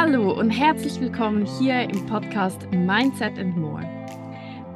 Hallo 0.00 0.32
und 0.32 0.50
herzlich 0.50 1.00
willkommen 1.00 1.44
hier 1.58 1.82
im 1.82 2.06
Podcast 2.06 2.70
Mindset 2.70 3.36
and 3.36 3.56
More. 3.56 3.82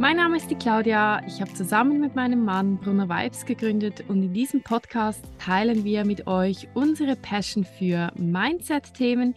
Mein 0.01 0.17
Name 0.17 0.37
ist 0.37 0.51
die 0.51 0.56
Claudia. 0.56 1.24
Ich 1.29 1.40
habe 1.40 1.54
zusammen 1.54 2.01
mit 2.01 2.17
meinem 2.17 2.45
Mann 2.45 2.76
Brunner 2.78 3.08
Vibes 3.08 3.46
gegründet 3.46 4.03
und 4.08 4.24
in 4.24 4.32
diesem 4.32 4.64
Podcast 4.64 5.24
teilen 5.38 5.85
wir 5.85 6.04
mit 6.04 6.27
euch 6.27 6.67
unsere 6.74 7.14
Passion 7.14 7.63
für 7.63 8.10
Mindset-Themen, 8.17 9.37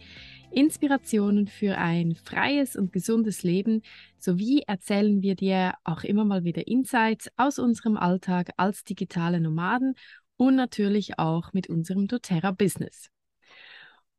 Inspirationen 0.50 1.46
für 1.46 1.78
ein 1.78 2.16
freies 2.16 2.74
und 2.74 2.92
gesundes 2.92 3.44
Leben 3.44 3.82
sowie 4.18 4.64
erzählen 4.66 5.22
wir 5.22 5.36
dir 5.36 5.74
auch 5.84 6.02
immer 6.02 6.24
mal 6.24 6.42
wieder 6.42 6.66
Insights 6.66 7.30
aus 7.36 7.60
unserem 7.60 7.96
Alltag 7.96 8.50
als 8.56 8.82
digitale 8.82 9.40
Nomaden 9.40 9.94
und 10.36 10.56
natürlich 10.56 11.20
auch 11.20 11.52
mit 11.52 11.68
unserem 11.68 12.08
doTERRA-Business. 12.08 13.12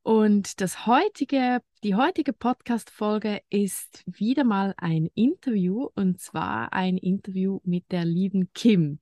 Und 0.07 0.61
das 0.61 0.87
heutige, 0.87 1.59
die 1.83 1.95
heutige 1.95 2.31
Podcast-Folge 2.31 3.41
ist 3.49 4.05
wieder 4.05 4.45
mal 4.45 4.73
ein 4.77 5.09
Interview 5.15 5.89
und 5.95 6.21
zwar 6.21 6.71
ein 6.71 6.97
Interview 6.97 7.59
mit 7.65 7.91
der 7.91 8.05
lieben 8.05 8.53
Kim. 8.53 8.99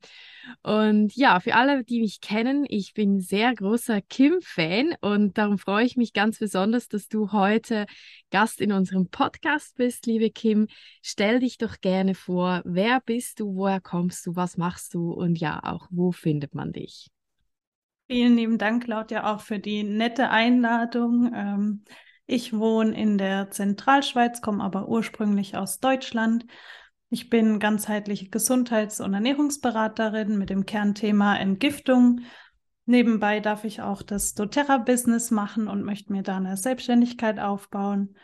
Und 0.64 1.16
ja, 1.16 1.40
für 1.40 1.54
alle, 1.54 1.84
die 1.84 2.00
mich 2.00 2.22
kennen, 2.22 2.66
ich 2.68 2.96
bin 2.96 3.20
sehr 3.20 3.54
großer 3.54 4.02
Kim-Fan 4.02 4.96
und 5.00 5.38
darum 5.38 5.60
freue 5.60 5.86
ich 5.86 5.96
mich 5.96 6.12
ganz 6.12 6.40
besonders, 6.40 6.88
dass 6.88 7.08
du 7.08 7.32
heute 7.32 7.86
Gast 8.32 8.60
in 8.60 8.72
unserem 8.72 9.08
Podcast 9.10 9.76
bist, 9.76 10.08
liebe 10.08 10.32
Kim. 10.32 10.66
Stell 11.04 11.40
dich 11.40 11.60
doch 11.60 11.82
gerne 11.82 12.16
vor, 12.16 12.64
wer 12.66 13.00
bist 13.00 13.42
du, 13.42 13.54
woher 13.54 13.80
kommst 13.80 14.26
du, 14.26 14.36
was 14.36 14.58
machst 14.58 14.96
du 14.96 15.12
und 15.12 15.40
ja, 15.40 15.62
auch 15.62 15.86
wo 15.92 16.12
findet 16.12 16.56
man 16.56 16.72
dich? 16.72 17.12
Vielen 18.08 18.36
lieben 18.36 18.58
Dank, 18.60 18.84
Claudia, 18.84 19.34
auch 19.34 19.42
für 19.42 19.58
die 19.58 19.84
nette 19.84 20.30
Einladung. 20.30 21.32
Ähm, 21.34 21.84
ich 22.28 22.54
wohne 22.54 22.96
in 22.96 23.18
der 23.18 23.50
Zentralschweiz, 23.50 24.42
komme 24.42 24.64
aber 24.64 24.88
ursprünglich 24.88 25.58
aus 25.58 25.80
Deutschland. 25.80 26.46
Ich 27.10 27.30
bin 27.30 27.60
ganzheitliche 27.60 28.30
Gesundheits- 28.30 29.02
und 29.02 29.14
Ernährungsberaterin 29.14 30.38
mit 30.38 30.52
dem 30.52 30.66
Kernthema 30.66 31.36
Entgiftung. 31.38 32.22
Nebenbei 32.86 33.40
darf 33.40 33.64
ich 33.64 33.82
auch 33.82 34.04
das 34.04 34.36
doTERRA-Business 34.36 35.32
machen 35.32 35.68
und 35.68 35.84
möchte 35.84 36.12
mir 36.12 36.22
da 36.22 36.38
eine 36.38 36.58
Selbstständigkeit 36.58 37.40
aufbauen. 37.40 38.16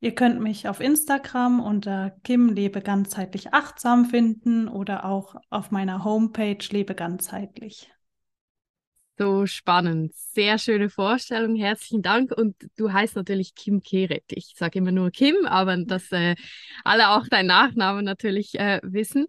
Ihr 0.00 0.14
könnt 0.14 0.40
mich 0.40 0.68
auf 0.68 0.80
Instagram 0.80 1.60
unter 1.60 2.10
Kim 2.24 2.48
Lebe 2.48 2.80
ganzheitlich 2.80 3.54
achtsam 3.54 4.06
finden 4.06 4.66
oder 4.66 5.04
auch 5.04 5.36
auf 5.50 5.70
meiner 5.70 6.02
Homepage 6.02 6.64
Lebe 6.70 6.96
ganzheitlich. 6.96 7.92
So 9.20 9.44
spannend. 9.44 10.14
Sehr 10.14 10.56
schöne 10.56 10.88
Vorstellung. 10.88 11.54
Herzlichen 11.54 12.00
Dank. 12.00 12.32
Und 12.32 12.56
du 12.78 12.90
heißt 12.90 13.16
natürlich 13.16 13.54
Kim 13.54 13.82
Keret. 13.82 14.24
Ich 14.30 14.54
sage 14.56 14.78
immer 14.78 14.92
nur 14.92 15.10
Kim, 15.10 15.34
aber 15.44 15.76
dass 15.76 16.10
äh, 16.10 16.36
alle 16.84 17.10
auch 17.10 17.28
deinen 17.28 17.48
Nachnamen 17.48 18.02
natürlich 18.02 18.58
äh, 18.58 18.80
wissen. 18.82 19.26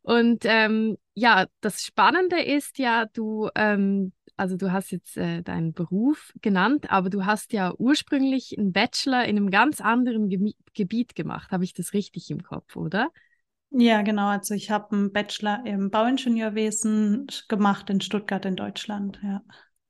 Und 0.00 0.44
ähm, 0.46 0.96
ja, 1.12 1.44
das 1.60 1.84
Spannende 1.84 2.40
ist 2.40 2.78
ja, 2.78 3.04
du, 3.04 3.50
ähm, 3.54 4.12
also 4.38 4.56
du 4.56 4.72
hast 4.72 4.90
jetzt 4.92 5.18
äh, 5.18 5.42
deinen 5.42 5.74
Beruf 5.74 6.32
genannt, 6.40 6.90
aber 6.90 7.10
du 7.10 7.26
hast 7.26 7.52
ja 7.52 7.74
ursprünglich 7.76 8.56
einen 8.58 8.72
Bachelor 8.72 9.26
in 9.26 9.36
einem 9.36 9.50
ganz 9.50 9.82
anderen 9.82 10.30
Ge 10.30 10.54
Gebiet 10.72 11.14
gemacht. 11.14 11.50
Habe 11.50 11.64
ich 11.64 11.74
das 11.74 11.92
richtig 11.92 12.30
im 12.30 12.42
Kopf, 12.42 12.76
oder? 12.76 13.10
Ja, 13.76 14.02
genau. 14.02 14.28
Also 14.28 14.54
ich 14.54 14.70
habe 14.70 14.94
einen 14.94 15.12
Bachelor 15.12 15.62
im 15.66 15.90
Bauingenieurwesen 15.90 17.26
gemacht 17.48 17.90
in 17.90 18.00
Stuttgart 18.00 18.44
in 18.44 18.54
Deutschland. 18.54 19.18
Ja. 19.22 19.42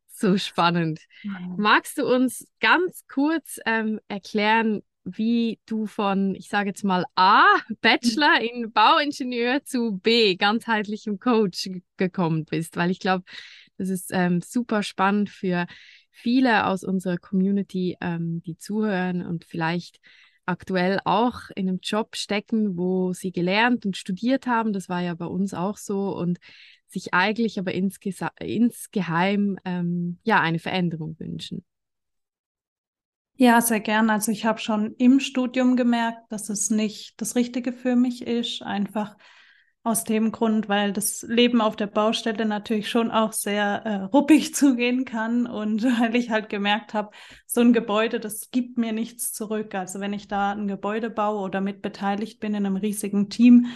So 0.09 0.39
spannend. 0.39 1.01
Mhm. 1.23 1.57
Magst 1.59 1.99
du 1.99 2.07
uns 2.07 2.47
ganz 2.61 3.05
kurz 3.13 3.61
ähm, 3.67 4.01
erklären, 4.09 4.83
wie 5.05 5.61
du 5.67 5.85
von, 5.85 6.35
ich 6.35 6.49
sage 6.49 6.71
jetzt 6.71 6.83
mal 6.83 7.05
A, 7.15 7.45
Bachelor 7.83 8.41
in 8.41 8.73
Bauingenieur 8.73 9.63
zu 9.65 9.99
B, 9.99 10.37
ganzheitlichem 10.37 11.19
Coach 11.19 11.69
gekommen 11.99 12.47
bist? 12.47 12.77
Weil 12.77 12.91
ich 12.91 13.01
glaube, 13.01 13.25
das 13.77 13.91
ist 13.91 14.11
ähm, 14.13 14.41
super 14.41 14.83
spannend 14.83 15.29
für 15.29 15.67
viele 16.11 16.67
aus 16.67 16.85
unserer 16.85 17.19
Community, 17.19 17.99
ähm, 18.01 18.41
die 18.47 18.57
zuhören 18.57 19.27
und 19.27 19.45
vielleicht 19.45 20.01
aktuell 20.47 21.01
auch 21.05 21.51
in 21.55 21.69
einem 21.69 21.81
Job 21.83 22.17
stecken, 22.17 22.77
wo 22.77 23.13
sie 23.13 23.33
gelernt 23.33 23.87
und 23.87 23.97
studiert 23.97 24.47
haben. 24.47 24.73
Das 24.73 24.89
war 24.89 25.01
ja 25.01 25.15
bei 25.15 25.27
uns 25.27 25.55
auch 25.55 25.77
so 25.77 26.17
und 26.17 26.39
sich 26.87 27.13
eigentlich 27.13 27.59
aber 27.59 27.73
insge 27.73 28.15
insgeheim 28.41 29.59
ähm, 29.65 30.19
ja 30.23 30.41
eine 30.41 30.59
Veränderung 30.59 31.17
wünschen. 31.19 31.65
Ja, 33.37 33.61
sehr 33.61 33.81
gern. 33.81 34.11
Also 34.11 34.31
ich 34.31 34.45
habe 34.45 34.61
schon 34.61 34.95
im 34.97 35.19
Studium 35.19 35.77
gemerkt, 35.77 36.31
dass 36.31 36.49
es 36.51 36.71
nicht 36.71 37.21
das 37.21 37.35
Richtige 37.35 37.73
für 37.73 37.97
mich 37.97 38.25
ist. 38.27 38.63
Einfach 38.63 39.17
aus 39.85 40.05
dem 40.05 40.33
Grund, 40.33 40.69
weil 40.71 40.95
das 40.95 41.23
Leben 41.29 41.61
auf 41.61 41.77
der 41.77 41.87
Baustelle 41.87 42.47
natürlich 42.47 42.89
schon 42.89 43.11
auch 43.11 43.35
sehr 43.35 43.83
äh, 43.85 43.95
ruppig 44.05 44.55
zugehen 44.55 45.05
kann 45.05 45.47
und 45.47 45.85
weil 46.01 46.17
ich 46.17 46.31
halt 46.31 46.49
gemerkt 46.49 46.95
habe, 46.95 47.11
so 47.47 47.61
ein 47.61 47.75
Gebäude, 47.75 48.19
das 48.19 48.51
gibt 48.51 48.79
mir 48.79 48.93
nichts 48.93 49.33
zurück. 49.33 49.75
Also 49.75 50.01
wenn 50.01 50.15
ich 50.15 50.27
da 50.27 50.53
ein 50.53 50.67
Gebäude 50.67 51.11
baue 51.11 51.41
oder 51.41 51.61
mit 51.61 51.83
beteiligt 51.83 52.41
bin 52.41 52.55
in 52.55 52.65
einem 52.65 52.77
riesigen 52.77 53.29
Team, 53.29 53.67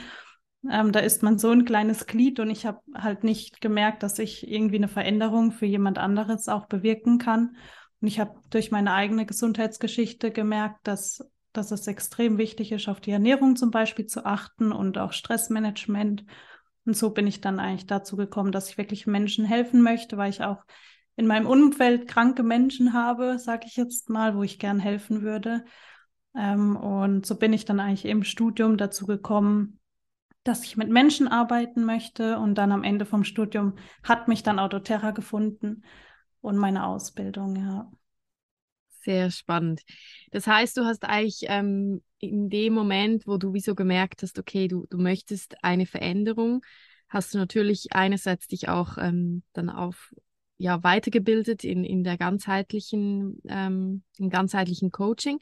ähm, 0.69 0.93
da 0.93 1.01
ist 1.01 1.23
man 1.23 1.39
so 1.39 1.51
ein 1.51 1.67
kleines 1.67 2.07
Glied 2.07 2.41
und 2.41 2.51
ich 2.51 2.65
habe 2.65 2.81
halt 2.95 3.23
nicht 3.23 3.61
gemerkt, 3.61 4.03
dass 4.03 4.19
ich 4.19 4.51
irgendwie 4.51 4.77
eine 4.77 4.89
Veränderung 4.89 5.53
für 5.53 5.67
jemand 5.67 5.99
anderes 5.99 6.49
auch 6.49 6.67
bewirken 6.67 7.19
kann. 7.19 7.57
Und 8.01 8.09
ich 8.09 8.19
habe 8.19 8.41
durch 8.49 8.71
meine 8.71 8.95
eigene 8.95 9.27
Gesundheitsgeschichte 9.27 10.31
gemerkt, 10.31 10.87
dass 10.87 11.23
dass 11.59 11.73
es 11.73 11.87
extrem 11.87 12.39
wichtig 12.39 12.73
ist, 12.73 12.89
auf 12.89 13.01
die 13.01 13.11
Ernährung 13.11 13.57
zum 13.57 13.71
Beispiel 13.71 14.07
zu 14.07 14.25
achten 14.25 14.73
und 14.73 14.97
auch 14.97 15.13
Stressmanagement. 15.13 16.25
Und 16.87 16.97
so 16.97 17.11
bin 17.11 17.27
ich 17.27 17.41
dann 17.41 17.61
eigentlich 17.61 17.87
dazu 17.87 18.17
gekommen, 18.17 18.53
dass 18.53 18.71
ich 18.71 18.79
wirklich 18.79 19.07
Menschen 19.07 19.45
helfen 19.45 19.83
möchte, 19.83 20.17
weil 20.17 20.31
ich 20.31 20.43
auch 20.43 20.65
in 21.17 21.27
meinem 21.27 21.47
Umfeld 21.47 22.09
kranke 22.09 22.45
Menschen 22.45 22.93
habe, 22.93 23.39
sage 23.39 23.67
ich 23.67 23.77
jetzt 23.77 24.09
mal, 24.09 24.37
wo 24.37 24.45
ich 24.45 24.59
gern 24.59 24.79
helfen 24.79 25.23
würde. 25.23 25.65
Ähm, 26.35 26.77
und 26.77 27.27
so 27.27 27.37
bin 27.37 27.53
ich 27.53 27.65
dann 27.65 27.81
eigentlich 27.81 28.05
im 28.05 28.23
Studium 28.23 28.77
dazu 28.77 29.05
gekommen, 29.05 29.81
dass 30.45 30.65
ich 30.65 30.77
mit 30.77 30.89
Menschen 30.89 31.27
arbeiten 31.27 31.85
möchte. 31.85 32.39
Und 32.39 32.55
dann 32.55 32.71
am 32.71 32.85
Ende 32.85 33.05
vom 33.05 33.25
Studium 33.25 33.75
hat 34.05 34.29
mich 34.29 34.45
dann 34.45 34.61
Autoterra 34.61 35.11
gefunden 35.11 35.83
und 36.41 36.57
meine 36.57 36.87
Ausbildung, 36.87 37.57
ja. 37.57 37.91
Sehr 39.01 39.31
spannend. 39.31 39.83
Das 40.31 40.47
heißt, 40.47 40.77
du 40.77 40.85
hast 40.85 41.05
eigentlich 41.05 41.45
ähm, 41.49 42.03
in 42.19 42.51
dem 42.51 42.75
Moment, 42.75 43.27
wo 43.27 43.37
du 43.37 43.55
wieso 43.55 43.75
gemerkt 43.75 44.23
hast, 44.23 44.39
okay, 44.39 44.69
du, 44.69 44.87
du 44.91 44.99
möchtest 44.99 45.63
eine 45.63 45.87
Veränderung, 45.87 46.63
hast 47.09 47.33
du 47.33 47.39
natürlich 47.39 47.93
einerseits 47.93 48.49
dich 48.49 48.69
auch 48.69 48.99
ähm, 48.99 49.43
dann 49.53 49.71
auf 49.71 50.15
ja, 50.59 50.83
weitergebildet 50.83 51.63
in, 51.63 51.85
in 51.85 52.03
der 52.03 52.19
ganzheitlichen, 52.19 53.41
ähm, 53.49 54.03
im 54.19 54.29
ganzheitlichen 54.29 54.91
Coaching. 54.91 55.39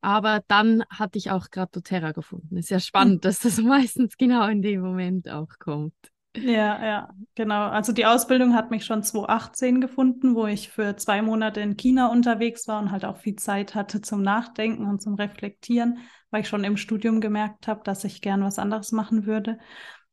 Aber 0.00 0.42
dann 0.48 0.84
hatte 0.90 1.18
ich 1.18 1.30
auch 1.30 1.50
gerade 1.50 1.70
doTERRA 1.72 2.12
gefunden. 2.12 2.56
Ist 2.56 2.70
ja 2.70 2.80
spannend, 2.80 3.24
dass 3.24 3.38
das 3.38 3.58
meistens 3.62 4.16
genau 4.16 4.48
in 4.48 4.60
dem 4.60 4.80
Moment 4.80 5.28
auch 5.28 5.58
kommt. 5.60 5.94
Ja, 6.36 6.84
ja, 6.86 7.08
genau. 7.34 7.68
Also 7.68 7.92
die 7.92 8.06
Ausbildung 8.06 8.54
hat 8.54 8.70
mich 8.70 8.84
schon 8.84 9.02
2018 9.02 9.80
gefunden, 9.80 10.36
wo 10.36 10.46
ich 10.46 10.68
für 10.68 10.94
zwei 10.96 11.20
Monate 11.20 11.60
in 11.60 11.76
China 11.76 12.08
unterwegs 12.12 12.68
war 12.68 12.80
und 12.80 12.92
halt 12.92 13.04
auch 13.04 13.16
viel 13.16 13.34
Zeit 13.36 13.74
hatte 13.74 14.00
zum 14.02 14.22
Nachdenken 14.22 14.86
und 14.86 15.02
zum 15.02 15.14
Reflektieren, 15.14 15.98
weil 16.30 16.42
ich 16.42 16.48
schon 16.48 16.62
im 16.62 16.76
Studium 16.76 17.20
gemerkt 17.20 17.66
habe, 17.66 17.80
dass 17.82 18.04
ich 18.04 18.22
gern 18.22 18.42
was 18.44 18.58
anderes 18.60 18.92
machen 18.92 19.26
würde. 19.26 19.58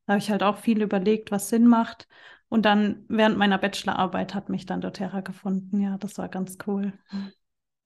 Da 0.07 0.13
habe 0.13 0.19
ich 0.19 0.31
halt 0.31 0.41
auch 0.41 0.57
viel 0.57 0.81
überlegt, 0.81 1.31
was 1.31 1.50
Sinn 1.50 1.67
macht. 1.67 2.07
Und 2.50 2.65
dann 2.65 3.06
während 3.07 3.38
meiner 3.38 3.57
Bachelorarbeit 3.57 4.33
hat 4.33 4.50
mich 4.50 4.65
dann 4.65 4.81
doTERRA 4.81 5.21
gefunden. 5.21 5.79
Ja, 5.81 5.97
das 5.97 6.18
war 6.18 6.29
ganz 6.29 6.57
cool. 6.65 6.94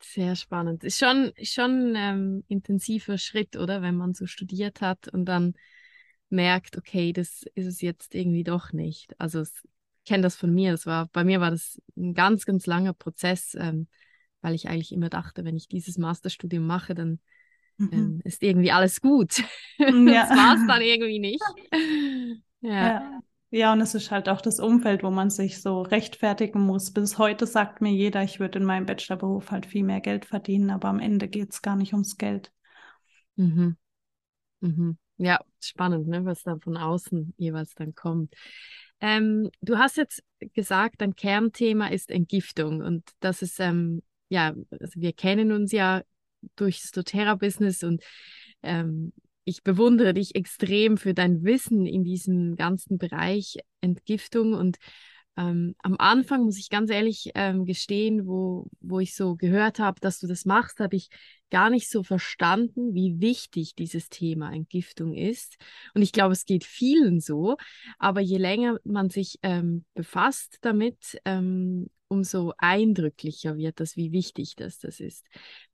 Sehr 0.01 0.35
spannend. 0.35 0.83
Ist 0.85 0.99
schon, 0.99 1.33
schon 1.43 1.95
ein 1.95 1.95
ähm, 1.95 2.43
intensiver 2.47 3.17
Schritt, 3.17 3.57
oder? 3.57 3.81
Wenn 3.81 3.95
man 3.97 4.13
so 4.13 4.27
studiert 4.27 4.79
hat 4.81 5.09
und 5.09 5.25
dann 5.25 5.55
merkt, 6.29 6.77
okay, 6.77 7.13
das 7.13 7.43
ist 7.55 7.65
es 7.65 7.81
jetzt 7.81 8.15
irgendwie 8.15 8.43
doch 8.43 8.73
nicht. 8.73 9.19
Also 9.19 9.41
ich 9.41 9.49
kenne 10.05 10.23
das 10.23 10.35
von 10.35 10.53
mir. 10.53 10.71
Das 10.71 10.85
war, 10.85 11.07
bei 11.07 11.23
mir 11.23 11.39
war 11.39 11.51
das 11.51 11.81
ein 11.97 12.13
ganz, 12.13 12.45
ganz 12.45 12.65
langer 12.65 12.93
Prozess, 12.93 13.55
ähm, 13.59 13.87
weil 14.41 14.55
ich 14.55 14.69
eigentlich 14.69 14.91
immer 14.91 15.09
dachte, 15.09 15.43
wenn 15.43 15.55
ich 15.55 15.67
dieses 15.67 15.97
Masterstudium 15.97 16.65
mache, 16.65 16.95
dann 16.95 17.19
mhm. 17.77 17.89
ähm, 17.91 18.21
ist 18.23 18.43
irgendwie 18.43 18.71
alles 18.71 19.01
gut. 19.01 19.43
Mm, 19.77 20.07
ja. 20.07 20.27
das 20.27 20.37
war 20.37 20.55
es 20.55 20.67
dann 20.67 20.81
irgendwie 20.83 21.19
nicht. 21.19 21.43
ja. 22.61 22.71
ja. 22.71 23.21
Ja, 23.51 23.73
und 23.73 23.81
es 23.81 23.95
ist 23.95 24.11
halt 24.11 24.29
auch 24.29 24.41
das 24.41 24.59
Umfeld, 24.59 25.01
wo 25.01 25.09
man 25.09 25.31
sich 25.31 25.59
so 25.59 25.81
rechtfertigen 25.81 26.61
muss. 26.61 26.93
Bis 26.93 27.17
heute 27.17 27.47
sagt 27.47 27.81
mir 27.81 27.91
jeder, 27.91 28.21
ich 28.21 28.39
würde 28.39 28.59
in 28.59 28.65
meinem 28.65 28.85
Bachelorberuf 28.85 29.49
halt 29.49 29.65
viel 29.65 29.83
mehr 29.83 30.01
Geld 30.01 30.25
verdienen, 30.25 30.69
aber 30.69 30.87
am 30.89 30.99
Ende 30.99 31.27
geht 31.27 31.51
es 31.51 31.63
gar 31.63 31.75
nicht 31.75 31.93
ums 31.93 32.17
Geld. 32.17 32.51
Mhm. 33.37 33.75
Mhm. 34.61 34.97
Ja, 35.21 35.39
spannend, 35.60 36.07
ne, 36.07 36.24
was 36.24 36.44
dann 36.44 36.62
von 36.62 36.77
außen 36.77 37.33
jeweils 37.38 37.75
dann 37.75 37.94
kommt. 37.94 38.33
Ähm, 39.01 39.50
du 39.62 39.77
hast 39.77 39.98
jetzt 39.98 40.24
gesagt, 40.54 41.01
dein 41.01 41.13
Kernthema 41.16 41.88
ist 41.88 42.10
Entgiftung 42.10 42.81
und 42.81 43.04
das 43.19 43.42
ist, 43.42 43.60
ähm, 43.60 44.01
ja, 44.30 44.54
also 44.71 45.01
wir 45.01 45.12
kennen 45.12 45.51
uns 45.51 45.74
ja 45.74 46.04
durchs 46.56 46.92
doTERRA-Business 46.92 47.83
und 47.83 48.01
ähm, 48.63 49.12
ich 49.44 49.62
bewundere 49.63 50.13
dich 50.13 50.36
extrem 50.36 50.95
für 50.95 51.13
dein 51.13 51.44
Wissen 51.44 51.86
in 51.86 52.06
diesem 52.06 52.56
ganzen 52.56 52.98
Bereich 52.98 53.57
Entgiftung 53.81 54.54
und 54.54 54.77
ähm, 55.36 55.75
am 55.80 55.95
Anfang 55.98 56.44
muss 56.44 56.57
ich 56.57 56.69
ganz 56.69 56.92
ehrlich 56.92 57.31
ähm, 57.36 57.66
gestehen, 57.66 58.25
wo, 58.25 58.68
wo 58.80 59.01
ich 59.01 59.16
so 59.16 59.36
gehört 59.36 59.80
habe, 59.80 60.00
dass 60.00 60.19
du 60.19 60.27
das 60.27 60.45
machst, 60.45 60.80
habe 60.80 60.95
ich 60.95 61.10
gar 61.49 61.69
nicht 61.69 61.89
so 61.89 62.03
verstanden, 62.03 62.93
wie 62.93 63.19
wichtig 63.19 63.75
dieses 63.75 64.09
Thema 64.09 64.51
Entgiftung 64.51 65.13
ist. 65.13 65.57
Und 65.93 66.01
ich 66.01 66.11
glaube, 66.11 66.33
es 66.33 66.45
geht 66.45 66.63
vielen 66.63 67.19
so. 67.19 67.57
Aber 67.97 68.21
je 68.21 68.37
länger 68.37 68.77
man 68.83 69.09
sich 69.09 69.39
ähm, 69.43 69.85
befasst 69.93 70.57
damit, 70.61 71.19
ähm, 71.25 71.89
umso 72.07 72.53
eindrücklicher 72.57 73.57
wird 73.57 73.79
das, 73.79 73.95
wie 73.95 74.11
wichtig 74.11 74.55
das, 74.55 74.79
das 74.79 74.99
ist. 74.99 75.25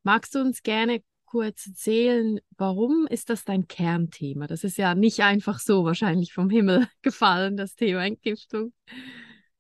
Magst 0.04 0.36
du 0.36 0.40
uns 0.40 0.64
gerne 0.64 1.02
kurz 1.26 1.68
erzählen, 1.68 2.40
warum 2.58 3.08
ist 3.08 3.30
das 3.30 3.44
dein 3.44 3.68
Kernthema? 3.68 4.48
Das 4.48 4.64
ist 4.64 4.78
ja 4.78 4.96
nicht 4.96 5.22
einfach 5.22 5.60
so 5.60 5.84
wahrscheinlich 5.84 6.34
vom 6.34 6.50
Himmel 6.50 6.88
gefallen, 7.02 7.58
das 7.58 7.76
Thema 7.76 8.06
Entgiftung. 8.06 8.74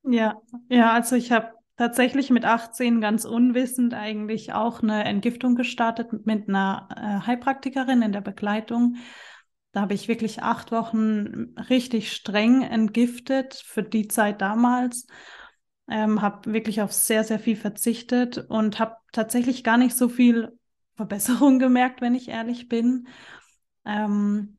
Ja, 0.04 0.40
ja, 0.70 0.94
also 0.94 1.16
ich 1.16 1.32
habe 1.32 1.55
tatsächlich 1.78 2.30
mit 2.30 2.46
18 2.46 3.02
ganz 3.02 3.26
unwissend 3.26 3.94
eigentlich 3.94 4.54
auch 4.54 4.82
eine 4.82 5.04
Entgiftung 5.04 5.56
gestartet 5.56 6.26
mit 6.26 6.48
einer 6.48 6.88
äh, 6.96 7.28
Heilpraktikerin 7.28 8.02
in 8.02 8.12
der 8.12 8.22
Begleitung. 8.22 8.98
Da 9.72 9.82
habe 9.82 9.94
ich 9.94 10.08
wirklich 10.08 10.42
acht 10.42 10.72
Wochen 10.72 11.54
richtig 11.70 12.14
streng 12.14 12.62
entgiftet 12.62 13.62
für 13.66 13.84
die 13.84 14.08
Zeit 14.08 14.42
damals. 14.42 15.08
Ähm, 15.88 16.22
habe 16.22 16.54
wirklich 16.54 16.82
auf 16.82 16.94
sehr, 16.94 17.24
sehr 17.24 17.40
viel 17.40 17.58
verzichtet 17.58 18.38
und 18.50 18.80
habe 18.80 18.96
tatsächlich 19.12 19.64
gar 19.64 19.78
nicht 19.78 19.96
so 19.96 20.10
viel 20.10 20.58
Verbesserung 20.96 21.60
gemerkt, 21.60 22.02
wenn 22.02 22.16
ich 22.16 22.30
ehrlich 22.30 22.70
bin. 22.70 23.08
Ähm, 23.84 24.58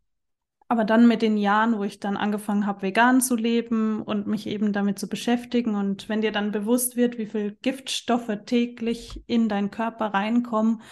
aber 0.68 0.84
dann 0.84 1.06
mit 1.06 1.22
den 1.22 1.36
Jahren, 1.36 1.78
wo 1.78 1.84
ich 1.84 2.00
dann 2.00 2.16
angefangen 2.16 2.66
habe, 2.66 2.82
vegan 2.82 3.20
zu 3.20 3.36
leben 3.36 4.02
und 4.02 4.26
mich 4.26 4.46
eben 4.46 4.72
damit 4.72 4.98
zu 4.98 5.08
beschäftigen 5.08 5.76
und 5.76 6.08
wenn 6.08 6.22
dir 6.22 6.32
dann 6.32 6.50
bewusst 6.50 6.96
wird, 6.96 7.18
wie 7.18 7.26
viel 7.26 7.56
Giftstoffe 7.62 8.32
täglich 8.46 9.22
in 9.26 9.48
deinen 9.48 9.70
Körper 9.70 10.06
reinkommen 10.06 10.82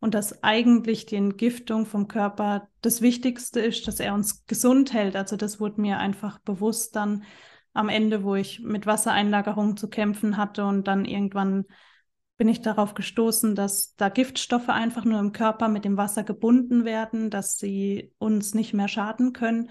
und 0.00 0.14
dass 0.14 0.42
eigentlich 0.42 1.06
die 1.06 1.16
Entgiftung 1.16 1.86
vom 1.86 2.08
Körper 2.08 2.68
das 2.82 3.00
Wichtigste 3.00 3.60
ist, 3.60 3.86
dass 3.86 4.00
er 4.00 4.14
uns 4.14 4.44
gesund 4.46 4.92
hält. 4.92 5.16
Also 5.16 5.36
das 5.36 5.60
wurde 5.60 5.80
mir 5.80 5.98
einfach 5.98 6.38
bewusst 6.40 6.96
dann 6.96 7.22
am 7.72 7.88
Ende, 7.88 8.24
wo 8.24 8.34
ich 8.34 8.60
mit 8.60 8.84
Wassereinlagerung 8.84 9.76
zu 9.76 9.88
kämpfen 9.88 10.36
hatte 10.36 10.64
und 10.66 10.88
dann 10.88 11.04
irgendwann 11.04 11.64
bin 12.42 12.48
ich 12.48 12.60
darauf 12.60 12.94
gestoßen, 12.94 13.54
dass 13.54 13.94
da 13.94 14.08
Giftstoffe 14.08 14.68
einfach 14.68 15.04
nur 15.04 15.20
im 15.20 15.30
Körper 15.30 15.68
mit 15.68 15.84
dem 15.84 15.96
Wasser 15.96 16.24
gebunden 16.24 16.84
werden, 16.84 17.30
dass 17.30 17.56
sie 17.56 18.12
uns 18.18 18.52
nicht 18.52 18.74
mehr 18.74 18.88
schaden 18.88 19.32
können. 19.32 19.70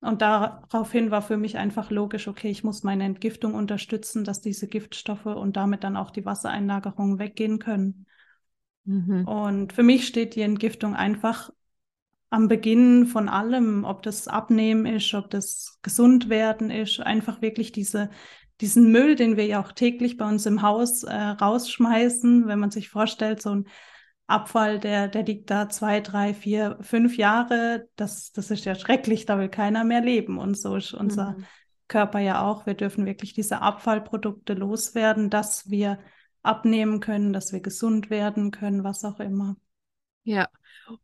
Und 0.00 0.22
daraufhin 0.22 1.10
war 1.10 1.20
für 1.20 1.36
mich 1.36 1.58
einfach 1.58 1.90
logisch, 1.90 2.26
okay, 2.26 2.48
ich 2.48 2.64
muss 2.64 2.82
meine 2.82 3.04
Entgiftung 3.04 3.52
unterstützen, 3.52 4.24
dass 4.24 4.40
diese 4.40 4.68
Giftstoffe 4.68 5.26
und 5.26 5.58
damit 5.58 5.84
dann 5.84 5.98
auch 5.98 6.10
die 6.10 6.24
Wassereinlagerungen 6.24 7.18
weggehen 7.18 7.58
können. 7.58 8.06
Mhm. 8.86 9.28
Und 9.28 9.74
für 9.74 9.82
mich 9.82 10.06
steht 10.06 10.34
die 10.34 10.40
Entgiftung 10.40 10.96
einfach 10.96 11.50
am 12.30 12.48
Beginn 12.48 13.04
von 13.04 13.28
allem, 13.28 13.84
ob 13.84 14.02
das 14.02 14.28
Abnehmen 14.28 14.86
ist, 14.86 15.12
ob 15.12 15.28
das 15.28 15.78
gesund 15.82 16.30
werden 16.30 16.70
ist, 16.70 17.00
einfach 17.00 17.42
wirklich 17.42 17.70
diese 17.70 18.08
diesen 18.60 18.90
Müll, 18.90 19.14
den 19.14 19.36
wir 19.36 19.46
ja 19.46 19.60
auch 19.60 19.72
täglich 19.72 20.16
bei 20.16 20.26
uns 20.26 20.46
im 20.46 20.62
Haus 20.62 21.04
äh, 21.04 21.14
rausschmeißen, 21.14 22.46
wenn 22.48 22.58
man 22.58 22.70
sich 22.70 22.88
vorstellt, 22.88 23.40
so 23.40 23.54
ein 23.54 23.68
Abfall, 24.26 24.78
der, 24.78 25.08
der 25.08 25.22
liegt 25.22 25.50
da 25.50 25.68
zwei, 25.70 26.00
drei, 26.00 26.34
vier, 26.34 26.78
fünf 26.82 27.16
Jahre, 27.16 27.88
das, 27.96 28.30
das 28.32 28.50
ist 28.50 28.64
ja 28.66 28.74
schrecklich, 28.74 29.24
da 29.24 29.38
will 29.38 29.48
keiner 29.48 29.84
mehr 29.84 30.02
leben. 30.02 30.38
Und 30.38 30.58
so 30.58 30.76
ist 30.76 30.92
unser 30.92 31.32
mhm. 31.32 31.44
Körper 31.88 32.18
ja 32.18 32.42
auch. 32.42 32.66
Wir 32.66 32.74
dürfen 32.74 33.06
wirklich 33.06 33.32
diese 33.32 33.62
Abfallprodukte 33.62 34.52
loswerden, 34.52 35.30
dass 35.30 35.70
wir 35.70 35.98
abnehmen 36.42 37.00
können, 37.00 37.32
dass 37.32 37.52
wir 37.52 37.60
gesund 37.60 38.10
werden 38.10 38.50
können, 38.50 38.84
was 38.84 39.04
auch 39.04 39.18
immer. 39.18 39.56
Ja, 40.28 40.46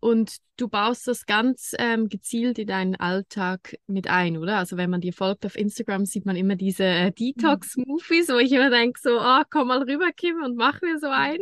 und 0.01 0.37
du 0.59 0.69
baust 0.69 1.09
das 1.09 1.25
ganz 1.25 1.75
ähm, 1.79 2.11
gezielt 2.11 2.59
in 2.59 2.67
deinen 2.67 2.95
Alltag 2.95 3.79
mit 3.87 4.09
ein, 4.09 4.37
oder? 4.37 4.59
Also 4.59 4.77
wenn 4.77 4.91
man 4.91 5.01
dir 5.01 5.15
folgt 5.15 5.47
auf 5.47 5.57
Instagram, 5.57 6.05
sieht 6.05 6.27
man 6.27 6.37
immer 6.37 6.57
diese 6.57 6.85
äh, 6.85 7.11
Detox-Movies, 7.11 8.29
wo 8.29 8.37
ich 8.37 8.53
immer 8.53 8.69
denke, 8.69 9.01
so, 9.03 9.19
oh, 9.19 9.43
komm 9.51 9.69
mal 9.69 9.83
rüber, 9.83 10.11
Kim, 10.15 10.43
und 10.43 10.57
mach 10.57 10.83
mir 10.83 10.99
so 10.99 11.09
ein. 11.09 11.39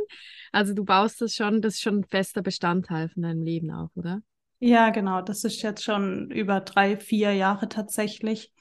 Also 0.53 0.75
du 0.75 0.85
baust 0.85 1.21
das 1.21 1.35
schon, 1.35 1.61
das 1.61 1.75
ist 1.75 1.83
schon 1.83 1.99
ein 1.99 2.05
fester 2.05 2.43
Bestandteil 2.43 3.09
von 3.09 3.23
deinem 3.25 3.43
Leben 3.43 3.73
auch, 3.73 3.91
oder? 3.97 4.21
Ja, 4.61 4.91
genau. 4.91 5.23
Das 5.23 5.43
ist 5.43 5.61
jetzt 5.63 5.83
schon 5.83 6.31
über 6.31 6.61
drei, 6.61 6.97
vier 6.97 7.33
Jahre 7.33 7.69
tatsächlich. 7.69 8.53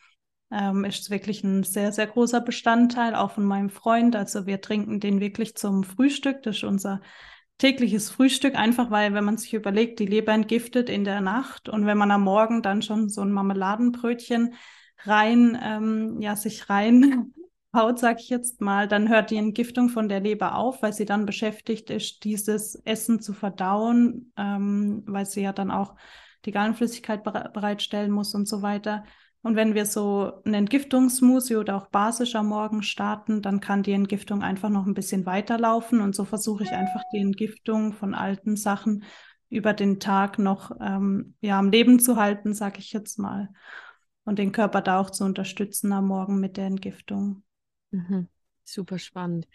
Ähm, 0.49 0.83
ist 0.83 1.11
wirklich 1.11 1.43
ein 1.43 1.61
sehr, 1.61 1.91
sehr 1.91 2.07
großer 2.07 2.41
Bestandteil, 2.41 3.13
auch 3.13 3.31
von 3.31 3.45
meinem 3.45 3.69
Freund. 3.69 4.15
Also 4.15 4.47
wir 4.47 4.61
trinken 4.61 4.99
den 4.99 5.19
wirklich 5.19 5.55
zum 5.55 5.83
Frühstück. 5.83 6.41
Das 6.41 6.57
ist 6.57 6.63
unser 6.63 7.01
tägliches 7.61 8.09
Frühstück, 8.09 8.55
einfach 8.55 8.89
weil, 8.89 9.13
wenn 9.13 9.23
man 9.23 9.37
sich 9.37 9.53
überlegt, 9.53 9.99
die 9.99 10.07
Leber 10.07 10.33
entgiftet 10.33 10.89
in 10.89 11.03
der 11.03 11.21
Nacht 11.21 11.69
und 11.69 11.85
wenn 11.85 11.97
man 11.97 12.09
am 12.09 12.23
Morgen 12.23 12.63
dann 12.63 12.81
schon 12.81 13.07
so 13.07 13.21
ein 13.21 13.31
Marmeladenbrötchen 13.31 14.55
rein, 15.03 15.57
ähm, 15.61 16.19
ja, 16.21 16.35
sich 16.35 16.71
rein 16.71 17.33
haut, 17.75 17.99
sag 17.99 18.19
ich 18.19 18.29
jetzt 18.29 18.61
mal, 18.61 18.87
dann 18.87 19.09
hört 19.09 19.29
die 19.29 19.37
Entgiftung 19.37 19.89
von 19.89 20.09
der 20.09 20.21
Leber 20.21 20.55
auf, 20.55 20.81
weil 20.81 20.91
sie 20.91 21.05
dann 21.05 21.27
beschäftigt 21.27 21.91
ist, 21.91 22.23
dieses 22.23 22.75
Essen 22.83 23.19
zu 23.19 23.31
verdauen, 23.31 24.33
ähm, 24.37 25.03
weil 25.05 25.27
sie 25.27 25.43
ja 25.43 25.53
dann 25.53 25.69
auch 25.69 25.95
die 26.45 26.51
Gallenflüssigkeit 26.51 27.23
bereitstellen 27.23 28.09
muss 28.09 28.33
und 28.33 28.47
so 28.47 28.63
weiter. 28.63 29.03
Und 29.43 29.55
wenn 29.55 29.73
wir 29.73 29.85
so 29.87 30.41
einen 30.45 30.53
Entgiftungsmuse 30.53 31.59
oder 31.59 31.75
auch 31.75 31.87
basisch 31.87 32.35
am 32.35 32.47
Morgen 32.47 32.83
starten, 32.83 33.41
dann 33.41 33.59
kann 33.59 33.81
die 33.81 33.93
Entgiftung 33.93 34.43
einfach 34.43 34.69
noch 34.69 34.85
ein 34.85 34.93
bisschen 34.93 35.25
weiterlaufen. 35.25 35.99
Und 35.99 36.15
so 36.15 36.25
versuche 36.25 36.63
ich 36.63 36.71
einfach 36.71 37.01
die 37.11 37.19
Entgiftung 37.19 37.93
von 37.93 38.13
alten 38.13 38.55
Sachen 38.55 39.03
über 39.49 39.73
den 39.73 39.99
Tag 39.99 40.37
noch 40.37 40.71
ähm, 40.79 41.35
ja, 41.41 41.57
am 41.57 41.71
Leben 41.71 41.99
zu 41.99 42.17
halten, 42.17 42.53
sage 42.53 42.79
ich 42.79 42.93
jetzt 42.93 43.17
mal. 43.17 43.49
Und 44.23 44.37
den 44.37 44.51
Körper 44.51 44.81
da 44.81 44.99
auch 44.99 45.09
zu 45.09 45.23
unterstützen 45.23 45.91
am 45.91 46.05
Morgen 46.05 46.39
mit 46.39 46.55
der 46.55 46.67
Entgiftung. 46.67 47.43
Mhm. 47.89 48.27
Super 48.63 48.99
spannend. 48.99 49.47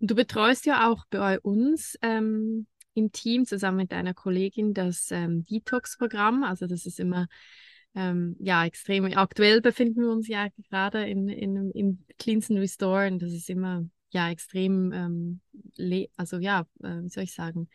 Und 0.00 0.10
du 0.10 0.16
betreust 0.16 0.66
ja 0.66 0.90
auch 0.90 1.04
bei 1.10 1.38
uns 1.40 1.96
ähm, 2.02 2.66
im 2.94 3.12
Team 3.12 3.46
zusammen 3.46 3.78
mit 3.78 3.92
deiner 3.92 4.14
Kollegin 4.14 4.74
das 4.74 5.10
ähm, 5.12 5.44
Detox-Programm. 5.44 6.42
Also 6.42 6.66
das 6.66 6.84
ist 6.84 6.98
immer 6.98 7.28
ähm, 7.94 8.36
ja, 8.38 8.64
extrem 8.64 9.04
aktuell 9.06 9.60
befinden 9.60 10.02
wir 10.02 10.10
uns 10.10 10.28
ja 10.28 10.48
gerade 10.68 11.08
in, 11.08 11.28
in, 11.28 11.70
in 11.72 12.04
Cleansen 12.18 12.58
Restore 12.58 13.08
und 13.08 13.20
das 13.20 13.32
ist 13.32 13.50
immer 13.50 13.84
ja 14.10 14.30
extrem, 14.30 14.92
ähm, 14.92 16.10
also 16.16 16.38
ja, 16.38 16.66
äh, 16.82 17.02
wie 17.02 17.08
soll 17.08 17.24
ich 17.24 17.34
sagen, 17.34 17.68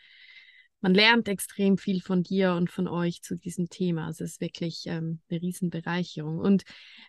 man 0.81 0.93
lernt 0.93 1.29
extrem 1.29 1.77
viel 1.77 2.01
von 2.01 2.23
dir 2.23 2.53
und 2.55 2.69
von 2.69 2.89
euch 2.89 3.21
zu 3.21 3.37
diesem 3.37 3.69
Thema. 3.69 4.07
Also 4.07 4.25
es 4.25 4.31
ist 4.31 4.41
wirklich 4.41 4.83
ähm, 4.87 5.21
eine 5.29 5.41
Riesenbereicherung. 5.41 6.39
Und 6.39 6.63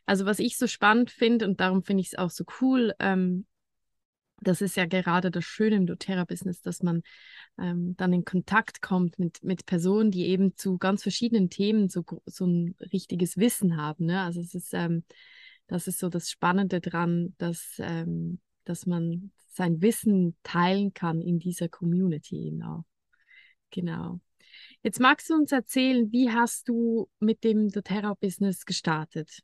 also 0.06 0.26
was 0.26 0.38
ich 0.38 0.56
so 0.56 0.68
spannend 0.68 1.10
finde 1.10 1.44
und 1.44 1.60
darum 1.60 1.82
finde 1.82 2.02
ich 2.02 2.12
es 2.12 2.18
auch 2.18 2.30
so 2.30 2.44
cool, 2.60 2.94
ähm, 3.00 3.46
das 4.44 4.60
ist 4.60 4.76
ja 4.76 4.86
gerade 4.86 5.30
das 5.30 5.44
Schöne 5.44 5.76
im 5.76 5.86
doTERRA-Business, 5.86 6.62
dass 6.62 6.82
man 6.82 7.02
ähm, 7.58 7.96
dann 7.96 8.12
in 8.12 8.24
Kontakt 8.24 8.82
kommt 8.82 9.18
mit, 9.18 9.42
mit 9.42 9.66
Personen, 9.66 10.10
die 10.10 10.26
eben 10.26 10.56
zu 10.56 10.78
ganz 10.78 11.02
verschiedenen 11.02 11.50
Themen 11.50 11.88
so, 11.88 12.04
so 12.26 12.46
ein 12.46 12.74
richtiges 12.92 13.36
Wissen 13.36 13.76
haben. 13.76 14.06
Ne? 14.06 14.20
Also 14.20 14.40
es 14.40 14.54
ist, 14.54 14.72
ähm, 14.74 15.04
das 15.66 15.88
ist 15.88 15.98
so 15.98 16.08
das 16.08 16.30
Spannende 16.30 16.80
dran, 16.80 17.34
dass, 17.38 17.76
ähm, 17.78 18.40
dass 18.64 18.86
man 18.86 19.32
sein 19.48 19.82
Wissen 19.82 20.36
teilen 20.42 20.92
kann 20.94 21.20
in 21.20 21.38
dieser 21.38 21.68
Community 21.68 22.46
eben 22.46 22.62
auch. 22.62 22.84
Genau. 23.70 24.20
Jetzt 24.82 25.00
magst 25.00 25.30
du 25.30 25.34
uns 25.34 25.52
erzählen, 25.52 26.12
wie 26.12 26.30
hast 26.30 26.68
du 26.68 27.08
mit 27.18 27.44
dem 27.44 27.70
doTERRA-Business 27.70 28.66
gestartet? 28.66 29.40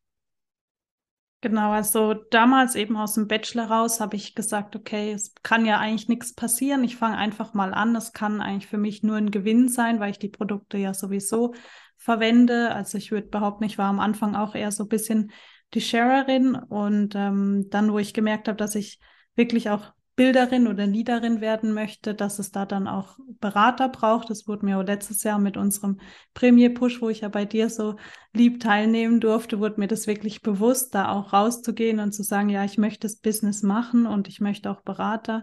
Genau, 1.43 1.71
also 1.71 2.13
damals 2.13 2.75
eben 2.75 2.99
aus 2.99 3.15
dem 3.15 3.27
Bachelor 3.27 3.71
raus 3.71 3.99
habe 3.99 4.15
ich 4.15 4.35
gesagt, 4.35 4.77
okay, 4.77 5.13
es 5.13 5.33
kann 5.43 5.65
ja 5.65 5.79
eigentlich 5.79 6.09
nichts 6.09 6.35
passieren. 6.35 6.85
Ich 6.85 6.97
fange 6.97 7.17
einfach 7.17 7.55
mal 7.55 7.73
an. 7.73 7.97
Es 7.97 8.13
kann 8.13 8.43
eigentlich 8.43 8.67
für 8.67 8.77
mich 8.77 9.03
nur 9.03 9.17
ein 9.17 9.31
Gewinn 9.31 9.69
sein, 9.69 10.01
weil 10.01 10.11
ich 10.11 10.19
die 10.19 10.29
Produkte 10.29 10.77
ja 10.77 10.93
sowieso 10.93 11.55
verwende. 11.97 12.75
Also 12.75 12.99
ich 12.99 13.11
würde 13.11 13.29
behaupten, 13.29 13.65
ich 13.65 13.79
war 13.79 13.87
am 13.87 14.01
Anfang 14.01 14.37
auch 14.37 14.55
eher 14.55 14.71
so 14.71 14.85
ein 14.85 14.89
bisschen 14.89 15.33
die 15.73 15.81
Sharerin 15.81 16.57
und 16.57 17.15
ähm, 17.15 17.69
dann, 17.71 17.91
wo 17.91 17.99
ich 17.99 18.13
gemerkt 18.13 18.49
habe, 18.49 18.59
dass 18.59 18.75
ich 18.75 19.01
wirklich 19.35 19.71
auch 19.71 19.93
Bilderin 20.21 20.69
oder 20.69 20.87
Leaderin 20.87 21.41
werden 21.41 21.73
möchte, 21.73 22.15
dass 22.15 22.39
es 22.39 22.51
da 22.53 22.67
dann 22.67 22.87
auch 22.87 23.19
Berater 23.41 23.89
braucht. 23.89 24.29
Das 24.29 24.47
wurde 24.47 24.67
mir 24.67 24.77
auch 24.77 24.85
letztes 24.85 25.23
Jahr 25.23 25.39
mit 25.39 25.57
unserem 25.57 25.99
Premier 26.35 26.75
Push, 26.75 27.01
wo 27.01 27.09
ich 27.09 27.23
ja 27.23 27.31
bei 27.31 27.47
dir 27.47 27.71
so 27.71 27.97
lieb 28.35 28.61
teilnehmen 28.61 29.21
durfte, 29.21 29.61
wurde 29.61 29.81
mir 29.81 29.89
das 29.89 30.07
wirklich 30.07 30.43
bewusst, 30.43 30.95
da 30.95 31.11
auch 31.11 31.33
rauszugehen 31.33 32.01
und 32.01 32.13
zu 32.13 32.23
sagen, 32.23 32.51
ja, 32.51 32.67
ich 32.67 32.77
möchte 32.77 33.07
das 33.07 33.17
Business 33.17 33.63
machen 33.63 34.05
und 34.05 34.29
ich 34.29 34.43
möchte 34.43 34.71
auch 34.71 34.83
Berater. 34.83 35.43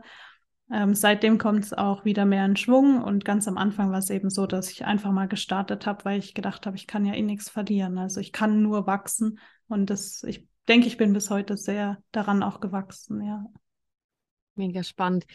ähm, 0.71 0.93
seitdem 0.93 1.39
kommt 1.39 1.63
es 1.63 1.73
auch 1.73 2.05
wieder 2.05 2.25
mehr 2.25 2.45
in 2.45 2.55
Schwung 2.55 3.01
und 3.01 3.25
ganz 3.25 3.47
am 3.47 3.57
Anfang 3.57 3.89
war 3.89 3.97
es 3.97 4.11
eben 4.11 4.29
so, 4.29 4.45
dass 4.45 4.69
ich 4.69 4.85
einfach 4.85 5.11
mal 5.11 5.27
gestartet 5.27 5.87
habe, 5.87 6.05
weil 6.05 6.19
ich 6.19 6.35
gedacht 6.35 6.67
habe, 6.67 6.75
ich 6.75 6.85
kann 6.85 7.03
ja 7.03 7.15
eh 7.15 7.23
nichts 7.23 7.49
verlieren. 7.49 7.97
Also 7.97 8.19
ich 8.19 8.31
kann 8.31 8.61
nur 8.61 8.85
wachsen 8.85 9.39
und 9.67 9.89
das, 9.89 10.21
ich 10.21 10.47
denke, 10.67 10.85
ich 10.85 10.97
bin 10.97 11.13
bis 11.13 11.31
heute 11.31 11.57
sehr 11.57 11.97
daran 12.11 12.43
auch 12.43 12.59
gewachsen, 12.59 13.23
ja. 13.23 13.43
Mega 14.57 14.83
spannend. 14.83 15.25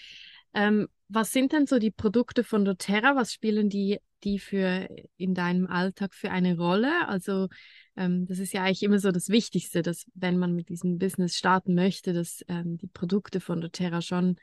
Ähm, 0.54 0.88
was 1.08 1.32
sind 1.32 1.52
denn 1.52 1.66
so 1.66 1.78
die 1.78 1.90
Produkte 1.90 2.44
von 2.44 2.64
doTERRA? 2.64 3.16
Was 3.16 3.32
spielen 3.32 3.68
die, 3.68 3.98
die 4.24 4.38
für 4.38 4.88
in 5.16 5.34
deinem 5.34 5.66
Alltag 5.66 6.14
für 6.14 6.30
eine 6.30 6.56
Rolle? 6.56 7.06
Also 7.08 7.48
ähm, 7.96 8.26
das 8.26 8.38
ist 8.38 8.52
ja 8.52 8.62
eigentlich 8.62 8.82
immer 8.82 8.98
so 8.98 9.10
das 9.10 9.28
Wichtigste, 9.28 9.82
dass 9.82 10.06
wenn 10.14 10.38
man 10.38 10.54
mit 10.54 10.68
diesem 10.68 10.98
Business 10.98 11.36
starten 11.36 11.74
möchte, 11.74 12.12
dass 12.12 12.42
ähm, 12.48 12.78
die 12.78 12.86
Produkte 12.86 13.40
von 13.40 13.60
doTERRA 13.60 14.00
schon 14.00 14.36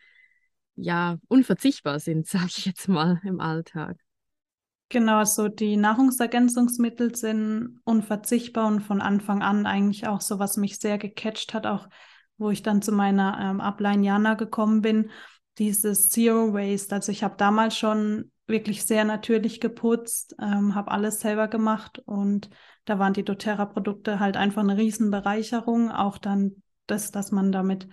ja 0.75 1.17
unverzichtbar 1.27 1.99
sind, 1.99 2.27
sage 2.27 2.47
ich 2.49 2.65
jetzt 2.65 2.87
mal 2.87 3.19
im 3.23 3.39
Alltag. 3.39 3.97
Genau, 4.91 5.23
so 5.23 5.49
die 5.49 5.77
Nahrungsergänzungsmittel 5.77 7.13
sind 7.15 7.79
unverzichtbar 7.83 8.67
und 8.67 8.81
von 8.81 9.01
Anfang 9.01 9.43
an 9.43 9.67
eigentlich 9.67 10.07
auch 10.07 10.19
so, 10.19 10.39
was 10.39 10.57
mich 10.57 10.79
sehr 10.79 10.97
gecatcht 10.97 11.53
hat, 11.53 11.67
auch 11.67 11.87
wo 12.39 12.49
ich 12.49 12.63
dann 12.63 12.81
zu 12.81 12.91
meiner 12.91 13.37
ähm, 13.39 13.61
Upline 13.61 14.03
Jana 14.03 14.33
gekommen 14.33 14.81
bin, 14.81 15.11
dieses 15.59 16.09
Zero 16.09 16.53
Waste. 16.53 16.95
Also 16.95 17.11
ich 17.11 17.23
habe 17.23 17.35
damals 17.37 17.77
schon 17.77 18.31
wirklich 18.47 18.85
sehr 18.85 19.05
natürlich 19.05 19.59
geputzt, 19.59 20.35
ähm, 20.41 20.73
habe 20.73 20.89
alles 20.89 21.19
selber 21.19 21.47
gemacht 21.47 22.01
und 22.05 22.49
da 22.85 22.97
waren 22.97 23.13
die 23.13 23.23
doTERRA-Produkte 23.23 24.19
halt 24.19 24.35
einfach 24.35 24.63
eine 24.63 24.77
Riesenbereicherung. 24.77 25.91
Auch 25.91 26.17
dann 26.17 26.63
das, 26.87 27.11
dass 27.11 27.31
man 27.31 27.51
damit 27.51 27.87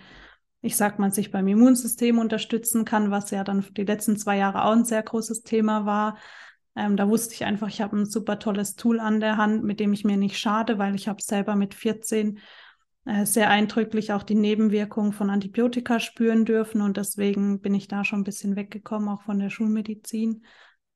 ich 0.67 0.77
sag 0.77 0.99
mal, 0.99 1.13
sich 1.13 1.31
beim 1.31 1.47
Immunsystem 1.47 2.19
unterstützen 2.19 2.85
kann, 2.85 3.11
was 3.11 3.31
ja 3.31 3.45
dann 3.45 3.65
die 3.77 3.85
letzten 3.85 4.17
zwei 4.17 4.37
Jahre 4.37 4.65
auch 4.65 4.73
ein 4.73 4.85
sehr 4.85 5.03
großes 5.03 5.43
Thema 5.43 5.87
war. 5.87 6.17
Ähm, 6.75 6.97
da 6.97 7.09
wusste 7.09 7.35
ich 7.35 7.45
einfach, 7.45 7.69
ich 7.69 7.81
habe 7.81 7.97
ein 7.97 8.05
super 8.05 8.39
tolles 8.39 8.75
Tool 8.75 8.99
an 9.01 9.21
der 9.21 9.37
Hand, 9.37 9.65
mit 9.65 9.81
dem 9.81 9.93
ich 9.93 10.05
mir 10.05 10.17
nicht 10.17 10.39
schade, 10.39 10.79
weil 10.79 10.95
ich 10.95 11.09
habe 11.09 11.23
selber 11.23 11.55
mit 11.55 11.75
14 11.75 12.37
äh, 12.37 12.41
sehr 13.25 13.51
eindrücklich 13.51 14.13
auch 14.13 14.25
die 14.25 14.35
Nebenwirkungen 14.35 15.13
von 15.13 15.31
Antibiotika 15.31 16.01
spüren 16.01 16.45
dürfen 16.45 16.81
und 16.81 16.97
deswegen 16.97 17.61
bin 17.61 17.75
ich 17.75 17.87
da 17.87 18.05
schon 18.05 18.21
ein 18.21 18.25
bisschen 18.25 18.57
weggekommen, 18.57 19.09
auch 19.09 19.23
von 19.23 19.39
der 19.39 19.51
Schulmedizin. 19.51 20.45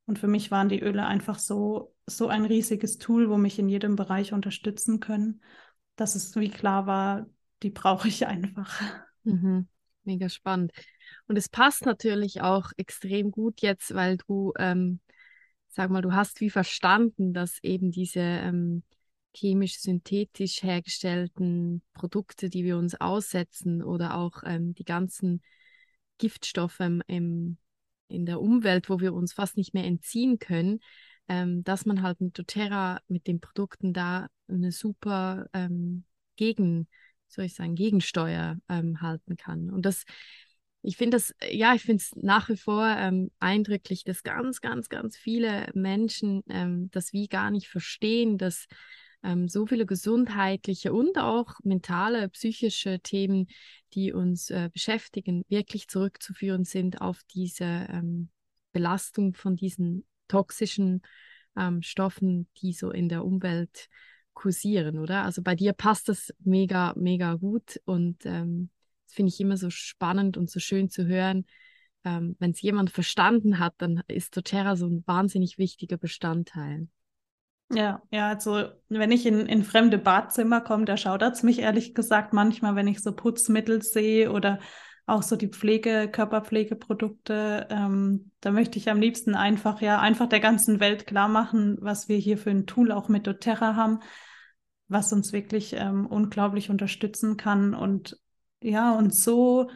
Und 0.06 0.18
für 0.18 0.26
mich 0.26 0.50
waren 0.50 0.68
die 0.68 0.80
Öle 0.80 1.06
einfach 1.06 1.38
so, 1.38 1.94
so 2.06 2.26
ein 2.26 2.44
riesiges 2.44 2.98
Tool, 2.98 3.30
wo 3.30 3.36
mich 3.36 3.60
in 3.60 3.68
jedem 3.68 3.94
Bereich 3.94 4.32
unterstützen 4.32 4.98
können, 4.98 5.40
dass 5.94 6.16
es 6.16 6.34
wie 6.34 6.50
klar 6.50 6.86
war, 6.86 7.26
die 7.62 7.70
brauche 7.70 8.08
ich 8.08 8.26
einfach. 8.26 8.80
Mhm. 9.22 9.68
Mega 10.02 10.28
spannend. 10.28 10.72
Und 11.28 11.36
es 11.36 11.48
passt 11.48 11.86
natürlich 11.86 12.40
auch 12.40 12.72
extrem 12.76 13.30
gut 13.30 13.60
jetzt, 13.60 13.94
weil 13.94 14.16
du, 14.16 14.52
ähm, 14.58 14.98
sag 15.68 15.90
mal, 15.90 16.02
du 16.02 16.12
hast 16.12 16.40
wie 16.40 16.50
verstanden, 16.50 17.32
dass 17.32 17.62
eben 17.62 17.92
diese 17.92 18.20
ähm, 18.20 18.82
chemisch-synthetisch 19.34 20.62
hergestellten 20.62 21.82
Produkte, 21.94 22.48
die 22.50 22.64
wir 22.64 22.76
uns 22.76 23.00
aussetzen 23.00 23.82
oder 23.82 24.16
auch 24.16 24.42
ähm, 24.44 24.74
die 24.74 24.84
ganzen 24.84 25.42
Giftstoffe 26.18 26.80
im, 26.80 27.02
im, 27.06 27.56
in 28.08 28.26
der 28.26 28.40
Umwelt, 28.40 28.90
wo 28.90 29.00
wir 29.00 29.14
uns 29.14 29.32
fast 29.32 29.56
nicht 29.56 29.74
mehr 29.74 29.84
entziehen 29.84 30.38
können, 30.38 30.80
ähm, 31.28 31.62
dass 31.64 31.86
man 31.86 32.02
halt 32.02 32.20
mit 32.20 32.38
doTERRA, 32.38 33.00
mit 33.08 33.26
den 33.26 33.40
Produkten 33.40 33.92
da 33.92 34.28
eine 34.48 34.72
super 34.72 35.46
ähm, 35.52 36.04
Gegen- 36.36 36.88
soll 37.28 37.44
ich 37.44 37.54
sagen, 37.54 37.76
Gegensteuer 37.76 38.56
ähm, 38.68 39.00
halten 39.00 39.36
kann. 39.36 39.70
Und 39.70 39.86
das, 39.86 40.04
ich 40.82 40.96
finde 40.96 41.16
das, 41.16 41.34
ja, 41.48 41.74
ich 41.74 41.82
finde 41.82 42.02
es 42.02 42.10
nach 42.16 42.48
wie 42.48 42.56
vor 42.56 42.86
ähm, 42.86 43.30
eindrücklich, 43.38 44.02
dass 44.02 44.22
ganz, 44.22 44.60
ganz, 44.60 44.88
ganz 44.88 45.16
viele 45.16 45.70
Menschen 45.74 46.42
ähm, 46.48 46.90
das 46.90 47.12
wie 47.12 47.28
gar 47.28 47.50
nicht 47.50 47.68
verstehen, 47.68 48.36
dass 48.38 48.66
ähm, 49.22 49.48
so 49.48 49.66
viele 49.66 49.86
gesundheitliche 49.86 50.92
und 50.92 51.18
auch 51.18 51.54
mentale, 51.62 52.28
psychische 52.30 53.00
Themen, 53.00 53.48
die 53.92 54.12
uns 54.12 54.50
äh, 54.50 54.70
beschäftigen, 54.72 55.44
wirklich 55.48 55.88
zurückzuführen 55.88 56.64
sind 56.64 57.00
auf 57.00 57.20
diese 57.34 57.64
ähm, 57.64 58.30
Belastung 58.72 59.34
von 59.34 59.56
diesen 59.56 60.06
toxischen 60.28 61.02
ähm, 61.56 61.82
Stoffen, 61.82 62.48
die 62.58 62.72
so 62.72 62.90
in 62.90 63.08
der 63.08 63.24
Umwelt 63.24 63.88
kursieren, 64.32 64.98
oder? 64.98 65.24
Also 65.24 65.42
bei 65.42 65.54
dir 65.54 65.72
passt 65.72 66.08
das 66.08 66.32
mega, 66.38 66.94
mega 66.96 67.34
gut 67.34 67.80
und 67.84 68.24
ähm, 68.24 68.70
das 69.06 69.14
finde 69.14 69.30
ich 69.30 69.40
immer 69.40 69.56
so 69.56 69.70
spannend 69.70 70.36
und 70.36 70.48
so 70.48 70.60
schön 70.60 70.88
zu 70.88 71.06
hören. 71.06 71.44
Ähm, 72.04 72.36
Wenn 72.38 72.52
es 72.52 72.62
jemand 72.62 72.90
verstanden 72.90 73.58
hat, 73.58 73.74
dann 73.78 74.02
ist 74.06 74.36
doTERRA 74.36 74.76
so 74.76 74.86
ein 74.86 75.02
wahnsinnig 75.06 75.58
wichtiger 75.58 75.96
Bestandteil. 75.96 76.88
Ja, 77.72 78.02
ja, 78.10 78.28
also 78.28 78.64
wenn 78.88 79.12
ich 79.12 79.26
in, 79.26 79.46
in 79.46 79.62
fremde 79.62 79.96
Badzimmer 79.96 80.60
komme, 80.60 80.84
da 80.86 80.96
schaudert 80.96 81.36
es 81.36 81.44
mich 81.44 81.60
ehrlich 81.60 81.94
gesagt 81.94 82.32
manchmal, 82.32 82.74
wenn 82.74 82.88
ich 82.88 83.00
so 83.00 83.12
Putzmittel 83.14 83.80
sehe 83.80 84.32
oder 84.32 84.58
auch 85.06 85.22
so 85.22 85.36
die 85.36 85.48
Pflege, 85.48 86.08
Körperpflegeprodukte. 86.10 87.68
Ähm, 87.70 88.32
da 88.40 88.50
möchte 88.50 88.76
ich 88.78 88.90
am 88.90 89.00
liebsten 89.00 89.36
einfach, 89.36 89.80
ja, 89.80 90.00
einfach 90.00 90.28
der 90.28 90.40
ganzen 90.40 90.80
Welt 90.80 91.06
klar 91.06 91.28
machen, 91.28 91.78
was 91.80 92.08
wir 92.08 92.16
hier 92.16 92.38
für 92.38 92.50
ein 92.50 92.66
Tool 92.66 92.90
auch 92.90 93.08
mit 93.08 93.26
doTERRA 93.28 93.76
haben, 93.76 94.00
was 94.88 95.12
uns 95.12 95.32
wirklich 95.32 95.74
ähm, 95.74 96.06
unglaublich 96.06 96.70
unterstützen 96.70 97.36
kann 97.36 97.74
und 97.74 98.18
ja, 98.62 98.92
uns 98.96 99.22
so 99.22 99.70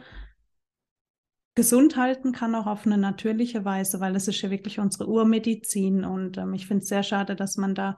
gesund 1.55 1.95
halten 1.95 2.33
kann, 2.33 2.53
auch 2.53 2.67
auf 2.67 2.85
eine 2.85 2.97
natürliche 2.97 3.63
Weise, 3.63 4.01
weil 4.01 4.15
es 4.15 4.27
ist 4.27 4.41
ja 4.41 4.51
wirklich 4.51 4.79
unsere 4.79 5.07
Urmedizin. 5.07 6.03
Und 6.03 6.37
ähm, 6.37 6.53
ich 6.53 6.67
finde 6.67 6.83
es 6.83 6.89
sehr 6.89 7.03
schade, 7.03 7.35
dass 7.35 7.57
man 7.57 7.73
da 7.73 7.97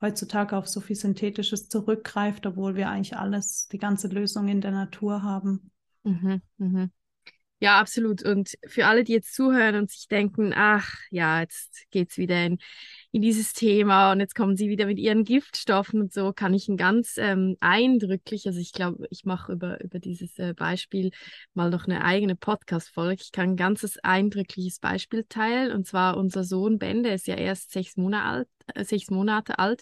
heutzutage 0.00 0.56
auf 0.56 0.66
so 0.68 0.80
viel 0.80 0.96
Synthetisches 0.96 1.68
zurückgreift, 1.68 2.46
obwohl 2.46 2.74
wir 2.74 2.90
eigentlich 2.90 3.16
alles, 3.16 3.68
die 3.68 3.78
ganze 3.78 4.08
Lösung 4.08 4.48
in 4.48 4.60
der 4.60 4.72
Natur 4.72 5.22
haben. 5.22 5.70
Mhm, 6.02 6.42
mhm. 6.58 6.90
Ja, 7.58 7.80
absolut. 7.80 8.22
Und 8.22 8.54
für 8.66 8.86
alle, 8.86 9.02
die 9.02 9.12
jetzt 9.12 9.34
zuhören 9.34 9.76
und 9.76 9.90
sich 9.90 10.08
denken, 10.08 10.52
ach 10.54 10.92
ja, 11.10 11.40
jetzt 11.40 11.86
geht 11.90 12.10
es 12.10 12.18
wieder 12.18 12.44
in, 12.44 12.58
in 13.16 13.22
dieses 13.22 13.54
Thema 13.54 14.12
und 14.12 14.20
jetzt 14.20 14.34
kommen 14.34 14.58
sie 14.58 14.68
wieder 14.68 14.84
mit 14.84 14.98
ihren 14.98 15.24
Giftstoffen 15.24 16.02
und 16.02 16.12
so, 16.12 16.34
kann 16.34 16.52
ich 16.52 16.68
ein 16.68 16.76
ganz 16.76 17.16
ähm, 17.16 17.56
eindrücklich, 17.60 18.46
also 18.46 18.60
ich 18.60 18.72
glaube, 18.72 19.06
ich 19.08 19.24
mache 19.24 19.52
über, 19.52 19.82
über 19.82 19.98
dieses 19.98 20.38
äh, 20.38 20.52
Beispiel 20.52 21.12
mal 21.54 21.70
noch 21.70 21.86
eine 21.86 22.04
eigene 22.04 22.36
Podcast-Folge. 22.36 23.22
Ich 23.22 23.32
kann 23.32 23.52
ein 23.52 23.56
ganzes 23.56 23.96
eindrückliches 24.04 24.80
Beispiel 24.80 25.24
teilen. 25.30 25.72
Und 25.72 25.86
zwar 25.86 26.18
unser 26.18 26.44
Sohn 26.44 26.78
Ben, 26.78 27.04
der 27.04 27.14
ist 27.14 27.26
ja 27.26 27.36
erst 27.36 27.72
sechs 27.72 27.96
Monate 27.96 28.26
alt, 28.26 28.48
äh, 28.74 28.84
sechs 28.84 29.10
Monate 29.10 29.58
alt. 29.58 29.80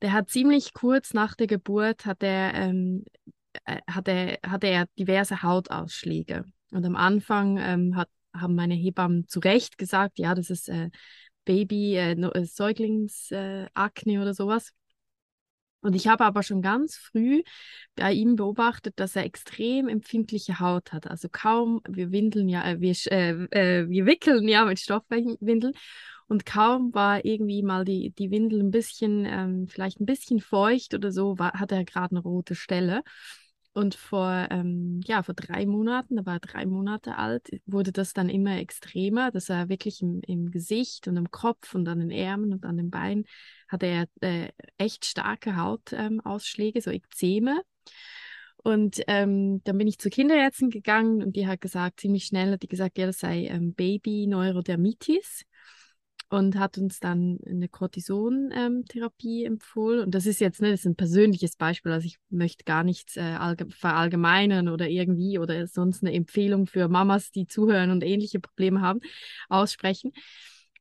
Der 0.00 0.12
hat 0.12 0.30
ziemlich 0.30 0.72
kurz 0.72 1.12
nach 1.12 1.34
der 1.34 1.48
Geburt 1.48 2.06
hat 2.06 2.22
er 2.22 2.54
ähm, 2.54 3.06
äh, 3.64 3.80
hatte, 3.90 4.38
hatte 4.46 4.68
er 4.68 4.86
diverse 4.96 5.42
Hautausschläge. 5.42 6.44
Und 6.70 6.86
am 6.86 6.94
Anfang 6.94 7.58
ähm, 7.58 7.96
hat, 7.96 8.08
haben 8.32 8.54
meine 8.54 8.74
Hebammen 8.74 9.26
zu 9.26 9.40
Recht 9.40 9.78
gesagt, 9.78 10.20
ja, 10.20 10.36
das 10.36 10.48
ist 10.48 10.68
äh, 10.68 10.90
Baby, 11.44 11.96
äh, 11.96 12.12
äh 12.12 12.44
Säuglingsakne 12.44 14.12
äh, 14.14 14.18
oder 14.18 14.34
sowas. 14.34 14.72
Und 15.82 15.94
ich 15.96 16.08
habe 16.08 16.24
aber 16.24 16.42
schon 16.42 16.60
ganz 16.60 16.96
früh 16.96 17.42
bei 17.96 18.12
ihm 18.12 18.36
beobachtet, 18.36 18.94
dass 18.96 19.16
er 19.16 19.24
extrem 19.24 19.88
empfindliche 19.88 20.60
Haut 20.60 20.92
hat. 20.92 21.06
Also 21.06 21.28
kaum, 21.30 21.80
wir 21.88 22.12
windeln 22.12 22.48
ja, 22.48 22.64
äh, 22.70 22.80
wir, 22.80 22.92
äh, 23.52 23.88
wir 23.88 24.06
wickeln 24.06 24.46
ja 24.46 24.66
mit 24.66 24.78
Stoffwindeln 24.78 25.72
und 26.28 26.46
kaum 26.46 26.94
war 26.94 27.24
irgendwie 27.24 27.62
mal 27.62 27.84
die, 27.84 28.10
die 28.10 28.30
Windel 28.30 28.60
ein 28.60 28.70
bisschen, 28.70 29.24
ähm, 29.26 29.68
vielleicht 29.68 30.00
ein 30.00 30.06
bisschen 30.06 30.40
feucht 30.40 30.94
oder 30.94 31.10
so, 31.12 31.38
war, 31.38 31.54
hat 31.54 31.72
er 31.72 31.84
gerade 31.84 32.12
eine 32.12 32.20
rote 32.20 32.54
Stelle. 32.54 33.02
Und 33.72 33.94
vor, 33.94 34.48
ähm, 34.50 35.00
ja, 35.04 35.22
vor 35.22 35.34
drei 35.34 35.64
Monaten, 35.64 36.16
da 36.16 36.26
war 36.26 36.34
er 36.34 36.40
drei 36.40 36.66
Monate 36.66 37.16
alt, 37.16 37.48
wurde 37.66 37.92
das 37.92 38.12
dann 38.12 38.28
immer 38.28 38.58
extremer, 38.58 39.30
dass 39.30 39.48
er 39.48 39.68
wirklich 39.68 40.02
im, 40.02 40.20
im 40.26 40.50
Gesicht 40.50 41.06
und 41.06 41.16
im 41.16 41.30
Kopf 41.30 41.74
und 41.74 41.86
an 41.88 42.00
den 42.00 42.10
Ärmeln 42.10 42.52
und 42.52 42.64
an 42.64 42.76
den 42.76 42.90
Beinen 42.90 43.26
hatte 43.68 43.86
er 43.86 44.08
äh, 44.22 44.48
echt 44.76 45.04
starke 45.04 45.56
Hautausschläge, 45.56 46.78
ähm, 46.80 46.82
so 46.82 46.90
Ekzeme. 46.90 47.62
Und 48.56 49.02
ähm, 49.06 49.62
dann 49.64 49.78
bin 49.78 49.86
ich 49.86 49.98
zur 49.98 50.10
Kinderärztin 50.10 50.70
gegangen 50.70 51.22
und 51.22 51.36
die 51.36 51.46
hat 51.46 51.60
gesagt, 51.60 52.00
ziemlich 52.00 52.24
schnell 52.24 52.52
hat 52.52 52.62
die 52.62 52.68
gesagt, 52.68 52.98
ja, 52.98 53.06
das 53.06 53.20
sei 53.20 53.46
ähm, 53.46 53.72
Baby-Neurodermitis 53.74 55.44
und 56.32 56.58
hat 56.58 56.78
uns 56.78 57.00
dann 57.00 57.38
eine 57.46 57.68
Cortison-Therapie 57.68 59.44
ähm, 59.44 59.52
empfohlen. 59.52 60.00
Und 60.00 60.14
das 60.14 60.26
ist 60.26 60.40
jetzt 60.40 60.62
ne, 60.62 60.70
das 60.70 60.80
ist 60.80 60.86
ein 60.86 60.96
persönliches 60.96 61.56
Beispiel, 61.56 61.92
also 61.92 62.06
ich 62.06 62.18
möchte 62.30 62.64
gar 62.64 62.84
nichts 62.84 63.16
äh, 63.16 63.36
verallgemeinern 63.68 64.68
oder 64.68 64.88
irgendwie 64.88 65.38
oder 65.38 65.66
sonst 65.66 66.02
eine 66.02 66.14
Empfehlung 66.14 66.66
für 66.66 66.88
Mamas, 66.88 67.30
die 67.30 67.46
zuhören 67.46 67.90
und 67.90 68.04
ähnliche 68.04 68.40
Probleme 68.40 68.80
haben, 68.80 69.00
aussprechen. 69.48 70.12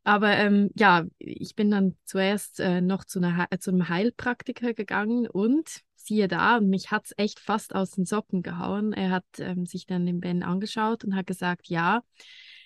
Aber 0.03 0.31
ähm, 0.37 0.71
ja, 0.75 1.05
ich 1.19 1.55
bin 1.55 1.71
dann 1.71 1.97
zuerst 2.05 2.59
äh, 2.59 2.81
noch 2.81 3.03
zu, 3.03 3.19
einer, 3.19 3.47
zu 3.59 3.71
einem 3.71 3.89
Heilpraktiker 3.89 4.73
gegangen 4.73 5.27
und 5.27 5.81
siehe 5.95 6.27
da, 6.27 6.57
und 6.57 6.69
mich 6.69 6.91
hat 6.91 7.05
es 7.05 7.13
echt 7.17 7.39
fast 7.39 7.75
aus 7.75 7.91
den 7.91 8.05
Socken 8.05 8.41
gehauen. 8.41 8.93
Er 8.93 9.11
hat 9.11 9.25
ähm, 9.37 9.65
sich 9.65 9.85
dann 9.85 10.05
den 10.05 10.19
Ben 10.19 10.43
angeschaut 10.43 11.03
und 11.03 11.15
hat 11.15 11.27
gesagt, 11.27 11.67
ja, 11.67 12.01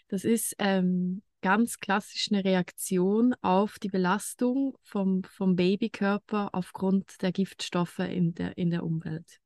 das 0.07 0.23
ist 0.23 0.55
ähm, 0.59 1.21
ganz 1.43 1.79
klassisch 1.79 2.29
eine 2.31 2.43
Reaktion 2.43 3.35
auf 3.41 3.77
die 3.77 3.89
Belastung 3.89 4.75
vom, 4.81 5.23
vom 5.25 5.55
Babykörper 5.55 6.49
aufgrund 6.53 7.21
der 7.21 7.31
Giftstoffe 7.31 7.99
in 7.99 8.33
der, 8.33 8.57
in 8.57 8.71
der 8.71 8.83
Umwelt. 8.83 9.39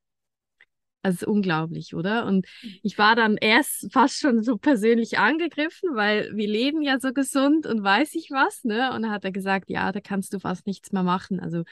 Also 1.01 1.27
unglaublich, 1.27 1.95
oder? 1.95 2.25
Und 2.25 2.47
ich 2.83 2.97
war 2.97 3.15
dann 3.15 3.37
erst 3.37 3.91
fast 3.91 4.19
schon 4.19 4.43
so 4.43 4.57
persönlich 4.57 5.17
angegriffen, 5.17 5.95
weil 5.95 6.35
wir 6.35 6.47
leben 6.47 6.81
ja 6.81 6.99
so 6.99 7.13
gesund 7.13 7.65
und 7.65 7.83
weiß 7.83 8.13
ich 8.15 8.29
was, 8.29 8.63
ne? 8.63 8.93
Und 8.93 9.03
dann 9.03 9.11
hat 9.11 9.25
er 9.25 9.31
gesagt, 9.31 9.69
ja, 9.69 9.91
da 9.91 9.99
kannst 9.99 10.33
du 10.33 10.39
fast 10.39 10.67
nichts 10.67 10.91
mehr 10.91 11.03
machen. 11.03 11.39
Also 11.39 11.63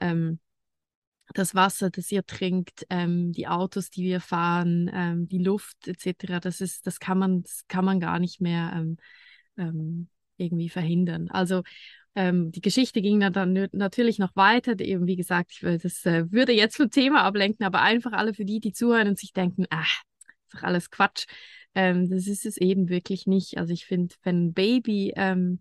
ähm, 0.00 0.40
das 1.32 1.54
Wasser, 1.54 1.90
das 1.90 2.10
ihr 2.12 2.26
trinkt, 2.26 2.84
ähm, 2.90 3.32
die 3.32 3.48
Autos, 3.48 3.90
die 3.90 4.04
wir 4.04 4.20
fahren, 4.20 4.90
ähm, 4.92 5.28
die 5.28 5.42
Luft 5.42 5.88
etc., 5.88 6.40
das 6.40 6.60
ist, 6.60 6.86
das 6.86 6.98
kann 6.98 7.18
man, 7.18 7.42
das 7.42 7.64
kann 7.68 7.84
man 7.84 7.98
gar 8.00 8.18
nicht 8.18 8.40
mehr 8.40 8.72
ähm, 9.56 10.08
irgendwie 10.36 10.68
verhindern. 10.68 11.28
Also 11.30 11.62
ähm, 12.14 12.52
die 12.52 12.60
Geschichte 12.60 13.02
ging 13.02 13.20
dann 13.20 13.68
natürlich 13.72 14.18
noch 14.18 14.36
weiter. 14.36 14.78
Eben, 14.80 15.06
wie 15.06 15.16
gesagt, 15.16 15.52
ich, 15.52 15.60
das 15.60 16.04
äh, 16.06 16.30
würde 16.30 16.52
jetzt 16.52 16.76
vom 16.76 16.90
Thema 16.90 17.22
ablenken, 17.22 17.66
aber 17.66 17.82
einfach 17.82 18.12
alle 18.12 18.34
für 18.34 18.44
die, 18.44 18.60
die 18.60 18.72
zuhören 18.72 19.08
und 19.08 19.18
sich 19.18 19.32
denken, 19.32 19.66
ach, 19.70 20.02
ist 20.46 20.54
doch 20.54 20.62
alles 20.62 20.90
Quatsch. 20.90 21.26
Ähm, 21.74 22.08
das 22.08 22.26
ist 22.28 22.46
es 22.46 22.56
eben 22.56 22.88
wirklich 22.88 23.26
nicht. 23.26 23.58
Also 23.58 23.72
ich 23.72 23.86
finde, 23.86 24.14
wenn 24.22 24.46
ein 24.46 24.52
Baby, 24.54 25.12
ähm, 25.16 25.60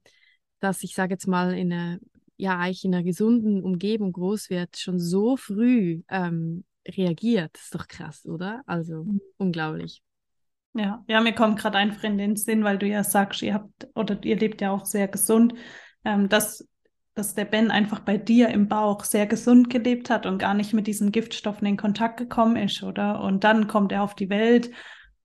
das 0.60 0.84
ich 0.84 0.94
sage 0.94 1.14
jetzt 1.14 1.28
mal 1.28 1.58
in 1.58 1.74
einer, 1.74 2.00
ja, 2.38 2.60
eigentlich 2.60 2.86
in 2.86 2.94
einer 2.94 3.04
gesunden 3.04 3.64
Umgebung 3.64 4.12
groß 4.12 4.50
wird, 4.50 4.78
schon 4.78 5.00
so 5.00 5.38
früh 5.38 6.04
ähm, 6.10 6.66
reagiert, 6.88 7.58
ist 7.58 7.74
doch 7.74 7.88
krass, 7.88 8.26
oder? 8.26 8.62
Also 8.68 9.06
mhm. 9.06 9.22
unglaublich. 9.38 10.04
Ja, 10.76 11.04
ja, 11.08 11.22
mir 11.22 11.34
kommt 11.34 11.60
gerade 11.60 11.78
einfach 11.78 12.04
in 12.04 12.18
den 12.18 12.36
Sinn, 12.36 12.64
weil 12.64 12.78
du 12.78 12.88
ja 12.88 13.04
sagst, 13.04 13.42
ihr 13.44 13.54
habt 13.54 13.88
oder 13.96 14.18
ihr 14.24 14.38
lebt 14.38 14.62
ja 14.62 14.72
auch 14.72 14.86
sehr 14.86 15.08
gesund 15.08 15.54
ähm, 16.06 16.30
dass, 16.30 16.68
dass 17.14 17.36
der 17.36 17.46
Ben 17.46 17.72
einfach 17.72 18.00
bei 18.00 18.18
dir 18.18 18.50
im 18.50 18.68
Bauch 18.68 19.04
sehr 19.04 19.28
gesund 19.28 19.70
gelebt 19.70 20.10
hat 20.10 20.26
und 20.26 20.38
gar 20.38 20.54
nicht 20.54 20.74
mit 20.74 20.88
diesen 20.88 21.12
Giftstoffen 21.12 21.68
in 21.68 21.78
Kontakt 21.78 22.18
gekommen 22.18 22.58
ist, 22.58 22.84
oder? 22.84 23.22
Und 23.22 23.44
dann 23.44 23.68
kommt 23.68 23.92
er 23.92 24.04
auf 24.04 24.16
die 24.16 24.30
Welt 24.30 24.72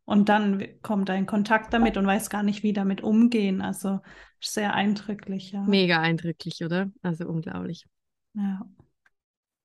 und 0.05 0.29
dann 0.29 0.65
kommt 0.83 1.09
er 1.09 1.17
in 1.17 1.27
Kontakt 1.27 1.73
damit 1.73 1.97
und 1.97 2.07
weiß 2.07 2.31
gar 2.31 2.43
nicht, 2.43 2.63
wie 2.63 2.73
damit 2.73 3.03
umgehen. 3.03 3.61
Also 3.61 4.01
sehr 4.41 4.75
eindrücklich, 4.75 5.53
ja. 5.53 5.63
Mega 5.63 6.01
eindrücklich, 6.01 6.65
oder? 6.65 6.91
Also 7.03 7.27
unglaublich. 7.27 7.87
Ja. 8.35 8.63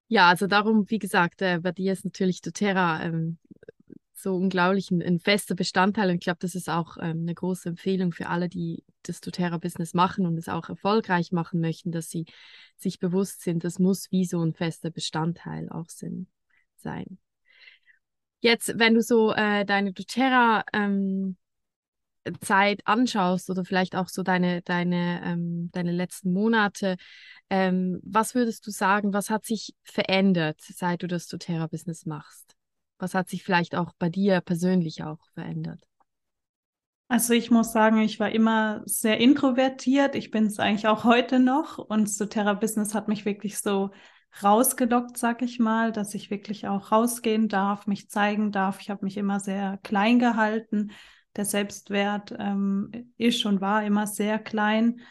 Ja, 0.10 0.28
also 0.28 0.48
darum, 0.48 0.90
wie 0.90 1.00
gesagt, 1.00 1.42
äh, 1.42 1.60
bei 1.60 1.72
dir 1.72 1.94
ist 1.94 2.06
natürlich 2.06 2.42
doTERRA 2.42 3.04
ähm, 3.04 3.38
so 4.24 4.36
unglaublich 4.36 4.89
ein, 4.89 5.01
ein, 5.01 5.20
fester 5.20 5.53
Bestandteil. 5.53 6.10
Und 6.10 6.15
ich 6.15 6.22
glaube, 6.22 6.39
das 6.39 6.56
ist 6.56 6.70
auch 6.70 6.98
ähm, 6.98 7.22
eine 7.22 7.36
große 7.36 7.70
Empfehlung 7.70 8.12
für 8.12 8.30
alle, 8.30 8.50
die 8.50 8.84
das 9.03 9.22
doTERRA-Business 9.22 9.94
machen 9.94 10.25
und 10.25 10.38
es 10.38 10.50
auch 10.50 10.70
erfolgreich 10.70 11.32
machen 11.32 11.60
möchten, 11.60 11.92
dass 11.92 12.10
sie 12.10 12.25
sich 12.77 13.00
bewusst 13.00 13.42
sind, 13.42 13.63
das 13.63 13.80
muss 13.80 14.12
wie 14.12 14.25
so 14.25 14.44
ein 14.44 14.53
fester 14.53 14.89
Bestandteil 14.89 15.70
auch 15.70 15.89
sind, 15.89 16.27
sein. 16.77 17.20
Jetzt, 18.39 18.80
wenn 18.80 18.94
du 18.94 19.01
so 19.01 19.34
äh, 19.34 19.65
deine 19.65 19.94
doTERRA 19.94 20.63
ähm, 20.74 21.38
Zeit 22.42 22.82
anschaust 22.86 23.50
oder 23.50 23.65
vielleicht 23.65 23.96
auch 23.96 24.08
so 24.08 24.24
deine, 24.24 24.62
deine, 24.62 25.22
ähm, 25.25 25.70
deine 25.72 25.92
letzten 25.92 26.32
Monate, 26.32 26.96
ähm, 27.50 28.00
was 28.03 28.36
würdest 28.36 28.65
du 28.65 28.72
sagen, 28.72 29.13
was 29.13 29.30
hat 29.30 29.46
sich 29.46 29.75
verändert, 29.84 30.62
seit 30.62 31.03
du 31.03 31.08
das 31.08 31.27
doTERRA-Business 31.27 32.06
machst? 32.06 32.56
Was 33.00 33.13
hat 33.13 33.29
sich 33.29 33.43
vielleicht 33.43 33.75
auch 33.75 33.93
bei 34.00 34.09
dir 34.09 34.41
persönlich 34.41 35.03
auch 35.03 35.19
verändert? 35.33 35.82
Also 37.08 37.34
ich 37.34 37.51
muss 37.51 37.71
sagen, 37.71 37.99
ich 37.99 38.19
war 38.19 38.32
immer 38.32 38.82
sehr 38.86 39.19
introvertiert. 39.19 40.15
Ich 40.15 40.32
bin 40.32 40.45
es 40.45 40.60
eigentlich 40.60 40.88
auch 40.88 41.03
heute 41.03 41.39
noch. 41.39 41.77
Und 41.77 42.10
so 42.10 42.25
Terra 42.25 42.53
Business 42.53 42.95
hat 42.95 43.08
mich 43.08 43.25
wirklich 43.25 43.60
so 43.60 43.91
rausgelockt, 44.41 45.17
sag 45.17 45.41
ich 45.41 45.60
mal, 45.60 45.91
dass 45.91 46.15
ich 46.15 46.32
wirklich 46.32 46.67
auch 46.67 46.91
rausgehen 46.91 47.49
darf, 47.49 47.86
mich 47.86 48.10
zeigen 48.10 48.51
darf. 48.51 48.79
Ich 48.82 48.89
habe 48.89 49.06
mich 49.06 49.17
immer 49.17 49.39
sehr 49.39 49.77
klein 49.84 50.17
gehalten. 50.17 50.91
Der 51.36 51.45
Selbstwert 51.45 52.34
ähm, 52.39 53.12
ist 53.17 53.45
und 53.45 53.62
war 53.62 53.84
immer 53.84 54.08
sehr 54.08 54.39
klein. 54.39 55.01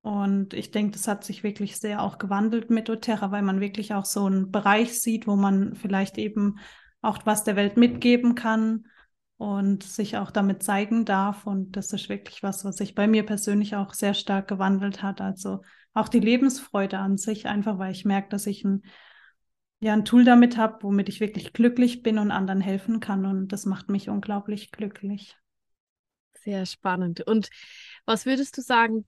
Und 0.00 0.54
ich 0.54 0.70
denke, 0.70 0.92
das 0.92 1.06
hat 1.06 1.22
sich 1.22 1.42
wirklich 1.42 1.76
sehr 1.76 2.02
auch 2.02 2.18
gewandelt 2.18 2.70
mit 2.70 2.88
doTERRA, 2.88 3.30
weil 3.30 3.42
man 3.42 3.60
wirklich 3.60 3.94
auch 3.94 4.04
so 4.04 4.24
einen 4.24 4.50
Bereich 4.50 5.00
sieht, 5.00 5.26
wo 5.26 5.36
man 5.36 5.74
vielleicht 5.74 6.18
eben 6.18 6.58
auch 7.02 7.26
was 7.26 7.44
der 7.44 7.56
Welt 7.56 7.76
mitgeben 7.76 8.34
kann 8.34 8.86
und 9.36 9.82
sich 9.82 10.16
auch 10.16 10.30
damit 10.30 10.62
zeigen 10.62 11.04
darf. 11.04 11.46
Und 11.46 11.72
das 11.76 11.92
ist 11.92 12.08
wirklich 12.08 12.42
was, 12.42 12.64
was 12.64 12.76
sich 12.76 12.94
bei 12.94 13.06
mir 13.06 13.26
persönlich 13.26 13.74
auch 13.74 13.92
sehr 13.92 14.14
stark 14.14 14.48
gewandelt 14.48 15.02
hat. 15.02 15.20
Also 15.20 15.62
auch 15.94 16.08
die 16.08 16.20
Lebensfreude 16.20 16.98
an 16.98 17.18
sich, 17.18 17.46
einfach 17.46 17.78
weil 17.78 17.92
ich 17.92 18.04
merke, 18.04 18.28
dass 18.28 18.46
ich 18.46 18.64
ein, 18.64 18.84
ja, 19.80 19.92
ein 19.92 20.04
Tool 20.04 20.24
damit 20.24 20.56
habe, 20.56 20.84
womit 20.84 21.08
ich 21.08 21.18
wirklich 21.18 21.52
glücklich 21.52 22.02
bin 22.04 22.18
und 22.18 22.30
anderen 22.30 22.60
helfen 22.60 23.00
kann. 23.00 23.26
Und 23.26 23.48
das 23.48 23.66
macht 23.66 23.90
mich 23.90 24.08
unglaublich 24.08 24.70
glücklich. 24.70 25.36
Sehr 26.34 26.64
spannend. 26.64 27.20
Und 27.20 27.50
was 28.04 28.26
würdest 28.26 28.56
du 28.56 28.62
sagen, 28.62 29.06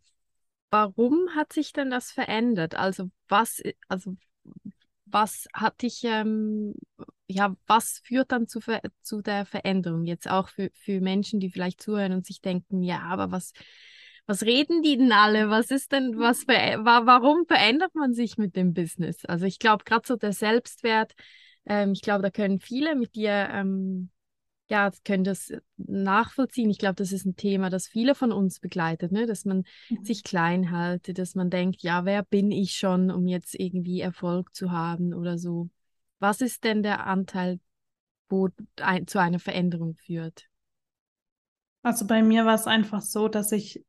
warum 0.71 1.29
hat 1.37 1.53
sich 1.53 1.73
denn 1.73 1.91
das 1.91 2.11
verändert? 2.11 2.75
Also 2.75 3.11
was, 3.29 3.63
also 3.87 4.17
was 5.15 5.47
hat 5.55 5.81
dich 5.83 6.03
ähm, 6.05 6.75
ja, 7.27 7.57
was 7.67 8.01
führt 8.05 8.33
dann 8.33 8.49
zu, 8.49 8.61
zu 9.03 9.23
der 9.23 9.47
Veränderung? 9.47 10.05
Jetzt 10.05 10.29
auch 10.29 10.49
für, 10.49 10.71
für 10.75 11.01
Menschen, 11.01 11.41
die 11.41 11.51
vielleicht 11.51 11.83
zuhören 11.83 12.13
und 12.13 12.27
sich 12.27 12.41
denken, 12.41 12.83
ja, 12.83 13.01
aber 13.01 13.31
was, 13.31 13.53
was 14.27 14.43
reden 14.43 14.83
die 14.83 14.97
denn 14.97 15.13
alle? 15.13 15.49
Was 15.49 15.71
ist 15.71 15.93
denn, 15.93 16.19
was 16.19 16.47
warum 16.47 17.47
verändert 17.47 17.95
man 17.95 18.13
sich 18.13 18.37
mit 18.37 18.57
dem 18.57 18.75
Business? 18.75 19.25
Also 19.25 19.47
ich 19.47 19.59
glaube, 19.59 19.85
gerade 19.85 20.07
so 20.07 20.17
der 20.17 20.33
Selbstwert, 20.33 21.15
ähm, 21.67 21.93
ich 21.93 22.03
glaube, 22.03 22.23
da 22.23 22.31
können 22.31 22.61
viele 22.61 22.95
mit 22.95 23.15
dir, 23.15 23.49
ähm, 23.53 24.11
ja, 24.69 24.91
können 25.05 25.25
das 25.25 25.53
nachvollziehen. 25.77 26.71
Ich 26.71 26.79
glaube, 26.79 26.95
das 26.95 27.13
ist 27.13 27.27
ein 27.27 27.37
Thema, 27.37 27.69
das 27.69 27.87
viele 27.87 28.15
von 28.15 28.33
uns 28.33 28.61
begleitet, 28.61 29.13
ne? 29.13 29.27
dass 29.27 29.45
man 29.45 29.65
mhm. 29.91 30.05
sich 30.05 30.25
klein 30.25 30.71
halte, 30.71 31.13
dass 31.13 31.35
man 31.35 31.51
denkt, 31.51 31.83
ja, 31.83 32.05
wer 32.05 32.23
bin 32.23 32.51
ich 32.51 32.73
schon, 32.73 33.11
um 33.11 33.27
jetzt 33.27 33.59
irgendwie 33.59 34.01
Erfolg 34.01 34.55
zu 34.55 34.73
haben 34.73 35.13
oder 35.13 35.39
so. 35.39 35.69
Was 36.19 36.41
ist 36.41 36.65
denn 36.65 36.83
der 36.83 37.07
Anteil, 37.07 37.61
wo 38.29 38.49
ein, 38.81 39.07
zu 39.07 39.21
einer 39.21 39.39
Veränderung 39.39 39.97
führt? 39.97 40.49
Also 41.83 42.07
bei 42.07 42.23
mir 42.23 42.47
war 42.47 42.55
es 42.55 42.67
einfach 42.67 43.03
so, 43.03 43.29
dass 43.29 43.53
ich 43.53 43.85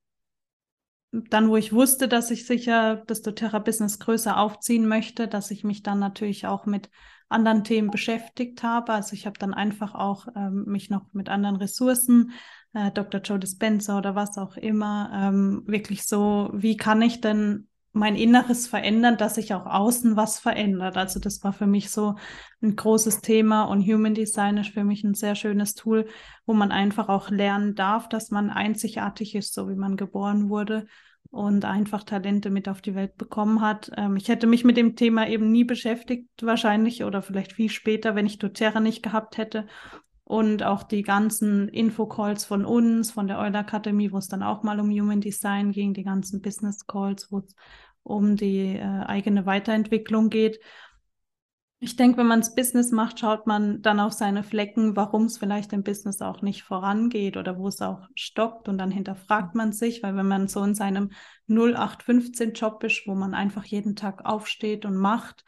dann, 1.12 1.50
wo 1.50 1.56
ich 1.56 1.72
wusste, 1.72 2.10
dass 2.10 2.30
ich 2.30 2.46
sicher 2.46 2.98
das 3.08 3.22
doTERRA-Business 3.22 4.00
größer 4.00 4.38
aufziehen 4.38 4.86
möchte, 4.86 5.30
dass 5.30 5.50
ich 5.52 5.64
mich 5.64 5.82
dann 5.82 6.00
natürlich 6.00 6.46
auch 6.46 6.66
mit 6.66 6.90
anderen 7.30 7.64
Themen 7.64 7.90
beschäftigt 7.90 8.64
habe. 8.64 8.94
Also 8.94 9.14
ich 9.14 9.26
habe 9.26 9.38
dann 9.40 9.54
einfach 9.54 9.96
auch 9.96 10.28
ähm, 10.36 10.66
mich 10.68 10.90
noch 10.90 11.14
mit 11.14 11.30
anderen 11.30 11.56
Ressourcen, 11.56 12.32
äh, 12.74 12.92
Dr. 12.92 13.22
Joe 13.22 13.40
Dispenza 13.40 13.98
oder 13.98 14.16
was 14.16 14.38
auch 14.38 14.58
immer, 14.58 15.10
ähm, 15.14 15.64
wirklich 15.66 16.06
so, 16.06 16.50
wie 16.54 16.78
kann 16.78 17.02
ich 17.02 17.22
denn 17.22 17.68
mein 17.94 18.18
Inneres 18.18 18.68
verändern, 18.68 19.16
dass 19.18 19.36
sich 19.36 19.54
auch 19.54 19.66
außen 19.66 20.18
was 20.18 20.40
verändert. 20.40 20.98
Also 20.98 21.22
das 21.22 21.42
war 21.46 21.54
für 21.54 21.66
mich 21.66 21.90
so 21.90 22.16
ein 22.62 22.76
großes 22.76 23.22
Thema 23.22 23.64
und 23.64 23.82
Human 23.82 24.14
Design 24.14 24.58
ist 24.58 24.74
für 24.74 24.84
mich 24.84 25.06
ein 25.06 25.14
sehr 25.14 25.36
schönes 25.36 25.76
Tool, 25.76 26.08
wo 26.46 26.54
man 26.54 26.74
einfach 26.74 27.08
auch 27.08 27.30
lernen 27.30 27.74
darf, 27.74 28.10
dass 28.10 28.32
man 28.32 28.50
einzigartig 28.50 29.34
ist, 29.34 29.54
so 29.54 29.70
wie 29.70 29.76
man 29.76 29.96
geboren 29.96 30.50
wurde 30.50 30.88
und 31.36 31.66
einfach 31.66 32.04
Talente 32.04 32.50
mit 32.50 32.70
auf 32.70 32.82
die 32.82 32.96
Welt 32.96 33.18
bekommen 33.18 33.60
hat. 33.60 33.92
Ähm, 33.98 34.16
ich 34.16 34.30
hätte 34.30 34.48
mich 34.48 34.64
mit 34.64 34.78
dem 34.78 34.96
Thema 34.96 35.28
eben 35.28 35.52
nie 35.52 35.66
beschäftigt, 35.66 36.30
wahrscheinlich 36.42 37.04
oder 37.04 37.22
vielleicht 37.22 37.52
viel 37.52 37.70
später, 37.70 38.16
wenn 38.16 38.26
ich 38.26 38.40
doTERRA 38.40 38.80
nicht 38.80 39.04
gehabt 39.04 39.38
hätte. 39.38 39.68
Und 40.24 40.64
auch 40.64 40.84
die 40.84 41.02
ganzen 41.02 41.68
Infocalls 41.68 42.46
von 42.46 42.64
uns, 42.64 43.12
von 43.12 43.28
der 43.28 43.38
Euler 43.38 43.60
Akademie, 43.60 44.14
wo 44.14 44.18
es 44.18 44.30
dann 44.30 44.44
auch 44.44 44.64
mal 44.64 44.80
um 44.80 44.90
Human 44.90 45.20
Design 45.20 45.74
ging, 45.74 45.94
die 45.94 46.06
ganzen 46.06 46.42
Business 46.42 46.88
Calls, 46.88 47.30
wo 47.34 47.40
es 47.40 47.54
um 48.02 48.38
die 48.38 48.78
äh, 48.78 49.04
eigene 49.06 49.46
Weiterentwicklung 49.46 50.30
geht. 50.30 50.62
Ich 51.80 51.98
denke, 51.98 52.18
wenn 52.18 52.28
man 52.28 52.40
das 52.40 52.56
Business 52.56 52.92
macht, 52.92 53.20
schaut 53.20 53.48
man 53.48 53.82
dann 53.82 54.00
auf 54.00 54.14
seine 54.14 54.44
Flecken, 54.44 54.96
warum 54.96 55.26
es 55.26 55.38
vielleicht 55.38 55.74
im 55.74 55.84
Business 55.84 56.22
auch 56.22 56.42
nicht 56.42 56.64
vorangeht 56.64 57.38
oder 57.38 57.60
wo 57.60 57.68
es 57.68 57.82
auch 57.82 58.08
stockt 58.16 58.70
und 58.70 58.78
dann 58.78 58.92
hinterfragt 58.92 59.56
man 59.56 59.74
sich, 59.74 60.02
weil 60.02 60.16
wenn 60.16 60.28
man 60.28 60.48
so 60.48 60.64
in 60.64 60.74
seinem 60.74 61.12
0815 61.48 62.54
Job 62.54 62.84
ist, 62.84 63.04
wo 63.06 63.14
man 63.14 63.34
einfach 63.34 63.66
jeden 63.66 63.96
Tag 63.96 64.26
aufsteht 64.26 64.86
und 64.86 64.96
macht, 64.96 65.44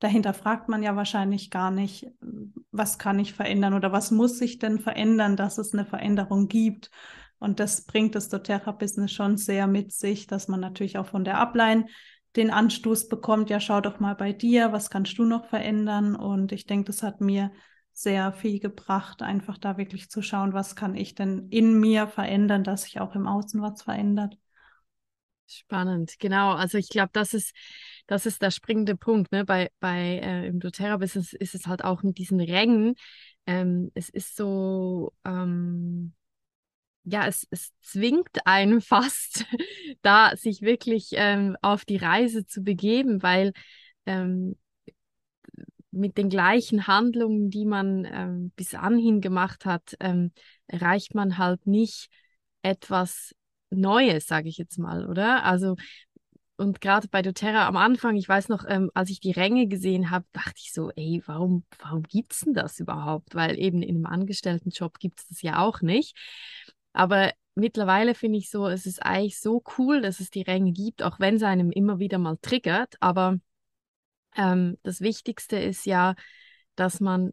dahinter 0.00 0.34
fragt 0.34 0.68
man 0.68 0.82
ja 0.82 0.96
wahrscheinlich 0.96 1.50
gar 1.50 1.70
nicht, 1.70 2.08
was 2.72 2.98
kann 2.98 3.18
ich 3.18 3.32
verändern 3.32 3.74
oder 3.74 3.92
was 3.92 4.10
muss 4.10 4.38
sich 4.38 4.58
denn 4.58 4.80
verändern, 4.80 5.36
dass 5.36 5.56
es 5.56 5.72
eine 5.72 5.86
Veränderung 5.86 6.48
gibt. 6.48 6.90
Und 7.38 7.60
das 7.60 7.86
bringt 7.86 8.14
das 8.16 8.28
doTERRA-Business 8.28 9.12
schon 9.12 9.36
sehr 9.36 9.66
mit 9.66 9.92
sich, 9.92 10.26
dass 10.26 10.48
man 10.48 10.60
natürlich 10.60 10.98
auch 10.98 11.06
von 11.06 11.24
der 11.24 11.38
Upline 11.38 11.86
den 12.36 12.50
Anstoß 12.50 13.08
bekommt, 13.08 13.50
ja, 13.50 13.60
schau 13.60 13.80
doch 13.80 14.00
mal 14.00 14.14
bei 14.14 14.32
dir, 14.32 14.72
was 14.72 14.90
kannst 14.90 15.18
du 15.18 15.24
noch 15.24 15.46
verändern? 15.46 16.14
Und 16.14 16.52
ich 16.52 16.66
denke, 16.66 16.86
das 16.86 17.02
hat 17.02 17.20
mir 17.20 17.50
sehr 17.92 18.32
viel 18.32 18.60
gebracht, 18.60 19.22
einfach 19.22 19.58
da 19.58 19.76
wirklich 19.76 20.10
zu 20.10 20.22
schauen, 20.22 20.52
was 20.52 20.76
kann 20.76 20.94
ich 20.94 21.14
denn 21.14 21.48
in 21.50 21.78
mir 21.80 22.06
verändern, 22.06 22.64
dass 22.64 22.82
sich 22.82 23.00
auch 23.00 23.14
im 23.14 23.26
Außen 23.26 23.60
was 23.60 23.82
verändert. 23.82 24.38
Spannend, 25.46 26.14
genau. 26.20 26.52
Also 26.52 26.78
ich 26.78 26.88
glaube, 26.88 27.10
das 27.12 27.34
ist, 27.34 27.52
das 28.06 28.24
ist 28.24 28.40
der 28.40 28.52
springende 28.52 28.96
Punkt. 28.96 29.32
Ne? 29.32 29.44
Bei, 29.44 29.70
bei 29.80 30.20
äh, 30.22 30.46
im 30.46 30.60
doTERRA-Business 30.60 31.32
ist 31.32 31.56
es 31.56 31.66
halt 31.66 31.82
auch 31.82 32.04
mit 32.04 32.18
diesen 32.18 32.40
Rängen. 32.40 32.94
Ähm, 33.46 33.90
es 33.94 34.08
ist 34.08 34.36
so, 34.36 35.12
ähm, 35.24 36.14
ja, 37.04 37.26
es, 37.26 37.46
es 37.50 37.72
zwingt 37.80 38.46
einen 38.46 38.80
fast, 38.80 39.44
da 40.02 40.36
sich 40.36 40.62
wirklich 40.62 41.10
ähm, 41.12 41.56
auf 41.62 41.84
die 41.84 41.96
Reise 41.96 42.46
zu 42.46 42.62
begeben, 42.62 43.22
weil 43.22 43.52
ähm, 44.06 44.56
mit 45.92 46.18
den 46.18 46.28
gleichen 46.28 46.86
Handlungen, 46.86 47.50
die 47.50 47.64
man 47.64 48.04
ähm, 48.04 48.52
bis 48.56 48.74
anhin 48.74 49.20
gemacht 49.20 49.64
hat, 49.64 49.96
ähm, 50.00 50.32
erreicht 50.66 51.14
man 51.14 51.36
halt 51.38 51.66
nicht 51.66 52.08
etwas 52.62 53.34
Neues, 53.70 54.26
sage 54.26 54.48
ich 54.48 54.58
jetzt 54.58 54.78
mal, 54.78 55.06
oder? 55.06 55.44
Also 55.44 55.76
und 56.56 56.82
gerade 56.82 57.08
bei 57.08 57.22
doTERRA 57.22 57.66
am 57.66 57.78
Anfang, 57.78 58.16
ich 58.16 58.28
weiß 58.28 58.50
noch, 58.50 58.66
ähm, 58.68 58.90
als 58.92 59.08
ich 59.08 59.18
die 59.20 59.30
Ränge 59.30 59.66
gesehen 59.66 60.10
habe, 60.10 60.26
dachte 60.32 60.56
ich 60.58 60.74
so, 60.74 60.90
ey, 60.94 61.22
warum, 61.24 61.64
warum 61.78 62.02
gibt 62.02 62.34
es 62.34 62.40
denn 62.40 62.52
das 62.52 62.78
überhaupt? 62.80 63.34
Weil 63.34 63.58
eben 63.58 63.80
in 63.82 63.96
einem 63.96 64.06
Angestelltenjob 64.06 64.98
gibt 64.98 65.20
es 65.20 65.28
das 65.28 65.40
ja 65.42 65.60
auch 65.60 65.80
nicht. 65.80 66.14
Aber 66.92 67.32
mittlerweile 67.54 68.14
finde 68.14 68.38
ich 68.38 68.50
so, 68.50 68.66
es 68.66 68.86
ist 68.86 69.02
eigentlich 69.02 69.40
so 69.40 69.62
cool, 69.78 70.00
dass 70.00 70.20
es 70.20 70.30
die 70.30 70.42
Ränge 70.42 70.72
gibt, 70.72 71.02
auch 71.02 71.20
wenn 71.20 71.36
es 71.36 71.42
einem 71.42 71.70
immer 71.70 71.98
wieder 71.98 72.18
mal 72.18 72.36
triggert. 72.42 72.96
Aber 73.00 73.38
ähm, 74.36 74.78
das 74.82 75.00
Wichtigste 75.00 75.56
ist 75.58 75.86
ja, 75.86 76.14
dass 76.76 77.00
man 77.00 77.32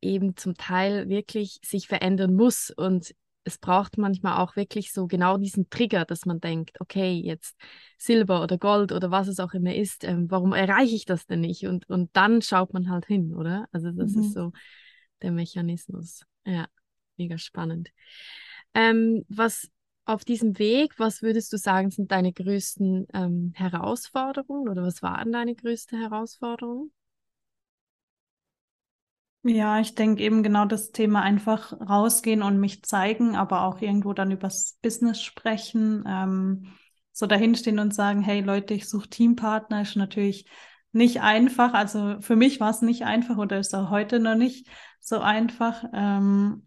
eben 0.00 0.36
zum 0.36 0.54
Teil 0.54 1.08
wirklich 1.08 1.60
sich 1.64 1.88
verändern 1.88 2.34
muss 2.34 2.70
und 2.70 3.14
es 3.44 3.58
braucht 3.58 3.98
manchmal 3.98 4.38
auch 4.38 4.56
wirklich 4.56 4.92
so 4.92 5.06
genau 5.06 5.36
diesen 5.36 5.68
Trigger, 5.68 6.06
dass 6.06 6.24
man 6.24 6.40
denkt, 6.40 6.80
okay, 6.80 7.12
jetzt 7.12 7.56
Silber 7.98 8.42
oder 8.42 8.56
Gold 8.56 8.90
oder 8.90 9.10
was 9.10 9.28
es 9.28 9.38
auch 9.38 9.52
immer 9.52 9.74
ist, 9.74 10.04
ähm, 10.04 10.30
warum 10.30 10.54
erreiche 10.54 10.94
ich 10.94 11.04
das 11.04 11.26
denn 11.26 11.40
nicht? 11.40 11.66
Und, 11.66 11.88
und 11.90 12.08
dann 12.14 12.40
schaut 12.40 12.72
man 12.72 12.88
halt 12.88 13.04
hin, 13.04 13.34
oder? 13.34 13.66
Also 13.70 13.90
das 13.92 14.12
mhm. 14.12 14.22
ist 14.22 14.32
so 14.32 14.52
der 15.20 15.30
Mechanismus. 15.30 16.24
Ja, 16.46 16.66
mega 17.18 17.38
spannend. 17.38 17.90
Ähm, 18.74 19.24
was 19.28 19.68
auf 20.06 20.24
diesem 20.24 20.58
Weg, 20.58 20.98
was 20.98 21.22
würdest 21.22 21.52
du 21.52 21.56
sagen, 21.58 21.90
sind 21.90 22.12
deine 22.12 22.32
größten 22.32 23.06
ähm, 23.14 23.52
Herausforderungen 23.54 24.68
oder 24.68 24.82
was 24.82 25.02
waren 25.02 25.32
deine 25.32 25.54
größte 25.54 25.96
Herausforderungen? 25.98 26.92
Ja, 29.46 29.78
ich 29.78 29.94
denke 29.94 30.22
eben 30.22 30.42
genau 30.42 30.64
das 30.64 30.90
Thema 30.92 31.20
einfach 31.20 31.72
rausgehen 31.78 32.42
und 32.42 32.58
mich 32.60 32.82
zeigen, 32.82 33.36
aber 33.36 33.62
auch 33.64 33.80
irgendwo 33.82 34.14
dann 34.14 34.30
übers 34.30 34.78
Business 34.80 35.20
sprechen, 35.22 36.02
ähm, 36.08 36.72
so 37.12 37.26
dahinstehen 37.26 37.78
und 37.78 37.94
sagen, 37.94 38.22
hey 38.22 38.40
Leute, 38.40 38.72
ich 38.72 38.88
suche 38.88 39.08
Teampartner, 39.10 39.82
ist 39.82 39.96
natürlich 39.96 40.46
nicht 40.92 41.20
einfach. 41.20 41.74
Also 41.74 42.20
für 42.20 42.36
mich 42.36 42.58
war 42.58 42.70
es 42.70 42.80
nicht 42.80 43.04
einfach 43.04 43.36
oder 43.36 43.58
ist 43.58 43.74
auch 43.74 43.90
heute 43.90 44.18
noch 44.18 44.34
nicht 44.34 44.66
so 44.98 45.20
einfach. 45.20 45.84
Ähm, 45.92 46.66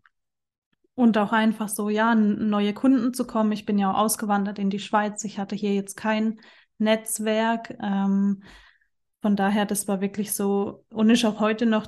und 0.98 1.16
auch 1.20 1.32
einfach 1.32 1.70
so, 1.70 1.90
ja, 1.90 2.16
neue 2.16 2.74
Kunden 2.74 3.14
zu 3.14 3.28
kommen. 3.28 3.52
Ich 3.52 3.68
bin 3.68 3.78
ja 3.78 3.92
auch 3.92 4.00
ausgewandert 4.00 4.58
in 4.58 4.72
die 4.72 4.80
Schweiz. 4.80 5.24
Ich 5.26 5.38
hatte 5.38 5.56
hier 5.56 5.76
jetzt 5.76 5.96
kein 5.96 6.40
Netzwerk. 6.80 7.78
Ähm, 7.80 8.42
von 9.22 9.36
daher, 9.36 9.68
das 9.68 9.88
war 9.88 10.02
wirklich 10.02 10.34
so 10.34 10.86
und 10.90 11.12
ist 11.12 11.24
auch 11.24 11.40
heute 11.40 11.68
noch 11.68 11.86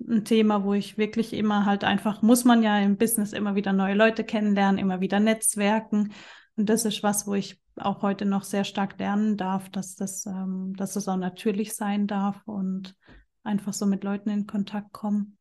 ein 0.00 0.24
Thema, 0.24 0.64
wo 0.64 0.72
ich 0.72 0.96
wirklich 0.96 1.34
immer 1.34 1.66
halt 1.66 1.84
einfach, 1.84 2.22
muss 2.22 2.46
man 2.46 2.62
ja 2.62 2.78
im 2.78 2.96
Business 2.96 3.34
immer 3.34 3.54
wieder 3.54 3.74
neue 3.74 3.94
Leute 3.94 4.24
kennenlernen, 4.24 4.78
immer 4.78 5.02
wieder 5.02 5.20
Netzwerken. 5.20 6.14
Und 6.56 6.70
das 6.70 6.86
ist 6.86 7.02
was, 7.02 7.26
wo 7.26 7.34
ich 7.34 7.60
auch 7.76 8.00
heute 8.00 8.24
noch 8.24 8.44
sehr 8.44 8.64
stark 8.64 8.98
lernen 8.98 9.36
darf, 9.36 9.68
dass 9.68 9.94
das, 9.94 10.24
ähm, 10.24 10.72
dass 10.74 10.94
das 10.94 11.06
auch 11.06 11.18
natürlich 11.18 11.74
sein 11.74 12.06
darf 12.06 12.40
und 12.46 12.96
einfach 13.42 13.74
so 13.74 13.84
mit 13.84 14.04
Leuten 14.04 14.30
in 14.30 14.46
Kontakt 14.46 14.94
kommen. 14.94 15.36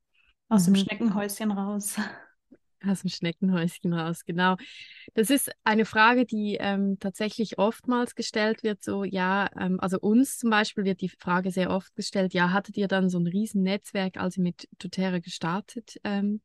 Aus 0.50 0.68
mhm. 0.68 0.74
dem 0.74 0.84
Schneckenhäuschen 0.84 1.52
raus. 1.52 1.96
Aus 2.86 3.02
dem 3.02 3.10
Schneckenhäuschen 3.10 3.92
raus, 3.92 4.24
genau. 4.24 4.56
Das 5.16 5.32
ist 5.32 5.52
eine 5.64 5.84
Frage, 5.84 6.26
die 6.26 6.58
ähm, 6.60 6.98
tatsächlich 7.00 7.58
oftmals 7.58 8.14
gestellt 8.14 8.62
wird. 8.62 8.84
So, 8.84 9.04
ja, 9.04 9.50
ähm, 9.60 9.80
also 9.80 10.00
uns 10.00 10.38
zum 10.38 10.52
Beispiel 10.52 10.84
wird 10.84 11.02
die 11.02 11.10
Frage 11.10 11.50
sehr 11.50 11.72
oft 11.72 11.96
gestellt, 11.96 12.36
ja, 12.36 12.52
hattet 12.52 12.78
ihr 12.78 12.88
dann 12.88 13.10
so 13.10 13.18
ein 13.18 13.26
Riesennetzwerk, 13.26 14.18
als 14.18 14.38
ihr 14.38 14.44
mit 14.44 14.70
doTERRA 14.78 15.20
gestartet, 15.20 16.00
ähm, 16.04 16.42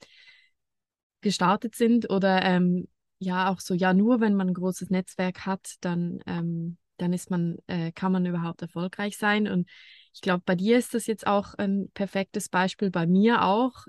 gestartet 1.20 1.74
sind? 1.74 2.08
Oder 2.08 2.42
ähm, 2.42 2.88
ja, 3.18 3.50
auch 3.50 3.60
so, 3.60 3.74
ja, 3.74 3.92
nur 3.92 4.20
wenn 4.20 4.34
man 4.34 4.48
ein 4.48 4.54
großes 4.54 4.88
Netzwerk 4.88 5.44
hat, 5.44 5.74
dann, 5.82 6.20
ähm, 6.26 6.78
dann 6.96 7.12
ist 7.12 7.30
man, 7.30 7.58
äh, 7.66 7.92
kann 7.92 8.10
man 8.10 8.24
überhaupt 8.24 8.62
erfolgreich 8.62 9.18
sein. 9.18 9.48
Und 9.48 9.68
ich 10.14 10.22
glaube, 10.22 10.42
bei 10.46 10.54
dir 10.54 10.78
ist 10.78 10.94
das 10.94 11.06
jetzt 11.06 11.26
auch 11.26 11.52
ein 11.54 11.90
perfektes 11.92 12.48
Beispiel, 12.48 12.90
bei 12.90 13.06
mir 13.06 13.44
auch. 13.44 13.86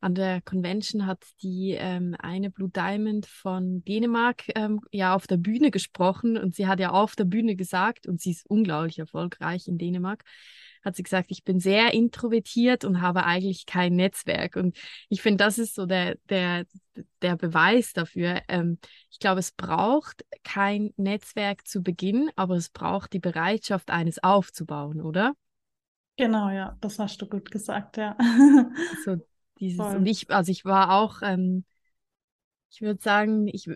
An 0.00 0.14
der 0.14 0.40
Convention 0.42 1.06
hat 1.06 1.24
die 1.42 1.72
ähm, 1.72 2.14
eine 2.20 2.50
Blue 2.50 2.70
Diamond 2.70 3.26
von 3.26 3.84
Dänemark 3.84 4.44
ähm, 4.54 4.80
ja 4.92 5.14
auf 5.14 5.26
der 5.26 5.38
Bühne 5.38 5.72
gesprochen 5.72 6.36
und 6.36 6.54
sie 6.54 6.68
hat 6.68 6.78
ja 6.78 6.90
auf 6.90 7.16
der 7.16 7.24
Bühne 7.24 7.56
gesagt, 7.56 8.06
und 8.06 8.20
sie 8.20 8.30
ist 8.30 8.46
unglaublich 8.48 9.00
erfolgreich 9.00 9.66
in 9.66 9.76
Dänemark, 9.76 10.22
hat 10.84 10.94
sie 10.94 11.02
gesagt, 11.02 11.30
ich 11.30 11.42
bin 11.42 11.58
sehr 11.58 11.92
introvertiert 11.92 12.84
und 12.84 13.02
habe 13.02 13.24
eigentlich 13.24 13.66
kein 13.66 13.96
Netzwerk. 13.96 14.54
Und 14.54 14.76
ich 15.08 15.20
finde, 15.20 15.44
das 15.44 15.58
ist 15.58 15.74
so 15.74 15.86
der, 15.86 16.16
der, 16.28 16.64
der 17.20 17.36
Beweis 17.36 17.92
dafür. 17.92 18.42
Ähm, 18.46 18.78
ich 19.10 19.18
glaube, 19.18 19.40
es 19.40 19.50
braucht 19.50 20.24
kein 20.44 20.92
Netzwerk 20.96 21.66
zu 21.66 21.82
Beginn, 21.82 22.30
aber 22.36 22.54
es 22.54 22.68
braucht 22.68 23.12
die 23.12 23.18
Bereitschaft, 23.18 23.90
eines 23.90 24.22
aufzubauen, 24.22 25.00
oder? 25.00 25.34
Genau, 26.16 26.50
ja, 26.50 26.76
das 26.80 26.98
hast 26.98 27.22
du 27.22 27.28
gut 27.28 27.50
gesagt, 27.50 27.96
ja. 27.96 28.16
so 29.04 29.18
dieses, 29.60 29.94
und 29.94 30.06
ich, 30.06 30.30
also 30.30 30.50
ich 30.50 30.64
war 30.64 30.94
auch, 30.94 31.22
ähm, 31.22 31.64
ich 32.70 32.82
würde 32.82 33.00
sagen, 33.02 33.48
ich, 33.48 33.68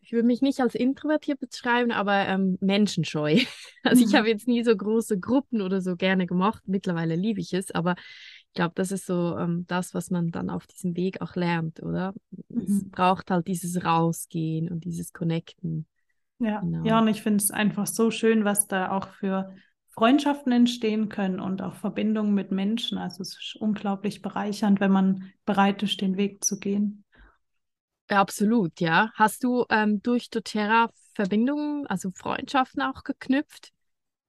ich 0.00 0.12
würde 0.12 0.26
mich 0.26 0.40
nicht 0.40 0.60
als 0.60 0.74
introvertiert 0.74 1.38
beschreiben, 1.38 1.92
aber 1.92 2.26
ähm, 2.26 2.56
menschenscheu. 2.60 3.38
Also 3.84 4.02
mhm. 4.02 4.08
ich 4.08 4.14
habe 4.16 4.28
jetzt 4.28 4.48
nie 4.48 4.64
so 4.64 4.76
große 4.76 5.18
Gruppen 5.18 5.62
oder 5.62 5.80
so 5.80 5.96
gerne 5.96 6.26
gemacht. 6.26 6.62
Mittlerweile 6.66 7.14
liebe 7.14 7.40
ich 7.40 7.54
es, 7.54 7.70
aber 7.70 7.94
ich 8.48 8.54
glaube, 8.54 8.72
das 8.74 8.90
ist 8.90 9.06
so 9.06 9.36
ähm, 9.38 9.64
das, 9.68 9.94
was 9.94 10.10
man 10.10 10.30
dann 10.30 10.50
auf 10.50 10.66
diesem 10.66 10.96
Weg 10.96 11.22
auch 11.22 11.36
lernt, 11.36 11.82
oder? 11.82 12.12
Mhm. 12.48 12.62
Es 12.62 12.90
braucht 12.90 13.30
halt 13.30 13.46
dieses 13.46 13.84
Rausgehen 13.84 14.68
und 14.68 14.84
dieses 14.84 15.12
Connecten. 15.12 15.86
Ja, 16.38 16.60
genau. 16.60 16.84
ja, 16.84 17.00
und 17.00 17.08
ich 17.08 17.22
finde 17.22 17.42
es 17.42 17.50
einfach 17.50 17.86
so 17.86 18.10
schön, 18.10 18.44
was 18.44 18.66
da 18.66 18.90
auch 18.90 19.08
für 19.08 19.54
Freundschaften 19.98 20.52
entstehen 20.52 21.08
können 21.08 21.40
und 21.40 21.60
auch 21.60 21.74
Verbindungen 21.74 22.32
mit 22.32 22.52
Menschen. 22.52 22.98
Also 22.98 23.20
es 23.22 23.36
ist 23.36 23.56
unglaublich 23.58 24.22
bereichernd, 24.22 24.78
wenn 24.78 24.92
man 24.92 25.32
bereit 25.44 25.82
ist, 25.82 26.00
den 26.00 26.16
Weg 26.16 26.44
zu 26.44 26.60
gehen. 26.60 27.04
Absolut, 28.06 28.80
ja. 28.80 29.10
Hast 29.14 29.42
du 29.42 29.66
ähm, 29.70 30.00
durch 30.00 30.30
doTERRA 30.30 30.90
Verbindungen, 31.14 31.86
also 31.88 32.10
Freundschaften 32.10 32.80
auch 32.80 33.02
geknüpft? 33.02 33.72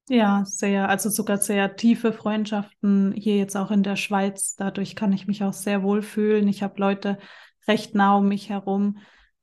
Ja, 0.10 0.44
sehr, 0.44 0.90
also 0.90 1.10
sogar 1.10 1.38
sehr 1.38 1.76
tiefe 1.76 2.14
Freundschaften 2.14 3.14
hier 3.14 3.38
jetzt 3.38 3.56
auch 3.56 3.70
in 3.70 3.84
der 3.84 3.96
Schweiz. 3.96 4.56
Dadurch 4.56 4.96
kann 4.96 5.14
ich 5.14 5.28
mich 5.28 5.44
auch 5.44 5.54
sehr 5.54 5.84
wohl 5.84 6.02
fühlen. 6.02 6.48
Ich 6.48 6.64
habe 6.64 6.80
Leute 6.80 7.20
recht 7.68 7.94
nah 7.94 8.16
um 8.18 8.28
mich 8.28 8.50
herum, 8.50 8.98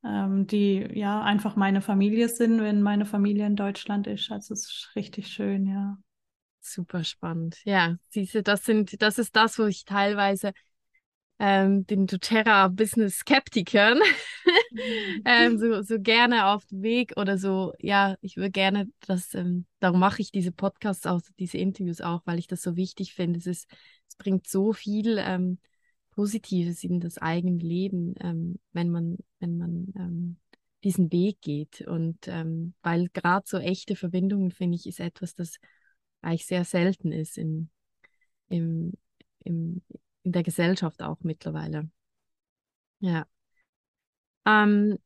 ähm, 0.04 0.48
die 0.48 0.88
ja 0.92 1.22
einfach 1.22 1.54
meine 1.54 1.82
Familie 1.82 2.28
sind, 2.28 2.60
wenn 2.60 2.82
meine 2.82 3.06
Familie 3.06 3.46
in 3.46 3.54
Deutschland 3.54 4.08
ist. 4.08 4.32
Also 4.32 4.54
es 4.54 4.64
ist 4.64 4.90
richtig 4.96 5.28
schön, 5.28 5.66
ja. 5.66 5.98
Super 6.68 7.05
spannend. 7.05 7.59
Ja, 7.64 7.96
siehste, 8.09 8.42
das 8.42 8.64
sind, 8.64 9.00
das 9.00 9.18
ist 9.18 9.37
das, 9.37 9.59
wo 9.59 9.66
ich 9.66 9.85
teilweise 9.85 10.52
ähm, 11.38 11.87
den 11.87 12.07
doTERRA-Business-Skeptikern 12.07 14.00
ähm, 15.24 15.59
so, 15.59 15.83
so 15.83 16.00
gerne 16.00 16.46
auf 16.46 16.66
den 16.66 16.83
Weg 16.83 17.12
oder 17.16 17.38
so, 17.38 17.72
ja, 17.79 18.16
ich 18.20 18.37
würde 18.37 18.50
gerne, 18.50 18.88
dass, 19.07 19.35
ähm, 19.35 19.66
darum 19.81 20.00
mache 20.00 20.22
ich 20.22 20.33
diese 20.33 20.50
Podcasts 20.50 21.07
auch, 21.07 21.20
diese 21.38 21.59
Interviews 21.59 22.00
auch, 22.00 22.22
weil 22.24 22.38
ich 22.38 22.48
das 22.48 22.62
so 22.62 22.74
wichtig 22.76 23.14
finde. 23.14 23.38
Es 23.38 23.46
ist, 23.46 23.70
es 24.09 24.16
bringt 24.16 24.48
so 24.48 24.72
viel 24.72 25.18
ähm, 25.18 25.59
Positives 26.11 26.83
in 26.83 26.98
das 27.00 27.18
eigene 27.18 27.59
Leben, 27.59 28.14
ähm, 28.20 28.59
wenn 28.72 28.90
man, 28.90 29.18
wenn 29.38 29.57
man 29.59 29.92
ähm, 29.96 30.37
diesen 30.83 31.12
Weg 31.12 31.40
geht. 31.42 31.83
Und 31.83 32.26
weil 32.83 33.09
gerade 33.12 33.44
so 33.46 33.59
echte 33.59 33.96
Verbindungen, 33.96 34.52
finde 34.52 34.76
ich, 34.76 34.87
ist 34.87 35.00
etwas, 35.00 35.35
das 35.35 35.59
eigentlich 36.22 36.46
sehr 36.46 36.64
selten 36.64 37.12
ist 37.12 37.38
in, 37.38 37.70
im, 38.48 38.92
im, 39.44 39.83
in 40.22 40.33
der 40.33 40.42
Gesellschaft 40.42 41.02
auch 41.02 41.18
mittlerweile. 41.20 41.88
Ja. 43.00 43.26
Ähm, 44.44 44.98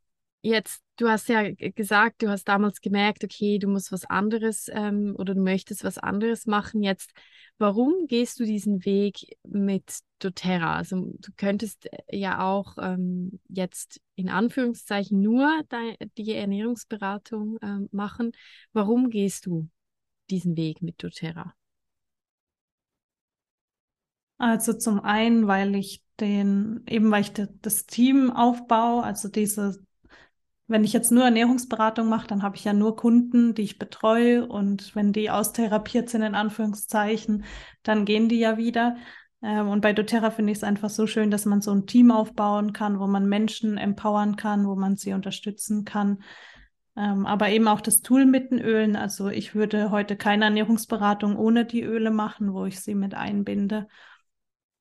Jetzt, 0.42 0.82
du 0.96 1.08
hast 1.08 1.28
ja 1.28 1.50
gesagt, 1.52 2.22
du 2.22 2.30
hast 2.30 2.44
damals 2.44 2.80
gemerkt, 2.80 3.24
okay, 3.24 3.58
du 3.58 3.68
musst 3.68 3.92
was 3.92 4.06
anderes 4.06 4.70
ähm, 4.72 5.14
oder 5.18 5.34
du 5.34 5.42
möchtest 5.42 5.84
was 5.84 5.98
anderes 5.98 6.46
machen. 6.46 6.82
Jetzt, 6.82 7.12
warum 7.58 8.06
gehst 8.06 8.40
du 8.40 8.44
diesen 8.44 8.86
Weg 8.86 9.36
mit 9.46 9.98
doTERRA? 10.18 10.76
Also 10.76 11.12
du 11.18 11.32
könntest 11.36 11.92
äh, 11.92 12.16
ja 12.16 12.40
auch 12.42 12.78
ähm, 12.80 13.38
jetzt 13.48 14.00
in 14.14 14.30
Anführungszeichen 14.30 15.20
nur 15.20 15.62
die 16.16 16.32
Ernährungsberatung 16.32 17.58
ähm, 17.60 17.90
machen. 17.92 18.32
Warum 18.72 19.10
gehst 19.10 19.44
du 19.44 19.68
diesen 20.30 20.56
Weg 20.56 20.82
mit 20.82 21.02
doTERRA? 21.02 21.54
Also 24.38 24.72
zum 24.72 25.00
einen, 25.00 25.46
weil 25.46 25.74
ich 25.74 26.02
den, 26.18 26.82
eben 26.86 27.10
weil 27.10 27.22
ich 27.22 27.32
das 27.32 27.86
Team 27.86 28.30
aufbaue, 28.30 29.02
also 29.02 29.28
diese 29.28 29.84
wenn 30.70 30.84
ich 30.84 30.92
jetzt 30.92 31.10
nur 31.10 31.24
Ernährungsberatung 31.24 32.08
mache, 32.08 32.28
dann 32.28 32.44
habe 32.44 32.54
ich 32.54 32.62
ja 32.64 32.72
nur 32.72 32.94
Kunden, 32.94 33.54
die 33.54 33.62
ich 33.62 33.78
betreue. 33.80 34.46
Und 34.46 34.94
wenn 34.94 35.12
die 35.12 35.28
austherapiert 35.28 36.08
sind, 36.08 36.22
in 36.22 36.36
Anführungszeichen, 36.36 37.44
dann 37.82 38.04
gehen 38.04 38.28
die 38.28 38.38
ja 38.38 38.56
wieder. 38.56 38.96
Ähm, 39.42 39.68
und 39.68 39.80
bei 39.80 39.92
doTERRA 39.92 40.30
finde 40.30 40.52
ich 40.52 40.58
es 40.58 40.64
einfach 40.64 40.88
so 40.88 41.08
schön, 41.08 41.32
dass 41.32 41.44
man 41.44 41.60
so 41.60 41.72
ein 41.72 41.86
Team 41.86 42.12
aufbauen 42.12 42.72
kann, 42.72 43.00
wo 43.00 43.08
man 43.08 43.28
Menschen 43.28 43.78
empowern 43.78 44.36
kann, 44.36 44.64
wo 44.64 44.76
man 44.76 44.96
sie 44.96 45.12
unterstützen 45.12 45.84
kann. 45.84 46.22
Ähm, 47.00 47.24
aber 47.24 47.48
eben 47.48 47.66
auch 47.66 47.80
das 47.80 48.02
Tool 48.02 48.26
mit 48.26 48.50
den 48.50 48.60
Ölen. 48.60 48.94
Also 48.94 49.28
ich 49.28 49.54
würde 49.54 49.90
heute 49.90 50.16
keine 50.16 50.44
Ernährungsberatung 50.44 51.34
ohne 51.36 51.64
die 51.64 51.82
Öle 51.82 52.10
machen, 52.10 52.52
wo 52.52 52.66
ich 52.66 52.78
sie 52.80 52.94
mit 52.94 53.14
einbinde. 53.14 53.88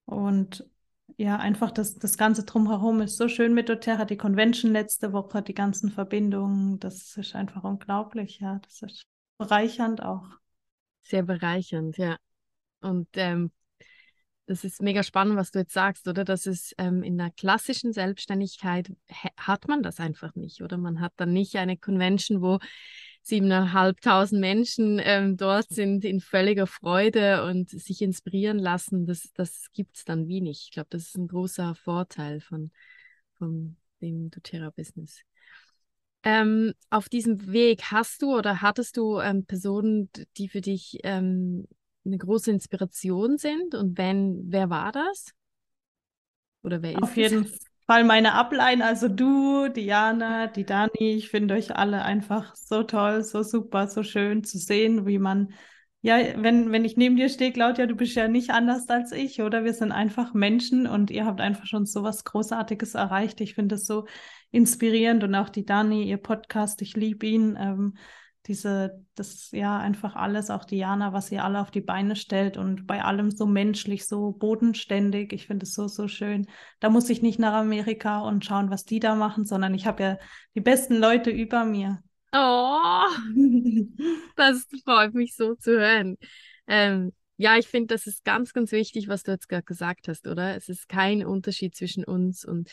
Und 0.03 0.69
ja, 1.15 1.37
einfach 1.37 1.71
das, 1.71 1.95
das 1.95 2.17
Ganze 2.17 2.43
drumherum 2.43 2.99
ist 2.99 3.15
so 3.15 3.29
schön 3.29 3.53
mit 3.53 3.69
doTERRA, 3.69 4.03
die 4.03 4.17
Convention 4.17 4.73
letzte 4.73 5.13
Woche, 5.13 5.41
die 5.41 5.53
ganzen 5.53 5.91
Verbindungen, 5.91 6.77
das 6.79 7.15
ist 7.15 7.35
einfach 7.35 7.63
unglaublich, 7.63 8.39
ja, 8.41 8.59
das 8.63 8.81
ist 8.81 9.03
bereichernd 9.37 10.03
auch. 10.03 10.27
Sehr 11.03 11.23
bereichernd, 11.23 11.97
ja. 11.97 12.17
Und 12.81 13.07
ähm, 13.13 13.51
das 14.49 14.63
ist 14.63 14.81
mega 14.81 15.03
spannend, 15.03 15.37
was 15.37 15.51
du 15.51 15.59
jetzt 15.59 15.73
sagst, 15.73 16.07
oder? 16.07 16.25
Das 16.25 16.47
ist 16.47 16.73
ähm, 16.79 17.03
in 17.03 17.19
der 17.19 17.29
klassischen 17.29 17.93
Selbstständigkeit 17.93 18.91
hat 19.37 19.67
man 19.67 19.83
das 19.83 19.99
einfach 19.99 20.33
nicht, 20.33 20.63
oder? 20.63 20.75
Man 20.77 21.01
hat 21.01 21.13
dann 21.17 21.33
nicht 21.33 21.55
eine 21.57 21.77
Convention, 21.77 22.41
wo 22.41 22.57
siebeneinhalbtausend 23.21 24.41
Menschen 24.41 24.99
ähm, 25.03 25.37
dort 25.37 25.69
sind 25.69 26.03
in 26.03 26.19
völliger 26.19 26.65
Freude 26.65 27.45
und 27.45 27.69
sich 27.69 28.01
inspirieren 28.01 28.57
lassen, 28.57 29.05
das, 29.05 29.31
das 29.35 29.67
gibt 29.71 29.97
es 29.97 30.03
dann 30.03 30.27
wenig. 30.27 30.63
Ich 30.65 30.71
glaube, 30.71 30.87
das 30.89 31.03
ist 31.03 31.15
ein 31.15 31.27
großer 31.27 31.75
Vorteil 31.75 32.41
von, 32.41 32.71
von 33.37 33.77
dem 34.01 34.31
doTERRA-Business. 34.31 35.21
Ähm, 36.23 36.73
auf 36.89 37.07
diesem 37.07 37.51
Weg 37.51 37.83
hast 37.91 38.23
du 38.23 38.35
oder 38.35 38.63
hattest 38.63 38.97
du 38.97 39.19
ähm, 39.19 39.45
Personen, 39.45 40.09
die 40.37 40.49
für 40.49 40.61
dich 40.61 40.97
ähm, 41.03 41.67
eine 42.05 42.17
große 42.17 42.51
Inspiration 42.51 43.37
sind? 43.37 43.75
Und 43.75 43.97
wenn, 43.97 44.43
wer 44.47 44.69
war 44.69 44.91
das? 44.91 45.33
Oder 46.63 46.81
wer 46.81 46.93
ist 46.93 47.03
Auf 47.03 47.17
jeden 47.17 47.43
das? 47.43 47.59
Fall 47.85 48.03
meine 48.03 48.33
Ablein, 48.33 48.83
also 48.83 49.07
du, 49.07 49.67
Diana, 49.69 50.45
die 50.45 50.63
Dani, 50.63 51.15
ich 51.15 51.29
finde 51.29 51.55
euch 51.55 51.75
alle 51.75 52.03
einfach 52.03 52.55
so 52.55 52.83
toll, 52.83 53.23
so 53.23 53.41
super, 53.41 53.87
so 53.87 54.03
schön 54.03 54.43
zu 54.43 54.59
sehen, 54.59 55.07
wie 55.07 55.17
man, 55.17 55.53
ja, 56.01 56.17
wenn, 56.35 56.71
wenn 56.71 56.85
ich 56.85 56.97
neben 56.97 57.15
dir 57.15 57.29
stehe, 57.29 57.51
Claudia, 57.51 57.87
du 57.87 57.95
bist 57.95 58.15
ja 58.15 58.27
nicht 58.27 58.51
anders 58.51 58.87
als 58.89 59.11
ich, 59.11 59.41
oder? 59.41 59.63
Wir 59.63 59.73
sind 59.73 59.91
einfach 59.91 60.35
Menschen 60.35 60.85
und 60.85 61.09
ihr 61.09 61.25
habt 61.25 61.41
einfach 61.41 61.65
schon 61.65 61.87
so 61.87 62.03
was 62.03 62.23
Großartiges 62.25 62.93
erreicht. 62.93 63.41
Ich 63.41 63.55
finde 63.55 63.75
es 63.75 63.85
so 63.87 64.05
inspirierend 64.51 65.23
und 65.23 65.33
auch 65.33 65.49
die 65.49 65.65
Dani, 65.65 66.03
ihr 66.03 66.17
Podcast, 66.17 66.83
ich 66.83 66.95
liebe 66.95 67.25
ihn. 67.25 67.57
Ähm, 67.59 67.97
diese, 68.45 69.05
das 69.15 69.51
ja 69.51 69.77
einfach 69.77 70.15
alles, 70.15 70.49
auch 70.49 70.65
Diana, 70.65 71.13
was 71.13 71.31
ihr 71.31 71.43
alle 71.43 71.59
auf 71.59 71.71
die 71.71 71.81
Beine 71.81 72.15
stellt 72.15 72.57
und 72.57 72.87
bei 72.87 73.03
allem 73.03 73.31
so 73.31 73.45
menschlich, 73.45 74.07
so 74.07 74.31
bodenständig. 74.31 75.33
Ich 75.33 75.47
finde 75.47 75.65
es 75.65 75.73
so, 75.73 75.87
so 75.87 76.07
schön. 76.07 76.47
Da 76.79 76.89
muss 76.89 77.09
ich 77.09 77.21
nicht 77.21 77.39
nach 77.39 77.53
Amerika 77.53 78.21
und 78.21 78.45
schauen, 78.45 78.69
was 78.69 78.85
die 78.85 78.99
da 78.99 79.15
machen, 79.15 79.45
sondern 79.45 79.73
ich 79.73 79.85
habe 79.85 80.03
ja 80.03 80.17
die 80.55 80.61
besten 80.61 80.95
Leute 80.95 81.29
über 81.29 81.65
mir. 81.65 82.01
Oh, 82.31 83.05
das 84.35 84.67
freut 84.83 85.13
mich 85.13 85.35
so 85.35 85.55
zu 85.55 85.79
hören. 85.79 86.17
Ähm, 86.67 87.11
ja, 87.37 87.57
ich 87.57 87.67
finde, 87.67 87.93
das 87.93 88.05
ist 88.05 88.23
ganz, 88.25 88.53
ganz 88.53 88.71
wichtig, 88.71 89.07
was 89.07 89.23
du 89.23 89.31
jetzt 89.31 89.47
gerade 89.47 89.63
gesagt 89.63 90.07
hast, 90.07 90.27
oder? 90.27 90.55
Es 90.55 90.69
ist 90.69 90.89
kein 90.89 91.25
Unterschied 91.25 91.75
zwischen 91.75 92.03
uns 92.03 92.45
und, 92.45 92.69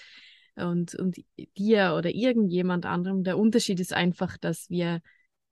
und, 0.56 0.94
und 0.94 1.16
dir 1.56 1.94
oder 1.96 2.10
irgendjemand 2.10 2.84
anderem. 2.84 3.24
Der 3.24 3.38
Unterschied 3.38 3.80
ist 3.80 3.92
einfach, 3.92 4.36
dass 4.38 4.68
wir 4.68 5.00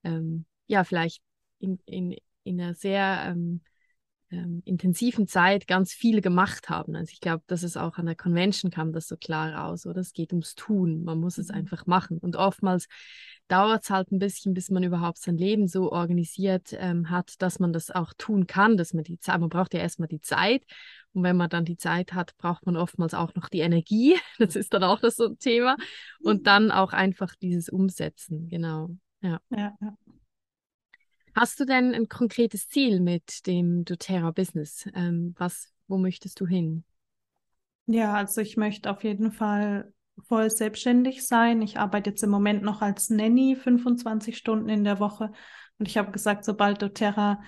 ähm, 0.05 0.45
ja, 0.67 0.83
vielleicht 0.83 1.21
in, 1.59 1.79
in, 1.85 2.15
in 2.43 2.61
einer 2.61 2.73
sehr 2.73 3.25
ähm, 3.27 3.61
ähm, 4.31 4.61
intensiven 4.65 5.27
Zeit 5.27 5.67
ganz 5.67 5.93
viel 5.93 6.21
gemacht 6.21 6.69
haben. 6.69 6.95
Also 6.95 7.11
ich 7.11 7.19
glaube, 7.19 7.43
dass 7.47 7.63
es 7.63 7.77
auch 7.77 7.97
an 7.97 8.05
der 8.05 8.15
Convention 8.15 8.71
kam 8.71 8.91
das 8.91 9.07
so 9.07 9.17
klar 9.17 9.53
raus, 9.53 9.85
oder? 9.85 10.01
Es 10.01 10.13
geht 10.13 10.31
ums 10.31 10.55
Tun, 10.55 11.03
man 11.03 11.19
muss 11.19 11.37
es 11.37 11.49
mhm. 11.49 11.55
einfach 11.55 11.85
machen. 11.85 12.17
Und 12.17 12.35
oftmals 12.35 12.87
dauert 13.47 13.83
es 13.83 13.89
halt 13.89 14.11
ein 14.11 14.19
bisschen, 14.19 14.53
bis 14.53 14.71
man 14.71 14.83
überhaupt 14.83 15.19
sein 15.19 15.37
Leben 15.37 15.67
so 15.67 15.91
organisiert 15.91 16.69
ähm, 16.73 17.09
hat, 17.09 17.33
dass 17.39 17.59
man 17.59 17.73
das 17.73 17.91
auch 17.91 18.13
tun 18.17 18.47
kann, 18.47 18.77
dass 18.77 18.93
man 18.93 19.03
die 19.03 19.19
Zeit, 19.19 19.39
man 19.39 19.49
braucht 19.49 19.73
ja 19.73 19.79
erstmal 19.79 20.07
die 20.07 20.21
Zeit. 20.21 20.63
Und 21.13 21.23
wenn 21.23 21.37
man 21.37 21.49
dann 21.49 21.63
die 21.63 21.77
Zeit 21.77 22.13
hat, 22.13 22.35
braucht 22.37 22.65
man 22.65 22.75
oftmals 22.75 23.13
auch 23.13 23.35
noch 23.35 23.49
die 23.49 23.59
Energie. 23.59 24.15
Das 24.39 24.55
ist 24.55 24.73
dann 24.73 24.83
auch 24.83 24.99
das 24.99 25.15
so 25.15 25.27
ein 25.27 25.39
Thema. 25.39 25.77
Und 26.19 26.41
mhm. 26.41 26.43
dann 26.43 26.71
auch 26.71 26.93
einfach 26.93 27.35
dieses 27.35 27.69
Umsetzen, 27.69 28.47
genau. 28.49 28.89
Ja. 29.25 29.39
ja. 29.49 29.97
Hast 31.33 31.59
du 31.59 31.65
denn 31.65 31.93
ein 31.93 32.07
konkretes 32.07 32.69
Ziel 32.69 33.01
mit 33.01 33.45
dem 33.45 33.83
doTERRA-Business? 33.83 34.87
Ähm, 34.93 35.35
was, 35.37 35.73
wo 35.87 35.97
möchtest 35.97 36.39
du 36.39 36.47
hin? 36.47 36.85
Ja, 37.87 38.13
also 38.13 38.41
ich 38.41 38.55
möchte 38.57 38.89
auf 38.89 39.03
jeden 39.03 39.31
Fall 39.31 39.91
voll 40.27 40.49
selbstständig 40.49 41.27
sein. 41.27 41.61
Ich 41.61 41.77
arbeite 41.77 42.11
jetzt 42.11 42.23
im 42.23 42.29
Moment 42.29 42.63
noch 42.63 42.81
als 42.81 43.09
Nanny 43.09 43.55
25 43.55 44.37
Stunden 44.37 44.69
in 44.69 44.83
der 44.83 44.99
Woche. 44.99 45.31
Und 45.77 45.87
ich 45.87 45.97
habe 45.97 46.11
gesagt, 46.11 46.45
sobald 46.45 46.81
doTERRA 46.81 47.41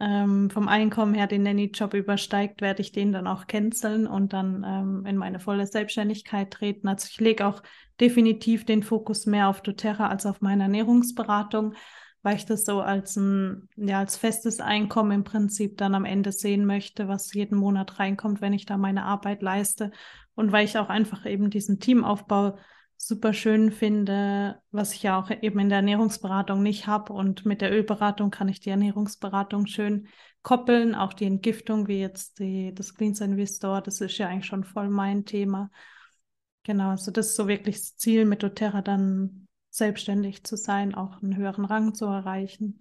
ähm, 0.00 0.50
vom 0.50 0.68
Einkommen 0.68 1.14
her 1.14 1.26
den 1.26 1.42
Nanny-Job 1.42 1.94
übersteigt, 1.94 2.60
werde 2.60 2.80
ich 2.80 2.92
den 2.92 3.12
dann 3.12 3.26
auch 3.26 3.46
canceln 3.46 4.06
und 4.06 4.32
dann 4.32 4.64
ähm, 4.66 5.06
in 5.06 5.16
meine 5.16 5.38
volle 5.38 5.66
Selbstständigkeit 5.66 6.50
treten. 6.50 6.88
Also 6.88 7.08
ich 7.10 7.20
lege 7.20 7.46
auch 7.46 7.62
definitiv 8.00 8.64
den 8.64 8.82
Fokus 8.82 9.26
mehr 9.26 9.48
auf 9.48 9.60
doTERRA 9.60 10.08
als 10.08 10.26
auf 10.26 10.40
meine 10.40 10.64
Ernährungsberatung, 10.64 11.74
weil 12.22 12.36
ich 12.36 12.46
das 12.46 12.64
so 12.64 12.80
als 12.80 13.16
ein, 13.16 13.68
ja, 13.76 13.98
als 13.98 14.16
festes 14.16 14.60
Einkommen 14.60 15.12
im 15.12 15.24
Prinzip 15.24 15.76
dann 15.76 15.94
am 15.94 16.04
Ende 16.04 16.32
sehen 16.32 16.64
möchte, 16.64 17.06
was 17.08 17.32
jeden 17.34 17.58
Monat 17.58 17.98
reinkommt, 17.98 18.40
wenn 18.40 18.52
ich 18.52 18.64
da 18.64 18.76
meine 18.76 19.04
Arbeit 19.04 19.42
leiste. 19.42 19.90
Und 20.34 20.50
weil 20.52 20.64
ich 20.64 20.78
auch 20.78 20.88
einfach 20.88 21.26
eben 21.26 21.50
diesen 21.50 21.78
Teamaufbau 21.78 22.56
super 23.04 23.34
schön 23.34 23.72
finde, 23.72 24.62
was 24.70 24.94
ich 24.94 25.02
ja 25.02 25.18
auch 25.18 25.28
eben 25.30 25.58
in 25.58 25.68
der 25.68 25.78
Ernährungsberatung 25.78 26.62
nicht 26.62 26.86
habe. 26.86 27.12
Und 27.12 27.44
mit 27.44 27.60
der 27.60 27.72
Ölberatung 27.72 28.30
kann 28.30 28.48
ich 28.48 28.60
die 28.60 28.70
Ernährungsberatung 28.70 29.66
schön 29.66 30.06
koppeln. 30.42 30.94
Auch 30.94 31.12
die 31.12 31.24
Entgiftung, 31.24 31.88
wie 31.88 31.98
jetzt 31.98 32.38
die, 32.38 32.72
das 32.72 32.94
Clean 32.94 33.12
Investor, 33.12 33.80
das 33.80 34.00
ist 34.00 34.18
ja 34.18 34.28
eigentlich 34.28 34.46
schon 34.46 34.62
voll 34.62 34.88
mein 34.88 35.24
Thema. 35.24 35.72
Genau, 36.62 36.90
also 36.90 37.10
das 37.10 37.30
ist 37.30 37.36
so 37.36 37.48
wirklich 37.48 37.80
das 37.80 37.96
Ziel, 37.96 38.24
mit 38.24 38.44
doTERRA 38.44 38.82
dann 38.82 39.48
selbstständig 39.70 40.44
zu 40.44 40.56
sein, 40.56 40.94
auch 40.94 41.20
einen 41.22 41.36
höheren 41.36 41.64
Rang 41.64 41.94
zu 41.94 42.04
erreichen. 42.04 42.78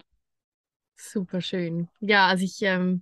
Super 0.95 1.41
schön. 1.41 1.87
Ja, 1.99 2.27
also 2.27 2.43
ich 2.43 2.61
ähm, 2.61 3.01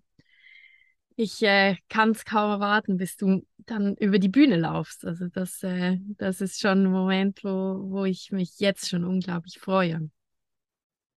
ich 1.19 1.41
äh, 1.41 1.75
kann 1.89 2.12
es 2.12 2.23
kaum 2.23 2.49
erwarten, 2.49 2.95
bis 2.95 3.17
du 3.17 3.45
dann 3.58 3.95
über 3.95 4.19
die 4.19 4.29
Bühne 4.29 4.55
laufst. 4.55 5.03
Also 5.03 5.27
das, 5.27 5.62
äh, 5.63 5.97
das 6.17 6.39
ist 6.39 6.62
schon 6.62 6.86
ein 6.86 6.91
Moment, 6.91 7.43
wo, 7.43 7.49
wo 7.91 8.05
ich 8.05 8.32
mich 8.32 8.58
jetzt 8.60 8.88
schon 8.88 9.03
unglaublich 9.03 9.60
freue. 9.60 10.10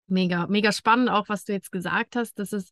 Mega, 0.07 0.47
mega 0.47 0.71
spannend 0.71 1.11
auch, 1.11 1.29
was 1.29 1.45
du 1.45 1.53
jetzt 1.53 1.71
gesagt 1.71 2.15
hast, 2.15 2.39
dass 2.39 2.51
es, 2.51 2.71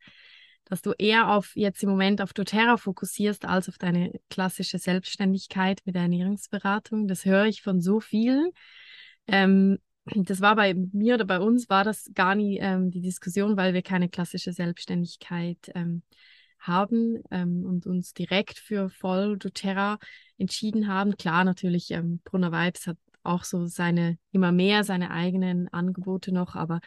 dass 0.66 0.82
du 0.82 0.94
eher 0.98 1.30
auf 1.30 1.56
jetzt 1.56 1.84
im 1.84 1.90
Moment 1.90 2.20
auf 2.20 2.34
doTERRA 2.34 2.78
fokussierst 2.78 3.46
als 3.46 3.70
auf 3.70 3.78
deine 3.78 4.12
klassische 4.32 4.80
Selbstständigkeit 4.80 5.82
mit 5.86 5.94
der 5.94 6.02
Ernährungsberatung. 6.02 7.08
Das 7.08 7.26
höre 7.26 7.46
ich 7.46 7.62
von 7.62 7.80
so 7.80 8.00
vielen. 8.00 8.50
Ähm, 9.28 9.78
das 10.06 10.42
war 10.42 10.56
bei 10.56 10.74
mir 10.74 11.14
oder 11.14 11.26
bei 11.26 11.40
uns 11.40 11.70
war 11.70 11.84
das 11.84 12.10
gar 12.16 12.34
nie 12.34 12.58
ähm, 12.58 12.90
die 12.90 13.02
Diskussion, 13.02 13.56
weil 13.56 13.76
wir 13.76 13.84
keine 13.84 14.10
klassische 14.10 14.52
Selbstständigkeit 14.52 15.72
ähm, 15.76 16.02
haben 16.60 17.22
ähm, 17.32 17.66
und 17.66 17.86
uns 17.86 18.14
direkt 18.14 18.60
für 18.60 18.90
voll 18.90 19.38
doTERRA 19.38 19.98
entschieden 20.38 20.88
haben. 20.88 21.18
Klar, 21.18 21.44
natürlich, 21.44 21.92
ähm, 21.92 22.20
Brunner 22.24 22.52
Vibes 22.52 22.88
hat 22.88 22.98
auch 23.24 23.44
so 23.44 23.66
seine, 23.66 24.18
immer 24.32 24.52
mehr 24.52 24.84
seine 24.84 25.12
eigenen 25.12 25.68
Angebote 25.70 26.32
noch, 26.32 26.56
aber 26.56 26.80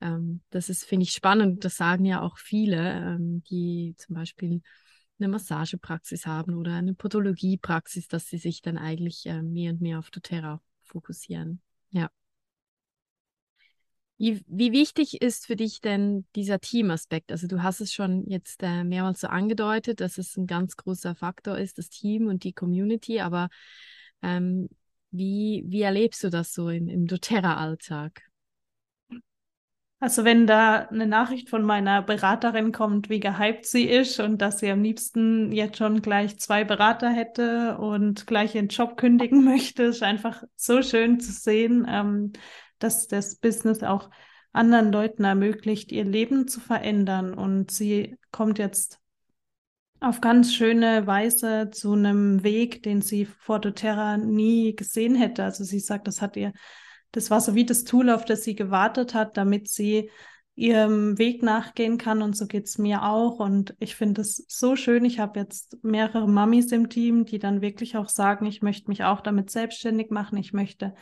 ähm, 0.00 0.42
das 0.50 0.68
ist, 0.68 0.84
finde 0.84 1.04
ich, 1.04 1.12
spannend. 1.12 1.64
Das 1.64 1.76
sagen 1.76 2.04
ja 2.04 2.20
auch 2.22 2.38
viele, 2.38 2.92
ähm, 2.92 3.42
die 3.44 3.94
zum 3.96 4.14
Beispiel 4.14 4.62
eine 5.18 5.28
Massagepraxis 5.28 6.26
haben 6.26 6.54
oder 6.54 6.74
eine 6.74 6.94
Podologiepraxis, 6.94 8.08
dass 8.08 8.26
sie 8.26 8.38
sich 8.38 8.60
dann 8.62 8.76
eigentlich 8.76 9.26
äh, 9.26 9.42
mehr 9.42 9.72
und 9.72 9.80
mehr 9.80 9.98
auf 9.98 10.10
doTERRA 10.10 10.60
fokussieren. 10.82 11.60
Ja. 11.90 12.10
Wie, 14.18 14.42
wie 14.46 14.72
wichtig 14.72 15.20
ist 15.20 15.46
für 15.46 15.56
dich 15.56 15.80
denn 15.80 16.26
dieser 16.34 16.58
Teamaspekt? 16.58 17.30
Also 17.30 17.46
du 17.46 17.62
hast 17.62 17.80
es 17.80 17.92
schon 17.92 18.26
jetzt 18.28 18.62
äh, 18.62 18.82
mehrmals 18.82 19.20
so 19.20 19.26
angedeutet, 19.26 20.00
dass 20.00 20.16
es 20.16 20.36
ein 20.36 20.46
ganz 20.46 20.76
großer 20.76 21.14
Faktor 21.14 21.58
ist, 21.58 21.76
das 21.76 21.90
Team 21.90 22.26
und 22.26 22.42
die 22.44 22.54
Community, 22.54 23.20
aber 23.20 23.48
ähm, 24.22 24.68
wie, 25.10 25.64
wie 25.66 25.82
erlebst 25.82 26.24
du 26.24 26.30
das 26.30 26.54
so 26.54 26.70
im, 26.70 26.88
im 26.88 27.06
doTERRA-Alltag? 27.06 28.22
Also 29.98 30.24
wenn 30.24 30.46
da 30.46 30.88
eine 30.88 31.06
Nachricht 31.06 31.48
von 31.48 31.62
meiner 31.62 32.02
Beraterin 32.02 32.70
kommt, 32.70 33.08
wie 33.08 33.18
gehypt 33.18 33.64
sie 33.64 33.84
ist 33.84 34.20
und 34.20 34.42
dass 34.42 34.58
sie 34.58 34.70
am 34.70 34.82
liebsten 34.82 35.52
jetzt 35.52 35.78
schon 35.78 36.02
gleich 36.02 36.38
zwei 36.38 36.64
Berater 36.64 37.08
hätte 37.10 37.78
und 37.78 38.26
gleich 38.26 38.54
ihren 38.54 38.68
Job 38.68 38.98
kündigen 38.98 39.44
möchte, 39.46 39.84
ist 39.84 40.02
einfach 40.02 40.42
so 40.54 40.82
schön 40.82 41.18
zu 41.18 41.32
sehen, 41.32 41.86
ähm, 41.88 42.32
dass 42.78 43.06
das 43.06 43.36
Business 43.36 43.82
auch 43.82 44.10
anderen 44.52 44.92
Leuten 44.92 45.24
ermöglicht, 45.24 45.92
ihr 45.92 46.04
Leben 46.04 46.48
zu 46.48 46.60
verändern. 46.60 47.34
Und 47.34 47.70
sie 47.70 48.16
kommt 48.30 48.58
jetzt 48.58 49.00
auf 50.00 50.20
ganz 50.20 50.54
schöne 50.54 51.06
Weise 51.06 51.70
zu 51.70 51.92
einem 51.92 52.42
Weg, 52.42 52.82
den 52.82 53.02
sie 53.02 53.26
vor 53.26 53.60
doTERRA 53.60 54.16
nie 54.16 54.74
gesehen 54.76 55.14
hätte. 55.14 55.44
Also 55.44 55.64
sie 55.64 55.80
sagt, 55.80 56.06
das 56.06 56.22
hat 56.22 56.36
ihr 56.36 56.52
das 57.16 57.30
war 57.30 57.40
so 57.40 57.54
wie 57.54 57.64
das 57.64 57.84
Tool, 57.84 58.10
auf 58.10 58.26
das 58.26 58.44
sie 58.44 58.54
gewartet 58.54 59.14
hat, 59.14 59.38
damit 59.38 59.68
sie 59.68 60.10
ihrem 60.54 61.18
Weg 61.18 61.42
nachgehen 61.42 61.96
kann. 61.96 62.20
Und 62.20 62.36
so 62.36 62.46
geht 62.46 62.66
es 62.66 62.76
mir 62.76 63.04
auch. 63.04 63.38
Und 63.38 63.74
ich 63.78 63.96
finde 63.96 64.20
es 64.20 64.44
so 64.48 64.76
schön. 64.76 65.04
Ich 65.06 65.18
habe 65.18 65.40
jetzt 65.40 65.82
mehrere 65.82 66.28
Mamis 66.28 66.72
im 66.72 66.90
Team, 66.90 67.24
die 67.24 67.38
dann 67.38 67.62
wirklich 67.62 67.96
auch 67.96 68.10
sagen, 68.10 68.44
ich 68.44 68.60
möchte 68.60 68.88
mich 68.88 69.04
auch 69.04 69.22
damit 69.22 69.50
selbstständig 69.50 70.10
machen. 70.10 70.36
Ich 70.36 70.52
möchte 70.52 70.94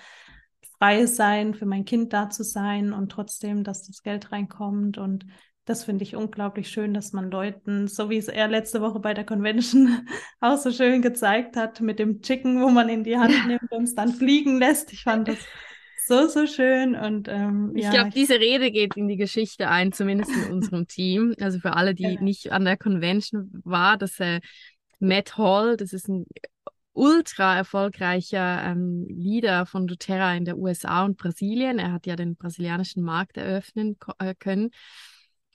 frei 0.79 1.07
sein, 1.07 1.55
für 1.55 1.67
mein 1.67 1.85
Kind 1.85 2.13
da 2.13 2.31
zu 2.31 2.45
sein 2.45 2.93
und 2.93 3.11
trotzdem, 3.11 3.65
dass 3.65 3.87
das 3.87 4.03
Geld 4.03 4.33
reinkommt. 4.33 4.99
Und 4.99 5.27
das 5.65 5.85
finde 5.85 6.05
ich 6.05 6.17
unglaublich 6.17 6.69
schön, 6.69 6.93
dass 6.93 7.13
man 7.13 7.31
Leuten, 7.31 7.89
so 7.89 8.11
wie 8.11 8.19
es 8.19 8.29
er 8.29 8.49
letzte 8.49 8.81
Woche 8.81 9.01
bei 9.01 9.15
der 9.15 9.25
Convention 9.25 10.07
auch 10.41 10.59
so 10.59 10.71
schön 10.71 11.03
gezeigt 11.03 11.57
hat, 11.57 11.81
mit 11.81 11.99
dem 11.99 12.21
Chicken, 12.21 12.61
wo 12.63 12.69
man 12.69 12.89
in 12.89 13.05
die 13.05 13.17
Hand 13.17 13.47
nimmt 13.47 13.71
und 13.71 13.85
es 13.85 13.95
dann 13.95 14.13
fliegen 14.13 14.59
lässt. 14.59 14.93
Ich 14.93 15.05
fand 15.05 15.29
das 15.29 15.39
so, 16.07 16.29
so 16.29 16.47
schön. 16.47 16.95
Und 16.95 17.29
ähm, 17.29 17.73
ich 17.75 17.85
ja, 17.85 17.91
glaube, 17.91 18.11
diese 18.11 18.35
Rede 18.35 18.71
geht 18.71 18.97
in 18.97 19.09
die 19.09 19.17
Geschichte 19.17 19.69
ein, 19.69 19.93
zumindest 19.93 20.33
in 20.33 20.53
unserem 20.53 20.87
Team. 20.89 21.35
Also 21.41 21.59
für 21.59 21.75
alle, 21.75 21.95
die 21.95 22.15
ja. 22.15 22.21
nicht 22.21 22.53
an 22.53 22.65
der 22.65 22.77
Convention 22.77 23.51
war, 23.65 23.97
dass 23.97 24.21
äh, 24.21 24.41
Matt 24.99 25.39
Hall, 25.39 25.77
das 25.77 25.93
ist 25.93 26.09
ein 26.09 26.27
ultra 26.95 27.57
erfolgreicher 27.57 28.63
ähm, 28.65 29.07
Leader 29.09 29.67
von 29.67 29.87
doTERRA 29.87 30.35
in 30.35 30.45
der 30.45 30.57
USA 30.57 31.05
und 31.05 31.19
Brasilien. 31.19 31.79
Er 31.79 31.93
hat 31.93 32.07
ja 32.07 32.17
den 32.17 32.37
brasilianischen 32.37 33.03
Markt 33.03 33.37
eröffnen 33.37 33.97
äh, 34.19 34.35
können. 34.35 34.71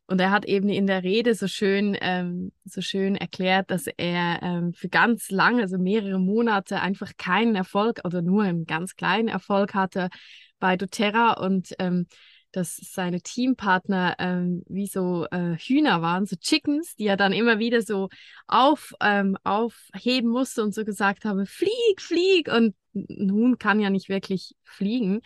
Und 0.05 0.19
er 0.19 0.31
hat 0.31 0.45
eben 0.45 0.69
in 0.69 0.87
der 0.87 1.03
Rede 1.03 1.35
so 1.35 1.47
schön, 1.47 1.95
ähm, 2.01 2.51
so 2.65 2.81
schön 2.81 3.15
erklärt, 3.15 3.69
dass 3.69 3.85
er 3.85 4.39
ähm, 4.41 4.73
für 4.73 4.89
ganz 4.89 5.29
lange, 5.29 5.61
also 5.61 5.77
mehrere 5.77 6.19
Monate, 6.19 6.81
einfach 6.81 7.11
keinen 7.15 7.55
Erfolg 7.55 8.01
oder 8.03 8.23
nur 8.23 8.43
einen 8.43 8.65
ganz 8.65 8.95
kleinen 8.95 9.27
Erfolg 9.27 9.75
hatte 9.75 10.09
bei 10.57 10.77
doTERRA 10.77 11.33
und 11.33 11.75
ähm, 11.77 12.07
dass 12.51 12.77
seine 12.77 13.21
Teampartner 13.21 14.15
ähm, 14.19 14.63
wie 14.67 14.87
so 14.87 15.25
äh, 15.31 15.55
Hühner 15.57 16.01
waren, 16.01 16.25
so 16.25 16.35
Chickens, 16.35 16.95
die 16.95 17.07
er 17.07 17.17
dann 17.17 17.33
immer 17.33 17.59
wieder 17.59 17.81
so 17.81 18.09
auf, 18.47 18.93
ähm, 19.01 19.37
aufheben 19.43 20.29
musste 20.29 20.63
und 20.63 20.73
so 20.73 20.85
gesagt 20.85 21.25
habe, 21.25 21.45
flieg, 21.45 21.99
flieg. 21.99 22.47
Und 22.47 22.75
ein 22.93 23.31
Huhn 23.31 23.57
kann 23.59 23.79
ja 23.79 23.89
nicht 23.89 24.09
wirklich 24.09 24.55
fliegen 24.63 25.21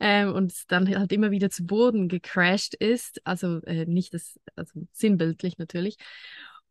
ähm, 0.00 0.32
und 0.32 0.70
dann 0.70 0.88
halt 0.98 1.12
immer 1.12 1.30
wieder 1.30 1.50
zu 1.50 1.64
Boden 1.64 2.08
gecrashed 2.08 2.74
ist. 2.74 3.20
Also 3.24 3.60
äh, 3.64 3.84
nicht 3.86 4.14
das, 4.14 4.38
also 4.56 4.86
sinnbildlich 4.92 5.58
natürlich. 5.58 5.96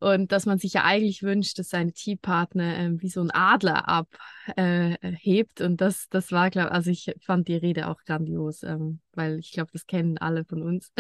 Und 0.02 0.32
dass 0.32 0.48
man 0.48 0.58
sich 0.58 0.74
ja 0.74 0.84
eigentlich 0.84 1.22
wünscht, 1.22 1.60
dass 1.60 1.70
seine 1.70 1.94
Teampartner 1.94 2.80
äh, 2.80 3.02
wie 3.02 3.08
so 3.08 3.22
ein 3.22 3.30
Adler 3.30 3.88
abhebt. 3.88 5.62
Äh, 5.62 5.64
und 5.64 5.80
das, 5.80 6.10
das 6.10 6.32
war, 6.32 6.50
glaube 6.50 6.72
also 6.72 6.90
ich 6.90 7.14
fand 7.22 7.48
die 7.48 7.56
Rede 7.56 7.88
auch 7.88 8.02
grandios, 8.04 8.64
ähm, 8.64 9.00
weil 9.14 9.38
ich 9.38 9.52
glaube, 9.52 9.70
das 9.74 9.86
kennen 9.86 10.18
alle 10.18 10.44
von 10.44 10.64
uns. 10.64 10.92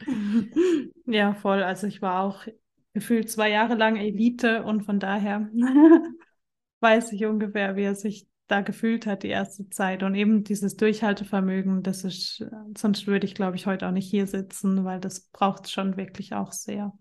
ja, 1.06 1.34
voll. 1.34 1.62
Also 1.62 1.86
ich 1.86 2.02
war 2.02 2.24
auch 2.24 2.44
gefühlt 2.92 3.30
zwei 3.30 3.48
Jahre 3.48 3.76
lang 3.76 3.94
Elite 3.94 4.64
und 4.64 4.82
von 4.82 4.98
daher 4.98 5.48
weiß 6.80 7.12
ich 7.12 7.24
ungefähr, 7.24 7.76
wie 7.76 7.84
er 7.84 7.94
sich 7.94 8.26
da 8.48 8.60
gefühlt 8.60 9.06
hat 9.06 9.22
die 9.22 9.28
erste 9.28 9.68
Zeit. 9.70 10.02
Und 10.02 10.16
eben 10.16 10.42
dieses 10.42 10.76
Durchhaltevermögen, 10.76 11.84
das 11.84 12.02
ist, 12.02 12.44
sonst 12.76 13.06
würde 13.06 13.24
ich, 13.24 13.36
glaube 13.36 13.54
ich, 13.54 13.66
heute 13.66 13.86
auch 13.86 13.92
nicht 13.92 14.10
hier 14.10 14.26
sitzen, 14.26 14.84
weil 14.84 14.98
das 14.98 15.28
braucht 15.30 15.66
es 15.66 15.70
schon 15.70 15.96
wirklich 15.96 16.34
auch 16.34 16.50
sehr. 16.50 16.92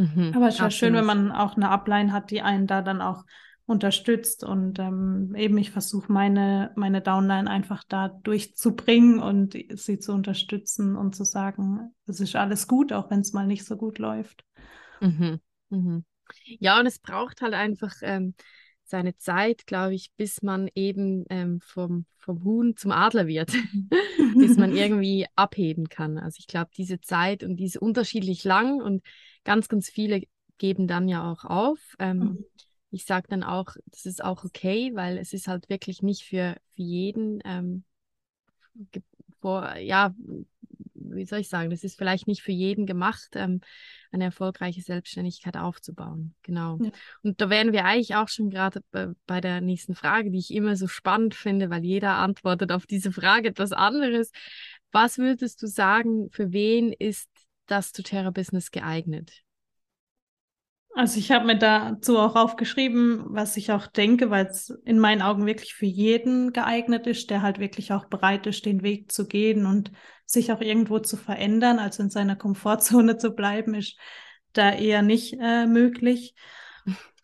Mhm, 0.00 0.32
Aber 0.34 0.48
es 0.48 0.54
ist 0.54 0.60
ja 0.60 0.70
schön, 0.70 0.94
wenn 0.94 1.04
man 1.04 1.30
auch 1.30 1.56
eine 1.56 1.68
Upline 1.68 2.10
hat, 2.10 2.30
die 2.30 2.40
einen 2.40 2.66
da 2.66 2.80
dann 2.80 3.02
auch 3.02 3.24
unterstützt. 3.66 4.42
Und 4.44 4.78
ähm, 4.78 5.34
eben, 5.36 5.58
ich 5.58 5.70
versuche 5.70 6.10
meine, 6.10 6.72
meine 6.74 7.02
Downline 7.02 7.48
einfach 7.48 7.84
da 7.86 8.08
durchzubringen 8.08 9.20
und 9.20 9.56
sie 9.74 9.98
zu 9.98 10.12
unterstützen 10.12 10.96
und 10.96 11.14
zu 11.14 11.24
sagen, 11.24 11.94
es 12.06 12.20
ist 12.20 12.34
alles 12.34 12.66
gut, 12.66 12.92
auch 12.94 13.10
wenn 13.10 13.20
es 13.20 13.34
mal 13.34 13.46
nicht 13.46 13.66
so 13.66 13.76
gut 13.76 13.98
läuft. 13.98 14.42
Mhm. 15.00 15.38
Mhm. 15.68 16.04
Ja, 16.46 16.80
und 16.80 16.86
es 16.86 16.98
braucht 16.98 17.42
halt 17.42 17.54
einfach 17.54 17.94
ähm, 18.00 18.34
seine 18.84 19.16
Zeit, 19.16 19.66
glaube 19.66 19.94
ich, 19.94 20.12
bis 20.16 20.42
man 20.42 20.68
eben 20.74 21.24
ähm, 21.28 21.60
vom, 21.60 22.06
vom 22.18 22.42
Huhn 22.42 22.76
zum 22.76 22.90
Adler 22.90 23.26
wird, 23.26 23.52
bis 24.36 24.56
man 24.56 24.72
irgendwie 24.76 25.26
abheben 25.36 25.88
kann. 25.88 26.16
Also 26.16 26.38
ich 26.38 26.46
glaube, 26.46 26.70
diese 26.74 27.00
Zeit 27.00 27.44
und 27.44 27.56
die 27.56 27.66
ist 27.66 27.76
unterschiedlich 27.76 28.44
lang 28.44 28.80
und 28.80 29.02
ganz, 29.44 29.68
ganz 29.68 29.88
viele 29.88 30.22
geben 30.58 30.86
dann 30.86 31.08
ja 31.08 31.30
auch 31.30 31.44
auf. 31.44 31.96
Ähm, 31.98 32.18
mhm. 32.18 32.44
Ich 32.90 33.04
sage 33.04 33.26
dann 33.28 33.42
auch, 33.42 33.76
das 33.86 34.06
ist 34.06 34.22
auch 34.22 34.44
okay, 34.44 34.92
weil 34.94 35.16
es 35.18 35.32
ist 35.32 35.48
halt 35.48 35.68
wirklich 35.68 36.02
nicht 36.02 36.24
für, 36.24 36.56
für 36.74 36.82
jeden 36.82 37.40
ähm, 37.44 37.84
vor, 39.40 39.76
ja, 39.76 40.14
wie 40.94 41.24
soll 41.24 41.40
ich 41.40 41.48
sagen, 41.48 41.70
das 41.70 41.84
ist 41.84 41.96
vielleicht 41.96 42.26
nicht 42.26 42.42
für 42.42 42.52
jeden 42.52 42.86
gemacht, 42.86 43.30
ähm, 43.34 43.60
eine 44.12 44.24
erfolgreiche 44.24 44.82
Selbstständigkeit 44.82 45.56
aufzubauen. 45.56 46.34
Genau. 46.42 46.78
Ja. 46.80 46.90
Und 47.22 47.40
da 47.40 47.48
wären 47.48 47.72
wir 47.72 47.84
eigentlich 47.84 48.14
auch 48.16 48.28
schon 48.28 48.50
gerade 48.50 48.82
bei 49.26 49.40
der 49.40 49.60
nächsten 49.60 49.94
Frage, 49.94 50.30
die 50.30 50.38
ich 50.38 50.52
immer 50.52 50.76
so 50.76 50.88
spannend 50.88 51.34
finde, 51.34 51.70
weil 51.70 51.84
jeder 51.84 52.16
antwortet 52.16 52.72
auf 52.72 52.86
diese 52.86 53.12
Frage 53.12 53.48
etwas 53.48 53.72
anderes. 53.72 54.30
Was 54.92 55.18
würdest 55.18 55.62
du 55.62 55.66
sagen, 55.66 56.30
für 56.30 56.52
wen 56.52 56.92
ist 56.92 57.29
das 57.70 57.92
doTERRA-Business 57.92 58.70
geeignet? 58.70 59.44
Also 60.94 61.20
ich 61.20 61.30
habe 61.30 61.46
mir 61.46 61.56
dazu 61.56 62.18
auch 62.18 62.34
aufgeschrieben, 62.34 63.24
was 63.28 63.56
ich 63.56 63.70
auch 63.70 63.86
denke, 63.86 64.28
weil 64.30 64.46
es 64.46 64.70
in 64.84 64.98
meinen 64.98 65.22
Augen 65.22 65.46
wirklich 65.46 65.74
für 65.74 65.86
jeden 65.86 66.52
geeignet 66.52 67.06
ist, 67.06 67.30
der 67.30 67.42
halt 67.42 67.60
wirklich 67.60 67.92
auch 67.92 68.06
bereit 68.06 68.46
ist, 68.46 68.66
den 68.66 68.82
Weg 68.82 69.12
zu 69.12 69.28
gehen 69.28 69.66
und 69.66 69.92
sich 70.26 70.52
auch 70.52 70.60
irgendwo 70.60 70.98
zu 70.98 71.16
verändern, 71.16 71.78
also 71.78 72.02
in 72.02 72.10
seiner 72.10 72.36
Komfortzone 72.36 73.16
zu 73.18 73.30
bleiben, 73.30 73.74
ist 73.74 73.96
da 74.52 74.72
eher 74.72 75.02
nicht 75.02 75.36
äh, 75.40 75.66
möglich. 75.66 76.34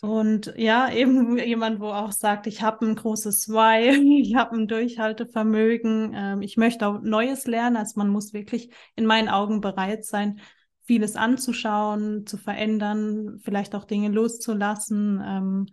Und 0.03 0.53
ja, 0.57 0.93
eben 0.93 1.39
jemand, 1.39 1.81
wo 1.81 1.87
auch 1.87 2.13
sagt, 2.13 2.47
ich 2.47 2.63
habe 2.63 2.87
ein 2.87 2.95
großes 2.97 3.49
Why, 3.49 4.21
ich 4.23 4.35
habe 4.35 4.57
ein 4.57 4.69
Durchhaltevermögen, 4.69 6.13
ähm, 6.15 6.43
ich 6.43 6.57
möchte 6.57 6.87
auch 6.87 7.01
Neues 7.01 7.47
lernen. 7.47 7.77
Also 7.77 7.99
man 7.99 8.09
muss 8.09 8.33
wirklich 8.33 8.71
in 8.95 9.07
meinen 9.07 9.29
Augen 9.29 9.61
bereit 9.61 10.05
sein, 10.05 10.41
vieles 10.85 11.17
anzuschauen, 11.17 12.27
zu 12.27 12.37
verändern, 12.37 13.41
vielleicht 13.43 13.75
auch 13.75 13.85
Dinge 13.85 14.09
loszulassen, 14.09 15.23
ähm, 15.25 15.67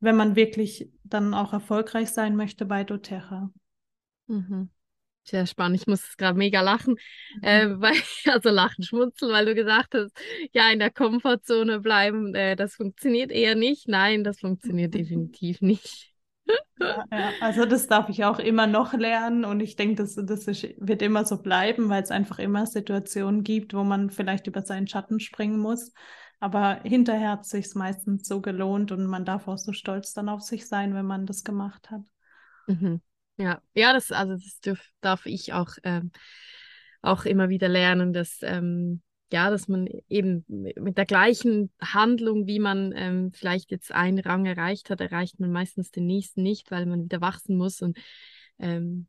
wenn 0.00 0.16
man 0.16 0.36
wirklich 0.36 0.90
dann 1.04 1.34
auch 1.34 1.52
erfolgreich 1.52 2.10
sein 2.10 2.36
möchte 2.36 2.64
bei 2.64 2.84
doTERRA. 2.84 3.50
Mhm. 4.28 4.70
Sehr 5.28 5.46
spannend. 5.46 5.80
Ich 5.80 5.88
muss 5.88 6.16
gerade 6.16 6.38
mega 6.38 6.60
lachen, 6.60 6.96
mhm. 7.36 7.42
äh, 7.42 7.68
weil, 7.80 7.96
also 8.32 8.50
lachen, 8.50 8.84
schmunzeln, 8.84 9.32
weil 9.32 9.46
du 9.46 9.54
gesagt 9.54 9.94
hast, 9.94 10.12
ja, 10.52 10.70
in 10.70 10.78
der 10.78 10.90
Komfortzone 10.90 11.80
bleiben, 11.80 12.34
äh, 12.34 12.54
das 12.54 12.76
funktioniert 12.76 13.32
eher 13.32 13.56
nicht. 13.56 13.88
Nein, 13.88 14.22
das 14.22 14.40
funktioniert 14.40 14.94
definitiv 14.94 15.60
nicht. 15.60 16.12
Ja, 16.78 17.04
ja, 17.10 17.32
also 17.40 17.64
das 17.64 17.88
darf 17.88 18.08
ich 18.08 18.24
auch 18.24 18.38
immer 18.38 18.68
noch 18.68 18.92
lernen 18.92 19.44
und 19.44 19.60
ich 19.60 19.74
denke, 19.74 19.96
das, 19.96 20.14
das 20.14 20.46
ist, 20.46 20.62
wird 20.78 21.02
immer 21.02 21.24
so 21.24 21.42
bleiben, 21.42 21.88
weil 21.88 22.02
es 22.02 22.10
einfach 22.10 22.38
immer 22.38 22.66
Situationen 22.66 23.42
gibt, 23.42 23.74
wo 23.74 23.82
man 23.82 24.10
vielleicht 24.10 24.46
über 24.46 24.62
seinen 24.62 24.86
Schatten 24.86 25.18
springen 25.18 25.58
muss. 25.58 25.92
Aber 26.38 26.80
hinterher 26.84 27.30
hat 27.30 27.40
es 27.40 27.48
sich 27.48 27.74
meistens 27.74 28.28
so 28.28 28.40
gelohnt 28.40 28.92
und 28.92 29.06
man 29.06 29.24
darf 29.24 29.48
auch 29.48 29.58
so 29.58 29.72
stolz 29.72 30.12
dann 30.12 30.28
auf 30.28 30.42
sich 30.42 30.68
sein, 30.68 30.94
wenn 30.94 31.06
man 31.06 31.26
das 31.26 31.42
gemacht 31.42 31.90
hat. 31.90 32.02
Mhm. 32.68 33.00
Ja, 33.36 33.60
ja, 33.74 33.92
das, 33.92 34.12
also 34.12 34.34
das 34.34 34.60
dürf, 34.60 34.80
darf 35.00 35.26
ich 35.26 35.52
auch, 35.52 35.70
ähm, 35.84 36.10
auch 37.02 37.24
immer 37.24 37.48
wieder 37.48 37.68
lernen, 37.68 38.12
dass 38.12 38.38
ähm, 38.42 39.02
ja, 39.32 39.50
dass 39.50 39.66
man 39.66 39.88
eben 40.08 40.44
mit 40.48 40.96
der 40.96 41.04
gleichen 41.04 41.72
Handlung, 41.80 42.46
wie 42.46 42.60
man 42.60 42.92
ähm, 42.94 43.32
vielleicht 43.32 43.72
jetzt 43.72 43.90
einen 43.92 44.20
Rang 44.20 44.46
erreicht 44.46 44.88
hat, 44.88 45.00
erreicht 45.00 45.40
man 45.40 45.50
meistens 45.50 45.90
den 45.90 46.06
nächsten 46.06 46.42
nicht, 46.42 46.70
weil 46.70 46.86
man 46.86 47.04
wieder 47.04 47.20
wachsen 47.20 47.56
muss 47.56 47.82
und 47.82 47.98
ähm, 48.58 49.08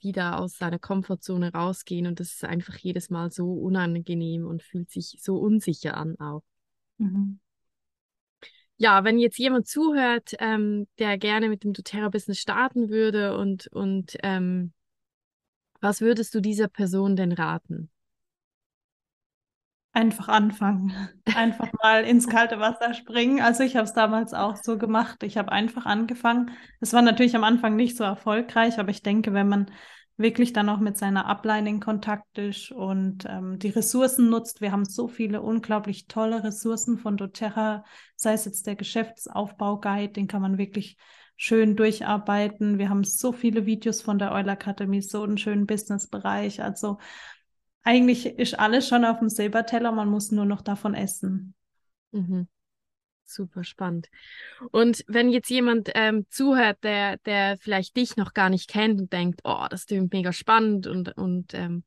wieder 0.00 0.38
aus 0.38 0.58
seiner 0.58 0.78
Komfortzone 0.78 1.52
rausgehen 1.52 2.06
und 2.06 2.20
das 2.20 2.34
ist 2.34 2.44
einfach 2.44 2.76
jedes 2.76 3.10
Mal 3.10 3.32
so 3.32 3.52
unangenehm 3.52 4.46
und 4.46 4.62
fühlt 4.62 4.90
sich 4.90 5.16
so 5.20 5.38
unsicher 5.38 5.96
an 5.96 6.18
auch. 6.20 6.44
Mhm. 6.98 7.40
Ja, 8.80 9.02
wenn 9.04 9.18
jetzt 9.18 9.38
jemand 9.38 9.66
zuhört, 9.66 10.34
ähm, 10.38 10.86
der 10.98 11.18
gerne 11.18 11.48
mit 11.48 11.64
dem 11.64 11.72
doTERRA-Business 11.72 12.38
starten 12.38 12.88
würde 12.90 13.36
und, 13.36 13.66
und 13.68 14.16
ähm, 14.22 14.72
was 15.80 16.00
würdest 16.00 16.34
du 16.34 16.40
dieser 16.40 16.68
Person 16.68 17.16
denn 17.16 17.32
raten? 17.32 17.90
Einfach 19.92 20.28
anfangen. 20.28 20.92
Einfach 21.34 21.70
mal 21.82 22.04
ins 22.04 22.28
kalte 22.28 22.60
Wasser 22.60 22.94
springen. 22.94 23.40
Also 23.40 23.64
ich 23.64 23.74
habe 23.74 23.84
es 23.84 23.94
damals 23.94 24.32
auch 24.32 24.54
so 24.56 24.78
gemacht. 24.78 25.22
Ich 25.24 25.36
habe 25.36 25.50
einfach 25.50 25.86
angefangen. 25.86 26.52
Es 26.80 26.92
war 26.92 27.02
natürlich 27.02 27.34
am 27.34 27.42
Anfang 27.42 27.74
nicht 27.74 27.96
so 27.96 28.04
erfolgreich, 28.04 28.78
aber 28.78 28.90
ich 28.90 29.02
denke, 29.02 29.32
wenn 29.32 29.48
man 29.48 29.72
wirklich 30.18 30.52
dann 30.52 30.68
auch 30.68 30.80
mit 30.80 30.98
seiner 30.98 31.26
Upline 31.26 31.70
in 31.70 31.80
Kontakt 31.80 32.38
ist 32.38 32.72
und 32.72 33.24
ähm, 33.26 33.58
die 33.58 33.70
Ressourcen 33.70 34.28
nutzt. 34.28 34.60
Wir 34.60 34.72
haben 34.72 34.84
so 34.84 35.06
viele 35.08 35.40
unglaublich 35.40 36.08
tolle 36.08 36.42
Ressourcen 36.42 36.98
von 36.98 37.16
doTERRA, 37.16 37.84
sei 38.16 38.32
es 38.32 38.44
jetzt 38.44 38.66
der 38.66 38.74
Geschäftsaufbau-Guide, 38.74 40.12
den 40.12 40.26
kann 40.26 40.42
man 40.42 40.58
wirklich 40.58 40.96
schön 41.36 41.76
durcharbeiten. 41.76 42.78
Wir 42.78 42.90
haben 42.90 43.04
so 43.04 43.32
viele 43.32 43.64
Videos 43.64 44.02
von 44.02 44.18
der 44.18 44.32
Euler 44.32 44.54
Academy, 44.54 45.00
so 45.00 45.22
einen 45.22 45.38
schönen 45.38 45.66
Business-Bereich. 45.66 46.62
Also 46.64 46.98
eigentlich 47.84 48.26
ist 48.26 48.58
alles 48.58 48.88
schon 48.88 49.04
auf 49.04 49.20
dem 49.20 49.28
Silberteller, 49.28 49.92
man 49.92 50.10
muss 50.10 50.32
nur 50.32 50.44
noch 50.44 50.62
davon 50.62 50.94
essen. 50.94 51.54
Mhm. 52.10 52.48
Super 53.30 53.62
spannend. 53.62 54.08
Und 54.70 55.04
wenn 55.06 55.28
jetzt 55.28 55.50
jemand 55.50 55.90
ähm, 55.94 56.26
zuhört, 56.30 56.78
der, 56.82 57.18
der 57.18 57.58
vielleicht 57.58 57.96
dich 57.96 58.16
noch 58.16 58.32
gar 58.32 58.48
nicht 58.48 58.70
kennt 58.70 59.00
und 59.00 59.12
denkt, 59.12 59.40
oh, 59.44 59.66
das 59.68 59.84
klingt 59.84 60.12
mega 60.12 60.32
spannend 60.32 60.86
und, 60.86 61.16
und 61.16 61.52
ähm, 61.52 61.84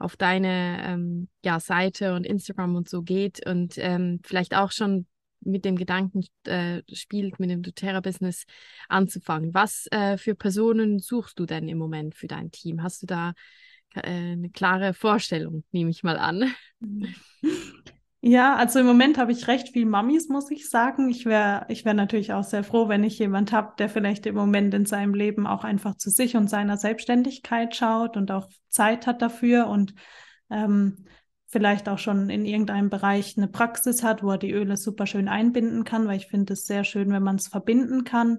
auf 0.00 0.16
deine 0.16 0.82
ähm, 0.84 1.28
ja, 1.44 1.60
Seite 1.60 2.14
und 2.14 2.26
Instagram 2.26 2.74
und 2.74 2.88
so 2.88 3.02
geht 3.02 3.46
und 3.46 3.74
ähm, 3.76 4.18
vielleicht 4.24 4.56
auch 4.56 4.72
schon 4.72 5.06
mit 5.44 5.64
dem 5.64 5.76
Gedanken 5.76 6.24
äh, 6.46 6.82
spielt, 6.92 7.38
mit 7.38 7.50
dem 7.50 7.62
doTERRA-Business 7.62 8.44
anzufangen. 8.88 9.54
Was 9.54 9.86
äh, 9.92 10.16
für 10.16 10.34
Personen 10.34 10.98
suchst 10.98 11.38
du 11.38 11.46
denn 11.46 11.68
im 11.68 11.78
Moment 11.78 12.16
für 12.16 12.26
dein 12.26 12.50
Team? 12.50 12.82
Hast 12.82 13.02
du 13.02 13.06
da 13.06 13.34
äh, 13.94 14.32
eine 14.32 14.50
klare 14.50 14.94
Vorstellung, 14.94 15.62
nehme 15.70 15.90
ich 15.90 16.02
mal 16.02 16.18
an? 16.18 16.52
Ja, 18.24 18.54
also 18.54 18.78
im 18.78 18.86
Moment 18.86 19.18
habe 19.18 19.32
ich 19.32 19.48
recht 19.48 19.70
viel 19.70 19.84
Mamis, 19.84 20.28
muss 20.28 20.48
ich 20.52 20.70
sagen. 20.70 21.08
Ich 21.08 21.26
wäre 21.26 21.66
ich 21.68 21.84
wär 21.84 21.92
natürlich 21.92 22.32
auch 22.32 22.44
sehr 22.44 22.62
froh, 22.62 22.88
wenn 22.88 23.02
ich 23.02 23.18
jemand 23.18 23.50
habe, 23.50 23.72
der 23.78 23.88
vielleicht 23.88 24.26
im 24.26 24.36
Moment 24.36 24.72
in 24.74 24.86
seinem 24.86 25.12
Leben 25.12 25.44
auch 25.44 25.64
einfach 25.64 25.96
zu 25.96 26.08
sich 26.08 26.36
und 26.36 26.48
seiner 26.48 26.76
Selbstständigkeit 26.76 27.74
schaut 27.74 28.16
und 28.16 28.30
auch 28.30 28.48
Zeit 28.68 29.08
hat 29.08 29.22
dafür 29.22 29.66
und 29.66 29.94
ähm, 30.50 31.04
vielleicht 31.48 31.88
auch 31.88 31.98
schon 31.98 32.30
in 32.30 32.44
irgendeinem 32.46 32.90
Bereich 32.90 33.36
eine 33.36 33.48
Praxis 33.48 34.04
hat, 34.04 34.22
wo 34.22 34.30
er 34.30 34.38
die 34.38 34.52
Öle 34.52 34.76
super 34.76 35.06
schön 35.06 35.28
einbinden 35.28 35.82
kann, 35.82 36.06
weil 36.06 36.16
ich 36.16 36.28
finde 36.28 36.52
es 36.52 36.64
sehr 36.64 36.84
schön, 36.84 37.10
wenn 37.10 37.24
man 37.24 37.36
es 37.36 37.48
verbinden 37.48 38.04
kann. 38.04 38.38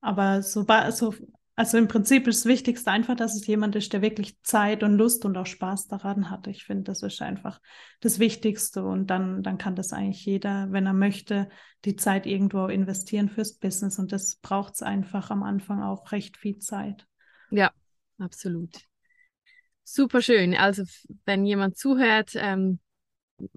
Aber 0.00 0.42
so, 0.42 0.64
so 0.90 1.12
also 1.58 1.76
im 1.76 1.88
Prinzip 1.88 2.28
ist 2.28 2.44
das 2.44 2.48
Wichtigste 2.48 2.88
einfach, 2.92 3.16
dass 3.16 3.34
es 3.34 3.44
jemand 3.48 3.74
ist, 3.74 3.92
der 3.92 4.00
wirklich 4.00 4.40
Zeit 4.42 4.84
und 4.84 4.96
Lust 4.96 5.24
und 5.24 5.36
auch 5.36 5.44
Spaß 5.44 5.88
daran 5.88 6.30
hat. 6.30 6.46
Ich 6.46 6.62
finde, 6.62 6.84
das 6.84 7.02
ist 7.02 7.20
einfach 7.20 7.60
das 7.98 8.20
Wichtigste. 8.20 8.84
Und 8.84 9.08
dann, 9.08 9.42
dann 9.42 9.58
kann 9.58 9.74
das 9.74 9.92
eigentlich 9.92 10.24
jeder, 10.24 10.70
wenn 10.70 10.86
er 10.86 10.92
möchte, 10.92 11.48
die 11.84 11.96
Zeit 11.96 12.26
irgendwo 12.26 12.66
investieren 12.68 13.28
fürs 13.28 13.54
Business. 13.54 13.98
Und 13.98 14.12
das 14.12 14.36
braucht 14.36 14.74
es 14.74 14.82
einfach 14.82 15.32
am 15.32 15.42
Anfang 15.42 15.82
auch 15.82 16.12
recht 16.12 16.36
viel 16.36 16.58
Zeit. 16.58 17.08
Ja, 17.50 17.72
absolut. 18.18 18.76
Super 19.82 20.22
schön. 20.22 20.54
Also 20.54 20.84
wenn 21.24 21.44
jemand 21.44 21.76
zuhört, 21.76 22.34
ähm, 22.36 22.78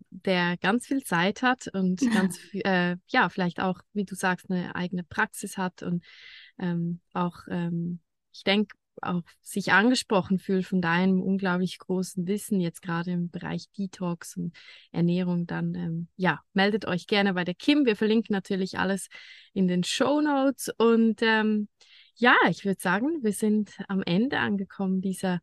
der 0.09 0.57
ganz 0.57 0.87
viel 0.87 1.03
Zeit 1.03 1.43
hat 1.43 1.67
und 1.67 2.01
ganz 2.15 2.39
äh, 2.53 2.95
ja 3.09 3.29
vielleicht 3.29 3.59
auch, 3.59 3.79
wie 3.93 4.05
du 4.05 4.15
sagst, 4.15 4.49
eine 4.49 4.75
eigene 4.75 5.03
Praxis 5.03 5.55
hat 5.55 5.83
und 5.83 6.03
ähm, 6.59 6.99
auch, 7.13 7.39
ähm, 7.49 7.99
ich 8.33 8.43
denke, 8.43 8.75
auch 9.01 9.21
sich 9.41 9.71
angesprochen 9.71 10.39
fühlt 10.39 10.65
von 10.65 10.81
deinem 10.81 11.21
unglaublich 11.21 11.79
großen 11.79 12.27
Wissen, 12.27 12.59
jetzt 12.59 12.81
gerade 12.81 13.11
im 13.11 13.29
Bereich 13.29 13.69
Detox 13.77 14.37
und 14.37 14.55
Ernährung, 14.91 15.47
dann 15.47 15.75
ähm, 15.75 16.07
ja, 16.17 16.41
meldet 16.53 16.85
euch 16.85 17.07
gerne 17.07 17.33
bei 17.33 17.43
der 17.43 17.55
Kim. 17.55 17.85
Wir 17.85 17.95
verlinken 17.95 18.33
natürlich 18.33 18.77
alles 18.77 19.07
in 19.53 19.67
den 19.67 19.83
Show 19.83 20.21
Notes. 20.21 20.69
Und 20.77 21.21
ähm, 21.21 21.67
ja, 22.15 22.35
ich 22.49 22.65
würde 22.65 22.79
sagen, 22.79 23.23
wir 23.23 23.33
sind 23.33 23.71
am 23.87 24.03
Ende 24.03 24.39
angekommen 24.39 25.01
dieser 25.01 25.39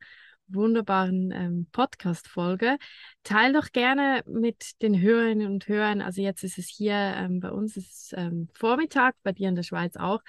wunderbaren 0.49 1.31
ähm, 1.31 1.67
Podcast-Folge. 1.73 2.79
Teil 3.23 3.53
doch 3.53 3.73
gerne 3.73 4.23
mit 4.27 4.81
den 4.83 5.01
Hörerinnen 5.01 5.53
und 5.53 5.69
Hörern. 5.69 6.01
Also 6.01 6.23
jetzt 6.23 6.43
ist 6.43 6.59
es 6.59 6.69
hier 6.69 6.95
ähm, 6.95 7.41
bei 7.41 7.51
uns 7.51 7.77
ist 7.77 8.15
ähm, 8.17 8.49
Vormittag, 8.55 9.17
bei 9.23 9.33
dir 9.33 9.49
in 9.49 9.55
der 9.55 9.63
Schweiz 9.63 9.97
auch. 9.97 10.21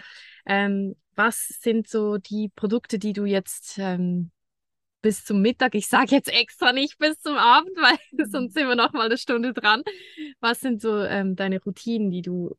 Ähm, 0.46 0.96
was 1.16 1.48
sind 1.48 1.88
so 1.88 2.18
die 2.18 2.50
Produkte, 2.56 3.00
die 3.00 3.14
du 3.14 3.26
jetzt 3.26 3.78
ähm, 3.78 4.32
bis 5.02 5.24
zum 5.24 5.42
Mittag, 5.42 5.76
ich 5.76 5.88
sage 5.88 6.16
jetzt 6.16 6.32
extra 6.32 6.74
nicht 6.74 6.98
bis 6.98 7.20
zum 7.20 7.38
Abend, 7.38 7.72
weil 7.78 7.98
mhm. 8.12 8.26
sonst 8.32 8.54
sind 8.54 8.68
wir 8.68 8.76
noch 8.76 8.94
mal 8.94 9.06
eine 9.06 9.18
Stunde 9.18 9.54
dran. 9.54 9.84
Was 10.40 10.60
sind 10.60 10.82
so 10.82 11.00
ähm, 11.04 11.36
deine 11.36 11.62
Routinen, 11.62 12.12
die 12.12 12.22
du 12.22 12.56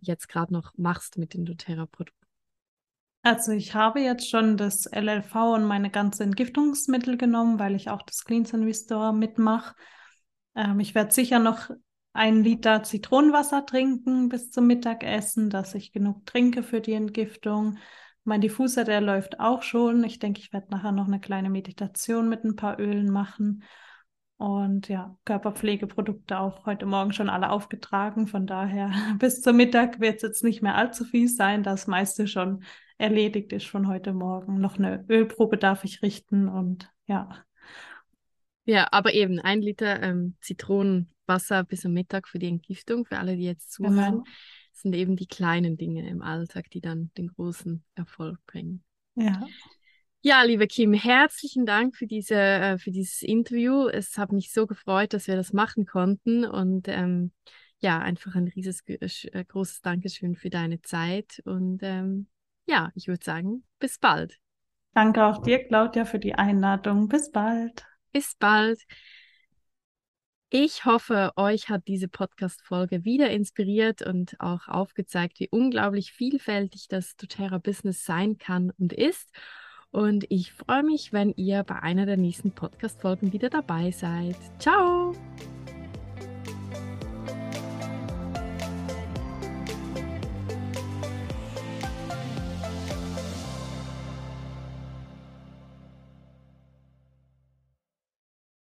jetzt 0.00 0.28
gerade 0.28 0.52
noch 0.52 0.72
machst 0.76 1.18
mit 1.18 1.34
den 1.34 1.44
doTERRA-Produkten? 1.44 2.21
Also 3.22 3.52
ich 3.52 3.74
habe 3.74 4.00
jetzt 4.00 4.28
schon 4.28 4.56
das 4.56 4.86
LLV 4.86 5.54
und 5.54 5.64
meine 5.64 5.90
ganzen 5.90 6.24
Entgiftungsmittel 6.24 7.16
genommen, 7.16 7.58
weil 7.58 7.76
ich 7.76 7.88
auch 7.88 8.02
das 8.02 8.24
Clean 8.24 8.46
and 8.52 8.64
Restore 8.64 9.12
mitmache. 9.12 9.76
Ähm, 10.56 10.80
ich 10.80 10.94
werde 10.94 11.12
sicher 11.12 11.38
noch 11.38 11.70
ein 12.12 12.42
Liter 12.42 12.82
Zitronenwasser 12.82 13.64
trinken 13.64 14.28
bis 14.28 14.50
zum 14.50 14.66
Mittagessen, 14.66 15.50
dass 15.50 15.74
ich 15.74 15.92
genug 15.92 16.26
trinke 16.26 16.62
für 16.62 16.80
die 16.80 16.92
Entgiftung. 16.94 17.78
Mein 18.24 18.40
Diffuser, 18.40 18.84
der 18.84 19.00
läuft 19.00 19.38
auch 19.40 19.62
schon. 19.62 20.02
Ich 20.04 20.18
denke, 20.18 20.40
ich 20.40 20.52
werde 20.52 20.70
nachher 20.70 20.92
noch 20.92 21.06
eine 21.06 21.20
kleine 21.20 21.48
Meditation 21.48 22.28
mit 22.28 22.44
ein 22.44 22.56
paar 22.56 22.78
Ölen 22.80 23.10
machen. 23.10 23.62
Und 24.42 24.88
ja, 24.88 25.16
Körperpflegeprodukte 25.24 26.36
auch 26.36 26.66
heute 26.66 26.84
Morgen 26.84 27.12
schon 27.12 27.28
alle 27.28 27.50
aufgetragen. 27.50 28.26
Von 28.26 28.44
daher 28.44 28.90
bis 29.20 29.40
zum 29.40 29.56
Mittag 29.56 30.00
wird 30.00 30.16
es 30.16 30.22
jetzt 30.22 30.42
nicht 30.42 30.62
mehr 30.62 30.74
allzu 30.74 31.04
viel 31.04 31.28
sein. 31.28 31.62
Das 31.62 31.86
meiste 31.86 32.26
schon 32.26 32.64
erledigt 32.98 33.52
ist 33.52 33.68
von 33.68 33.86
heute 33.86 34.12
Morgen. 34.12 34.58
Noch 34.58 34.78
eine 34.78 35.04
Ölprobe 35.08 35.58
darf 35.58 35.84
ich 35.84 36.02
richten 36.02 36.48
und 36.48 36.90
ja. 37.06 37.44
Ja, 38.64 38.88
aber 38.90 39.14
eben 39.14 39.38
ein 39.38 39.62
Liter 39.62 40.02
ähm, 40.02 40.34
Zitronenwasser 40.40 41.62
bis 41.62 41.86
am 41.86 41.92
Mittag 41.92 42.26
für 42.26 42.40
die 42.40 42.48
Entgiftung, 42.48 43.04
für 43.04 43.20
alle, 43.20 43.36
die 43.36 43.44
jetzt 43.44 43.70
zuhören, 43.70 43.94
genau. 43.94 44.24
sind 44.72 44.96
eben 44.96 45.14
die 45.14 45.28
kleinen 45.28 45.76
Dinge 45.76 46.08
im 46.08 46.20
Alltag, 46.20 46.68
die 46.70 46.80
dann 46.80 47.12
den 47.16 47.28
großen 47.28 47.84
Erfolg 47.94 48.40
bringen. 48.48 48.82
Ja. 49.14 49.46
Ja, 50.24 50.44
liebe 50.44 50.68
Kim, 50.68 50.92
herzlichen 50.92 51.66
Dank 51.66 51.96
für, 51.96 52.06
diese, 52.06 52.36
äh, 52.36 52.78
für 52.78 52.92
dieses 52.92 53.22
Interview. 53.22 53.88
Es 53.88 54.16
hat 54.16 54.30
mich 54.30 54.52
so 54.52 54.68
gefreut, 54.68 55.14
dass 55.14 55.26
wir 55.26 55.34
das 55.34 55.52
machen 55.52 55.84
konnten 55.84 56.44
und 56.44 56.86
ähm, 56.86 57.32
ja, 57.80 57.98
einfach 57.98 58.36
ein 58.36 58.46
rieses, 58.46 58.84
äh, 58.86 59.44
großes 59.44 59.80
Dankeschön 59.80 60.36
für 60.36 60.48
deine 60.48 60.80
Zeit 60.80 61.42
und 61.44 61.80
ähm, 61.82 62.28
ja, 62.66 62.92
ich 62.94 63.08
würde 63.08 63.24
sagen, 63.24 63.64
bis 63.80 63.98
bald. 63.98 64.38
Danke 64.94 65.24
auch 65.24 65.42
dir, 65.42 65.66
Claudia, 65.66 66.04
für 66.04 66.20
die 66.20 66.36
Einladung. 66.36 67.08
Bis 67.08 67.32
bald. 67.32 67.84
Bis 68.12 68.36
bald. 68.36 68.80
Ich 70.50 70.84
hoffe, 70.84 71.32
euch 71.34 71.68
hat 71.68 71.88
diese 71.88 72.06
Podcast-Folge 72.06 73.04
wieder 73.04 73.28
inspiriert 73.30 74.02
und 74.02 74.38
auch 74.38 74.68
aufgezeigt, 74.68 75.40
wie 75.40 75.48
unglaublich 75.50 76.12
vielfältig 76.12 76.86
das 76.86 77.16
doTERRA-Business 77.16 78.04
sein 78.04 78.38
kann 78.38 78.70
und 78.78 78.92
ist. 78.92 79.28
Und 79.92 80.24
ich 80.30 80.52
freue 80.52 80.82
mich, 80.82 81.12
wenn 81.12 81.34
ihr 81.36 81.62
bei 81.64 81.76
einer 81.76 82.06
der 82.06 82.16
nächsten 82.16 82.50
Podcast-Folgen 82.50 83.32
wieder 83.32 83.50
dabei 83.50 83.90
seid. 83.90 84.36
Ciao! 84.58 85.12